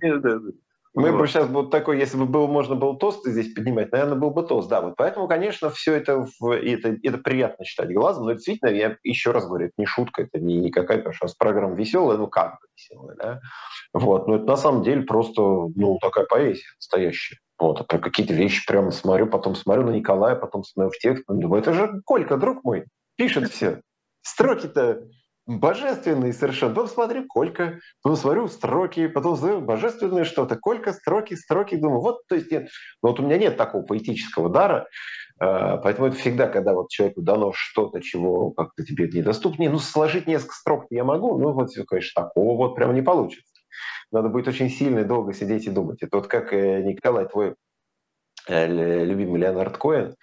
мы 0.92 1.12
вот. 1.12 1.20
бы 1.20 1.26
сейчас 1.28 1.48
вот 1.48 1.70
такой, 1.70 1.98
если 1.98 2.16
бы 2.16 2.26
был, 2.26 2.48
можно 2.48 2.74
было 2.74 2.96
тост 2.96 3.24
здесь 3.24 3.54
поднимать, 3.54 3.92
наверное, 3.92 4.16
был 4.16 4.30
бы 4.30 4.42
тост, 4.42 4.68
да. 4.68 4.80
Вот 4.80 4.94
поэтому, 4.96 5.28
конечно, 5.28 5.70
все 5.70 5.94
это, 5.94 6.26
это, 6.42 6.96
это 7.02 7.18
приятно 7.18 7.64
читать 7.64 7.92
глазом, 7.92 8.24
но 8.24 8.32
действительно, 8.32 8.70
я 8.70 8.96
еще 9.04 9.30
раз 9.30 9.46
говорю, 9.46 9.66
это 9.66 9.74
не 9.78 9.86
шутка, 9.86 10.22
это 10.22 10.40
не, 10.40 10.58
не 10.58 10.70
какая-то 10.70 11.12
сейчас 11.12 11.34
программа 11.34 11.76
веселая, 11.76 12.18
ну 12.18 12.26
как 12.26 12.54
бы 12.60 12.66
веселая, 12.76 13.16
да. 13.16 13.40
Вот, 13.92 14.26
но 14.26 14.36
это 14.36 14.44
на 14.44 14.56
самом 14.56 14.82
деле 14.82 15.02
просто, 15.02 15.40
ну, 15.40 15.98
такая 16.00 16.26
поэзия 16.26 16.66
настоящая. 16.76 17.36
Вот, 17.58 17.84
а 17.86 17.98
какие-то 17.98 18.34
вещи 18.34 18.66
прямо 18.66 18.90
смотрю, 18.90 19.26
потом 19.26 19.54
смотрю 19.54 19.84
на 19.84 19.90
Николая, 19.90 20.34
потом 20.34 20.64
смотрю 20.64 20.90
в 20.90 20.98
текст, 20.98 21.24
думаю, 21.28 21.62
это 21.62 21.72
же 21.72 22.00
Колька, 22.04 22.36
друг 22.36 22.64
мой, 22.64 22.86
пишет 23.16 23.50
все. 23.50 23.80
Строки-то 24.22 25.02
божественные 25.58 26.32
совершенно. 26.32 26.74
Потом 26.74 26.88
смотрю, 26.88 27.26
Колька, 27.26 27.80
потом 28.02 28.16
смотрю 28.16 28.48
строки, 28.48 29.08
потом 29.08 29.36
смотрю 29.36 29.60
божественное 29.60 30.24
что-то, 30.24 30.56
Колька, 30.56 30.92
строки, 30.92 31.34
строки. 31.34 31.74
Думаю, 31.74 32.00
вот, 32.00 32.26
то 32.28 32.36
есть 32.36 32.50
нет. 32.50 32.68
Но 33.02 33.10
вот 33.10 33.20
у 33.20 33.24
меня 33.24 33.38
нет 33.38 33.56
такого 33.56 33.82
поэтического 33.82 34.48
дара, 34.48 34.86
а, 35.40 35.78
поэтому 35.78 36.08
это 36.08 36.16
всегда, 36.16 36.46
когда 36.46 36.74
вот 36.74 36.90
человеку 36.90 37.22
дано 37.22 37.52
что-то, 37.54 38.00
чего 38.00 38.50
как-то 38.52 38.84
тебе 38.84 39.08
недоступно, 39.08 39.68
ну, 39.68 39.78
сложить 39.78 40.26
несколько 40.26 40.54
строк 40.54 40.86
я 40.90 41.02
могу, 41.02 41.38
ну, 41.38 41.52
вот, 41.52 41.70
конечно, 41.88 42.22
такого 42.22 42.56
вот 42.56 42.76
прямо 42.76 42.92
не 42.92 43.02
получится. 43.02 43.52
Надо 44.12 44.28
будет 44.28 44.48
очень 44.48 44.70
сильно 44.70 45.00
и 45.00 45.04
долго 45.04 45.32
сидеть 45.32 45.66
и 45.66 45.70
думать. 45.70 46.02
Это 46.02 46.16
вот 46.18 46.26
как 46.26 46.52
э, 46.52 46.82
Николай, 46.82 47.26
твой 47.26 47.54
э, 48.48 49.04
любимый 49.04 49.40
Леонард 49.40 49.78
Коэн, 49.78 50.14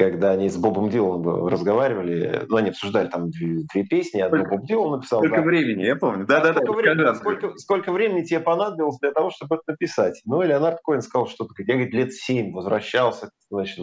когда 0.00 0.30
они 0.30 0.48
с 0.48 0.56
Бобом 0.56 0.88
Диланом 0.88 1.46
разговаривали, 1.46 2.46
ну, 2.48 2.56
они 2.56 2.70
обсуждали 2.70 3.08
там 3.08 3.30
две, 3.30 3.64
две 3.70 3.84
песни, 3.84 4.20
одну 4.20 4.46
Боб 4.48 4.64
Дилан 4.64 4.92
написал. 4.92 5.20
Сколько 5.20 5.42
да. 5.42 5.42
времени, 5.42 5.82
я 5.82 5.94
помню. 5.94 6.26
Да, 6.26 6.40
да, 6.40 6.54
да. 6.54 6.60
Сколько, 6.62 6.72
времени, 6.72 7.14
сколько, 7.14 7.58
сколько 7.58 7.92
времени 7.92 8.24
тебе 8.24 8.40
понадобилось 8.40 8.98
для 8.98 9.12
того, 9.12 9.30
чтобы 9.30 9.56
это 9.56 9.64
написать? 9.66 10.22
Ну, 10.24 10.40
и 10.40 10.46
Леонард 10.46 10.78
Коин 10.82 11.02
сказал 11.02 11.28
что-то, 11.28 11.52
я, 11.58 11.74
говорит, 11.74 11.92
лет 11.92 12.14
семь 12.14 12.54
возвращался, 12.54 13.30
значит, 13.50 13.78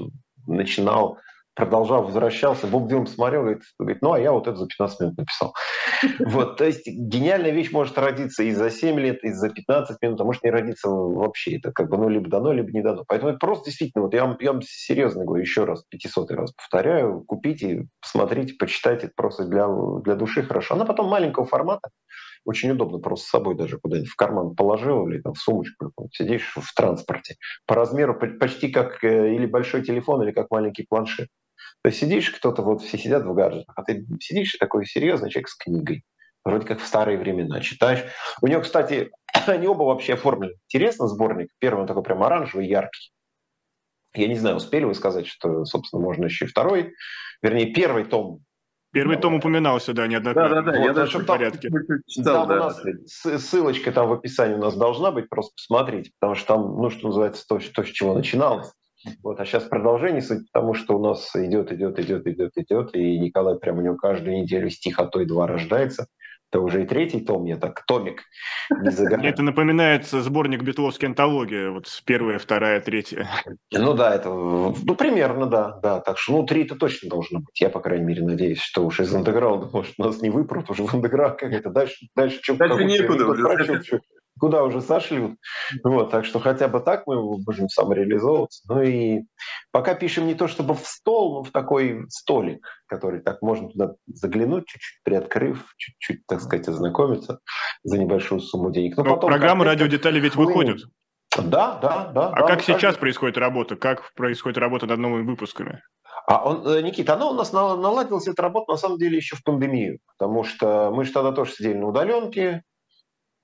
начинал 0.48 1.20
продолжал, 1.58 2.04
возвращался, 2.04 2.68
Боб 2.68 2.88
Дилан 2.88 3.06
посмотрел, 3.06 3.42
говорит, 3.42 3.64
говорит, 3.80 4.02
ну, 4.04 4.14
а 4.14 4.20
я 4.20 4.32
вот 4.32 4.48
это 4.48 4.56
за 4.58 4.68
15 4.68 5.00
минут 5.02 5.18
написал. 5.18 5.54
Вот, 6.20 6.58
то 6.58 6.66
есть 6.66 6.86
гениальная 6.86 7.50
вещь 7.50 7.72
может 7.72 7.98
родиться 7.98 8.44
и 8.44 8.52
за 8.52 8.70
7 8.70 9.00
лет, 9.00 9.24
и 9.24 9.32
за 9.32 9.50
15 9.50 10.00
минут, 10.04 10.22
а 10.22 10.24
может 10.24 10.44
не 10.44 10.52
родиться 10.52 10.88
вообще. 10.88 11.58
Это 11.58 11.72
как 11.72 11.90
бы, 11.90 11.98
ну, 11.98 12.10
либо 12.10 12.30
дано, 12.30 12.52
либо 12.52 12.72
не 12.72 12.82
дано. 12.82 13.04
Поэтому 13.08 13.32
это 13.32 13.40
просто 13.40 13.66
действительно, 13.66 14.04
вот 14.04 14.14
я 14.14 14.26
вам, 14.26 14.38
я 14.40 14.54
вам 14.54 14.62
серьезно 14.62 15.26
говорю, 15.26 15.42
еще 15.42 15.64
раз, 15.64 15.84
500 15.90 16.32
раз 16.32 16.54
повторяю, 16.54 17.24
купите, 17.26 17.88
посмотрите, 18.02 18.54
почитайте, 18.54 19.08
это 19.08 19.14
просто 19.16 19.46
для, 19.46 19.68
для 20.04 20.16
души 20.16 20.44
хорошо. 20.44 20.76
Она 20.76 20.86
потом 20.86 21.08
маленького 21.08 21.48
формата, 21.48 21.90
очень 22.46 22.70
удобно, 22.70 23.00
просто 23.00 23.26
с 23.26 23.30
собой 23.30 23.56
даже 23.56 23.80
куда-нибудь 23.80 24.10
в 24.10 24.16
карман 24.16 24.56
положил 24.56 25.08
или 25.08 25.20
там, 25.22 25.34
в 25.34 25.40
сумочку, 25.40 25.92
сидишь 26.12 26.54
в 26.56 26.74
транспорте. 26.76 27.36
По 27.66 27.74
размеру 27.74 28.20
почти 28.40 28.70
как 28.70 29.04
э, 29.04 29.34
или 29.34 29.48
большой 29.48 29.84
телефон, 29.84 30.22
или 30.22 30.32
как 30.32 30.52
маленький 30.52 30.86
планшет. 30.88 31.30
То 31.84 31.90
есть 31.90 32.00
сидишь, 32.00 32.32
кто-то 32.32 32.62
вот 32.62 32.82
все 32.82 32.98
сидят 32.98 33.24
в 33.24 33.34
гаджетах, 33.34 33.74
а 33.76 33.84
ты 33.84 34.06
сидишь 34.20 34.56
такой 34.60 34.86
серьезный 34.86 35.30
человек 35.30 35.50
с 35.50 35.56
книгой, 35.56 36.04
вроде 36.44 36.66
как 36.66 36.80
в 36.80 36.88
старые 36.88 37.18
времена 37.18 37.60
читаешь. 37.62 38.04
У 38.42 38.48
него, 38.48 38.62
кстати, 38.62 39.12
они 39.48 39.68
оба 39.68 39.84
вообще 39.84 40.14
оформлены. 40.14 40.54
Интересно 40.70 41.08
сборник. 41.08 41.50
Первый 41.60 41.82
он 41.82 41.88
такой 41.88 42.04
прям 42.04 42.24
оранжевый, 42.24 42.68
яркий. 42.68 43.12
Я 44.14 44.28
не 44.28 44.36
знаю, 44.36 44.56
успели 44.56 44.86
вы 44.86 44.96
сказать, 44.96 45.28
что, 45.28 45.66
собственно, 45.66 46.02
можно 46.02 46.26
еще 46.26 46.46
и 46.46 46.48
второй, 46.48 46.94
вернее, 47.42 47.74
первый 47.74 48.06
том 48.06 48.42
Первый 48.94 49.18
том 49.18 49.36
упоминался, 49.36 49.94
да, 49.94 50.08
неоднократно. 50.08 50.56
Да, 50.56 50.62
да, 50.62 50.72
да, 50.72 50.78
вот, 50.80 50.86
я 50.86 50.94
даже 50.94 51.20
в 51.20 51.26
порядке. 51.26 51.70
Читал, 52.08 52.48
там 52.48 52.50
да. 52.50 52.56
у 52.56 52.58
нас 52.60 53.44
ссылочка 53.44 53.92
там 53.92 54.08
в 54.08 54.14
описании 54.14 54.56
у 54.56 54.60
нас 54.60 54.76
должна 54.76 55.12
быть, 55.12 55.30
просто 55.30 55.54
посмотрите, 55.56 56.12
потому 56.20 56.36
что 56.36 56.56
там, 56.56 56.82
ну, 56.82 56.90
что 56.90 57.08
называется, 57.08 57.46
то, 57.48 57.60
то 57.60 57.84
с 57.84 57.90
чего 57.90 58.16
начиналось. 58.16 58.72
Вот, 59.24 59.40
а 59.40 59.46
сейчас 59.46 59.64
продолжение, 59.64 60.22
суть 60.22 60.52
потому 60.52 60.74
что 60.74 60.98
у 60.98 61.04
нас 61.04 61.36
идет, 61.36 61.72
идет, 61.72 62.00
идет, 62.00 62.28
идет, 62.28 62.52
идет, 62.56 62.96
и 62.96 63.20
Николай 63.20 63.58
прямо 63.58 63.80
у 63.80 63.84
него 63.84 63.96
каждую 63.96 64.42
неделю 64.42 64.70
стих, 64.70 65.00
а 65.00 65.06
то 65.06 65.22
и 65.22 65.26
два 65.26 65.48
рождается. 65.48 66.08
Это 66.50 66.62
уже 66.62 66.84
и 66.84 66.86
третий 66.86 67.20
том, 67.20 67.44
я 67.44 67.58
так, 67.58 67.84
томик 67.86 68.24
не 68.82 68.90
загораю. 68.90 69.28
Это 69.28 69.44
напоминает 69.44 70.06
сборник 70.06 70.64
Бетловской 70.64 71.10
антологии, 71.10 71.68
вот 71.68 71.88
первая, 72.06 72.40
вторая, 72.40 72.80
третья. 72.80 73.28
Ну 73.74 73.94
да, 73.94 74.16
это, 74.16 74.30
ну 74.30 74.96
примерно, 74.96 75.48
да, 75.48 75.78
да. 75.84 76.00
Так 76.00 76.18
что, 76.18 76.32
ну, 76.34 76.46
три 76.46 76.64
это 76.64 76.76
точно 76.76 77.10
должно 77.10 77.40
быть. 77.40 77.60
Я, 77.60 77.70
по 77.70 77.82
крайней 77.82 78.06
мере, 78.06 78.24
надеюсь, 78.24 78.62
что 78.62 78.86
уж 78.86 79.02
из 79.02 79.14
андеграунда, 79.14 79.68
может, 79.74 79.98
нас 79.98 80.22
не 80.22 80.30
выпрут 80.30 80.70
уже 80.70 80.84
в 80.84 80.94
андеграунд 80.94 81.38
как-то 81.38 81.70
дальше, 81.70 82.08
дальше, 82.16 82.40
чем 82.42 82.56
дальше 82.56 82.86
некуда 82.86 83.26
куда 84.40 84.64
уже 84.64 84.82
сошлют. 84.82 85.38
Вот, 85.84 86.12
так 86.12 86.26
что 86.26 86.40
хотя 86.40 86.68
бы 86.68 86.80
так 86.80 87.08
мы 87.08 87.22
можем 87.40 87.70
самореализовываться. 87.70 88.64
Ну 88.68 88.82
и 88.82 89.24
пока 89.72 89.94
пишем 89.96 90.28
не 90.28 90.36
то 90.36 90.48
чтобы 90.48 90.74
в 90.74 90.86
стол, 90.86 91.36
но 91.36 91.44
в 91.44 91.52
такой 91.52 92.06
столик, 92.10 92.66
который 92.88 93.22
так 93.22 93.42
можно 93.42 93.70
туда 93.70 93.94
заглянуть, 94.08 94.68
чуть-чуть 94.68 95.04
приоткрыв, 95.04 95.66
чуть-чуть, 95.78 96.26
так 96.28 96.42
сказать, 96.42 96.68
ознакомиться 96.68 97.40
за 97.84 97.98
небольшую 97.98 98.42
сумму 98.42 98.72
денег. 98.72 98.98
Но, 98.98 99.04
но 99.04 99.16
потом, 99.16 99.30
программы 99.30 99.66
радиодетали 99.66 100.20
ведь 100.20 100.36
выходят. 100.36 100.80
Да, 101.36 101.78
да, 101.82 102.12
да. 102.14 102.30
А 102.30 102.42
да, 102.42 102.48
как 102.48 102.62
сейчас 102.62 102.82
каждый... 102.82 103.00
происходит 103.00 103.38
работа? 103.38 103.76
Как 103.76 104.14
происходит 104.14 104.58
работа 104.58 104.86
над 104.88 105.00
новыми 105.00 105.24
выпусками? 105.24 105.82
А 106.26 106.44
он, 106.44 106.68
э, 106.68 106.82
Никита, 106.82 107.14
она 107.14 107.30
у 107.30 107.34
нас 107.34 107.54
наладилась, 107.54 108.28
эта 108.28 108.42
работа, 108.42 108.72
на 108.74 108.78
самом 108.78 108.98
деле, 108.98 109.18
еще 109.18 109.36
в 109.36 109.44
пандемию. 109.44 110.00
Потому 110.18 110.44
что 110.44 110.92
мы 110.94 111.06
же 111.06 111.14
тогда 111.14 111.32
тоже 111.32 111.52
сидели 111.52 111.78
на 111.78 111.88
удаленке, 111.88 112.64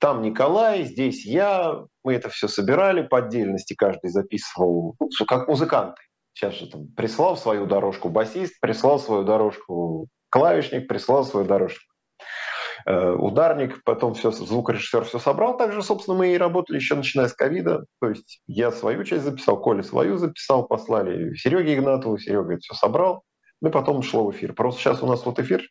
там 0.04 0.22
Николай, 0.22 0.84
здесь 0.84 1.26
я, 1.26 1.82
мы 2.04 2.16
это 2.16 2.28
все 2.28 2.50
собирали 2.50 3.04
по 3.08 3.20
отдельности, 3.20 3.74
каждый 3.74 4.10
записывал, 4.10 4.98
ну, 5.00 5.08
как 5.26 5.48
музыканты. 5.48 6.02
Сейчас 6.34 6.56
же 6.56 6.70
там 6.70 6.88
прислал 6.88 7.38
свою 7.38 7.66
дорожку 7.68 8.10
басист, 8.10 8.60
прислал 8.60 9.00
свою 9.00 9.24
дорожку 9.24 10.10
клавишник, 10.30 10.90
прислал 10.90 11.24
свою 11.24 11.46
дорожку 11.46 11.86
э, 12.86 13.12
ударник, 13.12 13.82
потом 13.86 14.14
все, 14.14 14.32
звукорежиссер 14.32 15.06
все 15.06 15.20
собрал. 15.20 15.56
Также, 15.56 15.82
собственно, 15.82 16.18
мы 16.18 16.34
и 16.34 16.38
работали 16.38 16.76
еще 16.76 16.96
начиная 16.96 17.30
с 17.30 17.34
ковида. 17.34 17.86
То 18.02 18.10
есть 18.10 18.42
я 18.46 18.72
свою 18.72 19.06
часть 19.06 19.24
записал, 19.24 19.62
Коля 19.62 19.84
свою 19.84 20.18
записал, 20.18 20.68
послали 20.68 21.34
Сереге 21.36 21.76
Игнатову, 21.76 22.18
Серега 22.18 22.56
это 22.56 22.60
все 22.60 22.74
собрал. 22.74 23.24
Ну 23.62 23.70
и 23.70 23.72
потом 23.72 24.02
шло 24.02 24.26
в 24.26 24.32
эфир. 24.32 24.52
Просто 24.52 24.82
сейчас 24.82 25.02
у 25.02 25.08
нас 25.08 25.26
вот 25.26 25.40
эфир 25.40 25.64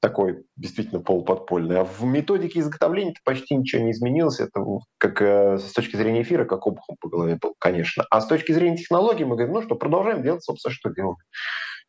такой 0.00 0.44
действительно 0.56 1.00
полуподпольный. 1.00 1.80
А 1.80 1.84
в 1.84 2.04
методике 2.04 2.60
изготовления 2.60 3.14
почти 3.24 3.56
ничего 3.56 3.82
не 3.82 3.92
изменилось. 3.92 4.40
Это 4.40 4.60
как 4.98 5.20
э, 5.20 5.58
с 5.58 5.72
точки 5.72 5.96
зрения 5.96 6.22
эфира, 6.22 6.44
как 6.44 6.66
обухом 6.66 6.96
по 7.00 7.08
голове 7.08 7.38
был, 7.40 7.54
конечно. 7.58 8.04
А 8.10 8.20
с 8.20 8.26
точки 8.26 8.52
зрения 8.52 8.76
технологий 8.76 9.24
мы 9.24 9.36
говорим, 9.36 9.54
ну 9.54 9.62
что, 9.62 9.74
продолжаем 9.74 10.22
делать, 10.22 10.44
собственно, 10.44 10.72
что 10.72 10.90
делаем. 10.90 11.16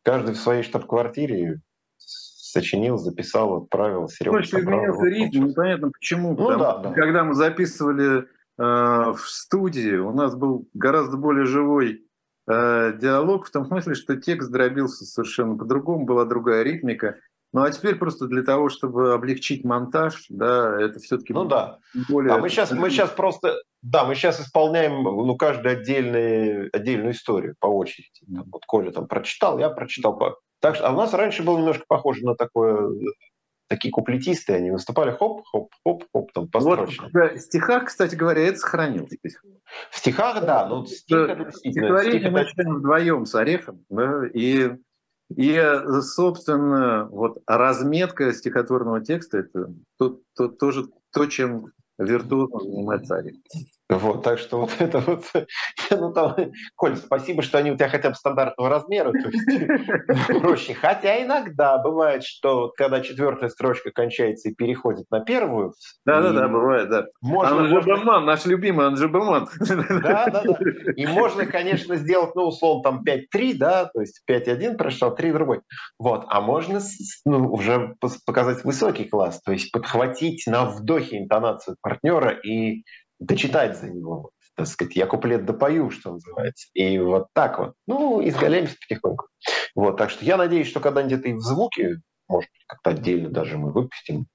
Каждый 0.02 0.34
в 0.34 0.38
своей 0.38 0.62
штаб-квартире 0.62 1.60
сочинил, 1.96 2.98
записал, 2.98 3.62
отправил. 3.62 4.08
Серега 4.08 4.38
Точно 4.38 4.58
изменился 4.58 5.06
ритм, 5.06 5.44
непонятно 5.44 5.90
почему. 5.90 6.36
Ну, 6.36 6.58
да, 6.58 6.78
да. 6.78 6.92
Когда 6.92 7.22
мы 7.22 7.34
записывали 7.34 8.22
э, 8.22 8.24
в 8.58 9.20
студии, 9.20 9.96
у 9.96 10.12
нас 10.12 10.34
был 10.34 10.68
гораздо 10.74 11.16
более 11.16 11.44
живой 11.44 12.04
Э, 12.50 12.92
диалог 12.98 13.46
в 13.46 13.50
том 13.52 13.66
смысле, 13.66 13.94
что 13.94 14.16
текст 14.16 14.50
дробился 14.50 15.04
совершенно 15.04 15.56
по-другому, 15.56 16.04
была 16.04 16.24
другая 16.24 16.64
ритмика. 16.64 17.16
Ну 17.52 17.62
а 17.62 17.70
теперь 17.70 17.96
просто 17.96 18.26
для 18.26 18.42
того, 18.42 18.68
чтобы 18.68 19.12
облегчить 19.12 19.64
монтаж, 19.64 20.26
да, 20.28 20.80
это 20.80 21.00
все-таки 21.00 21.32
ну 21.32 21.44
да. 21.44 21.78
более. 22.08 22.32
А 22.32 22.38
мы 22.38 22.48
сейчас 22.48 22.70
мы 22.70 22.90
сейчас 22.90 23.10
просто 23.10 23.56
да, 23.82 24.04
мы 24.04 24.14
сейчас 24.14 24.40
исполняем 24.40 25.02
ну 25.02 25.36
каждую 25.36 25.72
отдельную 25.72 26.70
отдельную 26.72 27.12
историю 27.12 27.56
по 27.58 27.66
очереди. 27.66 28.20
Вот 28.28 28.64
Коля 28.66 28.92
там 28.92 29.08
прочитал, 29.08 29.58
я 29.58 29.70
прочитал. 29.70 30.38
Так 30.60 30.76
что, 30.76 30.86
а 30.86 30.92
у 30.92 30.96
нас 30.96 31.12
раньше 31.14 31.42
было 31.42 31.58
немножко 31.58 31.84
похоже 31.88 32.24
на 32.24 32.36
такое 32.36 32.90
такие 33.70 33.92
куплетисты, 33.92 34.52
они 34.52 34.72
выступали 34.72 35.12
хоп, 35.12 35.44
хоп, 35.46 35.72
хоп, 35.84 36.04
хоп, 36.12 36.32
там 36.32 36.48
построчно. 36.48 37.08
Вот, 37.12 37.32
в 37.34 37.38
стихах, 37.38 37.84
кстати 37.84 38.16
говоря, 38.16 38.42
это 38.42 38.58
сохранилось. 38.58 39.12
В 39.90 39.96
стихах, 39.96 40.44
да, 40.44 40.66
но 40.66 40.84
стих 40.84 41.16
это 41.16 41.52
Стихотворение 41.52 42.30
мы 42.30 42.46
читаем 42.46 42.74
вдвоем 42.74 43.26
с 43.26 43.34
Орехом, 43.36 43.84
да, 43.88 44.22
и, 44.34 44.72
и, 45.36 45.60
собственно, 46.02 47.08
вот 47.10 47.42
разметка 47.46 48.32
стихотворного 48.32 49.00
текста– 49.00 49.38
это 49.38 49.72
то, 49.96 50.20
то, 50.34 50.48
тоже 50.48 50.88
то, 51.12 51.26
чем 51.26 51.72
виртуозно 51.98 52.60
занимается 52.60 53.16
Орех. 53.16 53.36
Вот, 53.90 54.22
так 54.22 54.38
что 54.38 54.60
вот 54.60 54.70
это 54.78 55.00
вот, 55.00 55.24
ну 55.90 56.12
там, 56.12 56.36
Коль, 56.76 56.96
спасибо, 56.96 57.42
что 57.42 57.58
они 57.58 57.72
у 57.72 57.76
тебя 57.76 57.88
хотя 57.88 58.10
бы 58.10 58.14
стандартного 58.14 58.70
размера, 58.70 59.10
то 59.10 59.28
есть 59.28 60.26
проще. 60.40 60.74
Хотя 60.74 61.22
иногда 61.24 61.76
бывает, 61.78 62.22
что 62.22 62.72
когда 62.76 63.00
четвертая 63.00 63.50
строчка 63.50 63.90
кончается 63.90 64.48
и 64.48 64.54
переходит 64.54 65.06
на 65.10 65.20
первую. 65.20 65.74
Да-да-да, 66.04 66.46
бывает, 66.46 66.88
да. 66.88 67.06
Можно, 67.20 67.62
Анжеберман, 67.62 68.24
наш 68.24 68.46
любимый 68.46 68.86
Анжеберман. 68.86 69.48
Да-да-да. 69.58 70.42
И 70.94 71.06
можно, 71.06 71.46
конечно, 71.46 71.96
сделать, 71.96 72.36
ну, 72.36 72.44
условно, 72.44 72.82
там 72.84 73.04
5-3, 73.04 73.54
да, 73.54 73.86
то 73.86 74.00
есть 74.00 74.22
5-1 74.30 74.76
прочитал, 74.76 75.16
3 75.16 75.32
другой. 75.32 75.62
Вот, 75.98 76.26
а 76.28 76.40
можно 76.40 76.80
ну, 77.24 77.52
уже 77.52 77.96
показать 78.24 78.64
высокий 78.64 79.04
класс, 79.04 79.40
то 79.42 79.50
есть 79.50 79.72
подхватить 79.72 80.44
на 80.46 80.64
вдохе 80.66 81.18
интонацию 81.18 81.76
партнера 81.82 82.30
и 82.30 82.84
дочитать 83.20 83.78
за 83.78 83.88
него. 83.88 84.30
Так 84.56 84.66
сказать, 84.66 84.96
я 84.96 85.06
куплет 85.06 85.46
допою, 85.46 85.90
что 85.90 86.12
называется. 86.12 86.68
И 86.74 86.98
вот 86.98 87.28
так 87.32 87.58
вот. 87.58 87.74
Ну, 87.86 88.26
изгаляемся 88.26 88.76
потихоньку. 88.80 89.28
Вот, 89.74 89.96
так 89.96 90.10
что 90.10 90.24
я 90.24 90.36
надеюсь, 90.36 90.68
что 90.68 90.80
когда-нибудь 90.80 91.20
это 91.20 91.28
и 91.28 91.34
в 91.34 91.40
звуке, 91.40 92.00
может 92.28 92.50
быть, 92.50 92.64
как-то 92.66 92.90
отдельно 92.90 93.30
даже 93.30 93.58
мы 93.58 93.72
выпустим. 93.72 94.26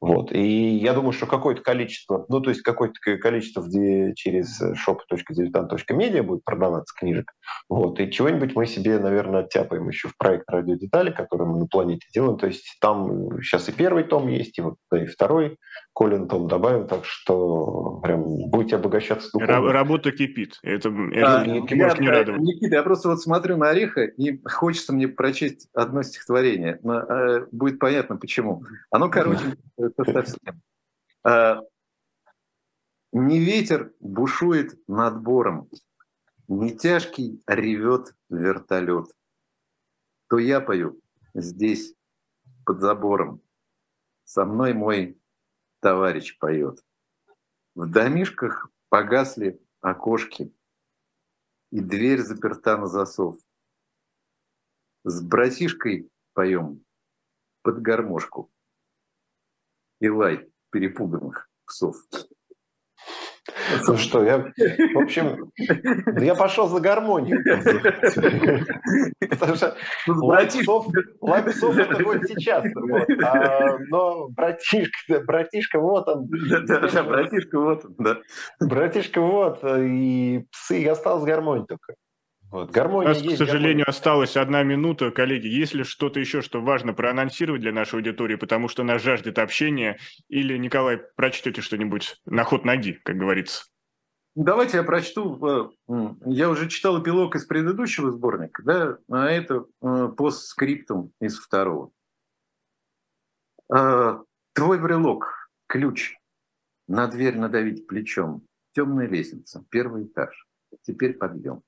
Вот. 0.00 0.32
И 0.32 0.76
я 0.76 0.92
думаю, 0.92 1.12
что 1.12 1.26
какое-то 1.26 1.62
количество, 1.62 2.24
ну, 2.28 2.40
то 2.40 2.50
есть 2.50 2.62
какое-то 2.62 2.94
количество 3.18 3.62
где 3.62 4.12
через 4.14 4.60
shop.diletant.media 4.60 6.22
будет 6.22 6.44
продаваться 6.44 6.94
книжек. 6.96 7.32
Вот. 7.68 7.98
И 7.98 8.10
чего-нибудь 8.10 8.54
мы 8.54 8.66
себе, 8.66 8.98
наверное, 8.98 9.40
оттяпаем 9.40 9.88
еще 9.88 10.08
в 10.08 10.16
проект 10.16 10.48
радиодетали, 10.48 11.10
который 11.10 11.46
мы 11.46 11.58
на 11.58 11.66
планете 11.66 12.06
делаем. 12.14 12.38
То 12.38 12.46
есть 12.46 12.76
там 12.80 13.40
сейчас 13.42 13.68
и 13.68 13.72
первый 13.72 14.04
том 14.04 14.28
есть, 14.28 14.58
и 14.58 14.62
вот 14.62 14.76
и 14.94 15.06
второй 15.06 15.58
Колин 15.92 16.28
том 16.28 16.46
добавим, 16.46 16.86
так 16.86 17.04
что 17.04 18.00
прям 18.02 18.22
будете 18.50 18.76
обогащаться 18.76 19.30
духовно. 19.32 19.72
Работа 19.72 20.12
кипит. 20.12 20.58
Это, 20.62 20.90
это 20.90 21.40
а, 21.40 21.46
не, 21.46 21.66
я, 21.70 21.94
не 21.98 22.08
радовать. 22.08 22.40
Никита, 22.40 22.76
я 22.76 22.82
просто 22.84 23.08
вот 23.08 23.20
смотрю 23.20 23.56
на 23.56 23.70
Ореха, 23.70 24.02
и 24.02 24.40
хочется 24.44 24.92
мне 24.92 25.08
прочесть 25.08 25.68
одно 25.72 26.02
стихотворение. 26.02 26.78
Но, 26.84 27.00
э, 27.00 27.46
будет 27.50 27.80
понятно, 27.80 28.16
почему. 28.16 28.62
Оно, 28.90 29.10
короче, 29.10 29.56
совсем. 29.96 30.62
А, 31.24 31.62
не 33.12 33.38
ветер 33.38 33.92
бушует 34.00 34.78
над 34.86 35.20
бором, 35.20 35.68
не 36.46 36.76
тяжкий 36.76 37.42
ревет 37.46 38.14
вертолет. 38.28 39.06
То 40.28 40.38
я 40.38 40.60
пою 40.60 41.00
здесь, 41.34 41.94
под 42.64 42.80
забором. 42.80 43.40
Со 44.24 44.44
мной 44.44 44.74
мой 44.74 45.18
товарищ 45.80 46.38
поет. 46.38 46.84
В 47.74 47.90
домишках 47.90 48.70
погасли 48.88 49.60
окошки, 49.80 50.52
и 51.70 51.80
дверь 51.80 52.22
заперта 52.22 52.76
на 52.76 52.86
засов. 52.86 53.38
С 55.04 55.22
братишкой 55.22 56.10
поем 56.32 56.84
под 57.62 57.80
гармошку 57.82 58.50
и 60.00 60.08
лай 60.08 60.50
перепуганных 60.70 61.50
псов. 61.66 61.96
Ну 63.86 63.96
что, 63.96 64.24
я, 64.24 64.38
в 64.38 64.98
общем, 64.98 65.50
я 66.20 66.34
пошел 66.34 66.68
за 66.68 66.80
гармонию. 66.80 67.42
Потому 69.30 69.54
что 69.54 69.76
лайпсов, 70.06 70.86
лайпсов 71.20 71.76
это 71.78 72.02
будет 72.02 72.28
сейчас. 72.28 72.64
Вот. 72.74 73.08
А, 73.22 73.78
но 73.88 74.28
братишка, 74.28 75.20
братишка 75.20 75.80
вот 75.80 76.08
он. 76.08 76.28
Да, 76.66 77.02
братишка 77.02 77.58
вот 77.58 77.84
он, 77.84 77.94
да. 77.98 78.16
Братишка 78.60 79.20
вот, 79.20 79.60
и 79.64 80.44
псы, 80.50 80.86
осталось 80.86 81.24
гармония 81.24 81.64
только. 81.64 81.94
Вот. 82.50 82.70
Гармония 82.70 83.10
У 83.10 83.14
нас, 83.14 83.22
есть, 83.22 83.34
к 83.34 83.38
сожалению, 83.38 83.84
гармония. 83.84 83.84
осталась 83.84 84.36
одна 84.36 84.62
минута. 84.62 85.10
Коллеги, 85.10 85.46
есть 85.46 85.74
ли 85.74 85.84
что-то 85.84 86.18
еще, 86.18 86.40
что 86.40 86.62
важно 86.62 86.94
проанонсировать 86.94 87.60
для 87.60 87.72
нашей 87.72 87.96
аудитории, 87.96 88.36
потому 88.36 88.68
что 88.68 88.84
нас 88.84 89.02
жаждет 89.02 89.38
общения? 89.38 89.98
Или, 90.28 90.56
Николай, 90.56 90.98
прочтете 91.16 91.60
что-нибудь 91.60 92.20
на 92.24 92.44
ход 92.44 92.64
ноги, 92.64 93.00
как 93.04 93.16
говорится? 93.16 93.64
Давайте 94.34 94.78
я 94.78 94.82
прочту. 94.82 95.70
Э, 95.88 96.14
я 96.24 96.48
уже 96.48 96.68
читал 96.68 97.02
эпилог 97.02 97.34
из 97.34 97.44
предыдущего 97.44 98.12
сборника, 98.12 98.62
да, 98.62 98.98
а 99.10 99.26
это 99.26 99.66
э, 99.82 100.08
постскриптум 100.16 101.12
из 101.20 101.38
второго. 101.38 101.90
Э, 103.74 104.20
Твой 104.54 104.80
брелок, 104.80 105.50
ключ. 105.66 106.16
На 106.86 107.06
дверь 107.08 107.36
надавить 107.36 107.86
плечом. 107.86 108.46
Темная 108.72 109.06
лестница, 109.06 109.64
первый 109.70 110.04
этаж. 110.06 110.46
Теперь 110.82 111.14
подъем. 111.14 111.62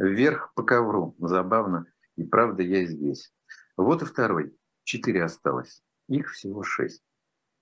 Вверх 0.00 0.54
по 0.54 0.62
ковру. 0.62 1.14
Забавно. 1.18 1.84
И 2.16 2.24
правда 2.24 2.62
я 2.62 2.86
здесь. 2.86 3.34
Вот 3.76 4.00
и 4.00 4.06
второй. 4.06 4.56
Четыре 4.82 5.24
осталось. 5.24 5.82
Их 6.08 6.30
всего 6.30 6.62
шесть. 6.62 7.04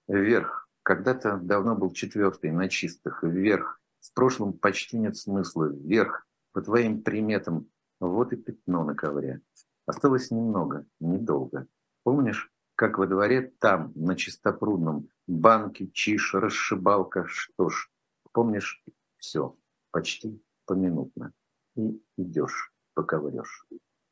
Вверх. 0.07 0.68
Когда-то 0.84 1.36
давно 1.39 1.74
был 1.74 1.93
четвертый 1.93 2.53
на 2.53 2.68
чистых. 2.68 3.24
Вверх. 3.24 3.80
В 4.01 4.14
прошлом 4.14 4.53
почти 4.53 4.99
нет 4.99 5.16
смысла. 5.16 5.64
Вверх. 5.64 6.28
По 6.53 6.62
твоим 6.62 7.03
приметам. 7.03 7.68
Вот 7.99 8.32
и 8.32 8.36
пятно 8.36 8.84
на 8.84 8.95
ковре. 8.95 9.41
Осталось 9.86 10.30
немного, 10.30 10.86
недолго. 11.01 11.66
Помнишь, 12.05 12.53
как 12.76 12.99
во 12.99 13.09
дворе 13.09 13.53
там, 13.59 13.91
на 13.97 14.14
чистопрудном, 14.14 15.09
банки, 15.26 15.89
чиш, 15.89 16.34
расшибалка, 16.34 17.26
что 17.26 17.68
ж, 17.68 17.91
помнишь, 18.30 18.84
все, 19.16 19.57
почти 19.91 20.41
поминутно. 20.66 21.32
И 21.78 22.02
идешь, 22.16 22.72
поковырешь. 22.94 23.68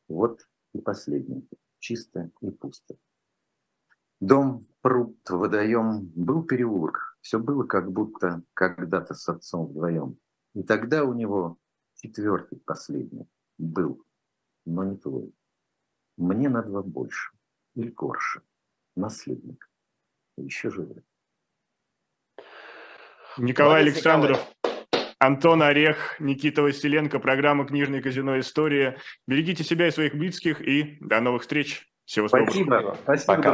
Вот 0.06 0.46
и 0.72 0.80
последний, 0.80 1.48
чисто 1.80 2.30
и 2.40 2.50
пусто. 2.52 2.96
Дом, 4.20 4.68
пруд, 4.82 5.18
водоем, 5.28 6.06
был 6.14 6.44
переулок. 6.44 7.18
Все 7.22 7.40
было 7.40 7.64
как 7.64 7.90
будто 7.90 8.44
когда-то 8.54 9.14
с 9.14 9.28
отцом 9.28 9.66
вдвоем. 9.66 10.16
И 10.54 10.62
тогда 10.62 11.04
у 11.04 11.12
него 11.12 11.58
четвертый, 11.96 12.60
последний, 12.60 13.28
был, 13.58 14.06
но 14.64 14.84
не 14.84 14.96
твой. 14.96 15.34
Мне 16.16 16.48
на 16.48 16.62
два 16.62 16.82
больше. 16.82 17.32
Или 17.74 17.90
горше. 17.90 18.42
Наследник. 18.94 19.68
Еще 20.36 20.70
живой. 20.70 21.02
Николай 23.38 23.82
Александров, 23.82 24.38
Николай. 24.38 24.55
Антон 25.18 25.62
Орех, 25.62 26.16
Никита 26.20 26.62
Василенко, 26.62 27.18
программа 27.18 27.66
«Книжный 27.66 28.02
казино. 28.02 28.38
История». 28.38 28.98
Берегите 29.26 29.64
себя 29.64 29.88
и 29.88 29.90
своих 29.90 30.14
близких, 30.14 30.60
и 30.60 30.98
до 31.00 31.20
новых 31.20 31.42
встреч. 31.42 31.86
Всего 32.04 32.28
Спасибо. 32.28 32.70
доброго. 32.70 32.98
Спасибо. 33.02 33.34
Пока. 33.34 33.52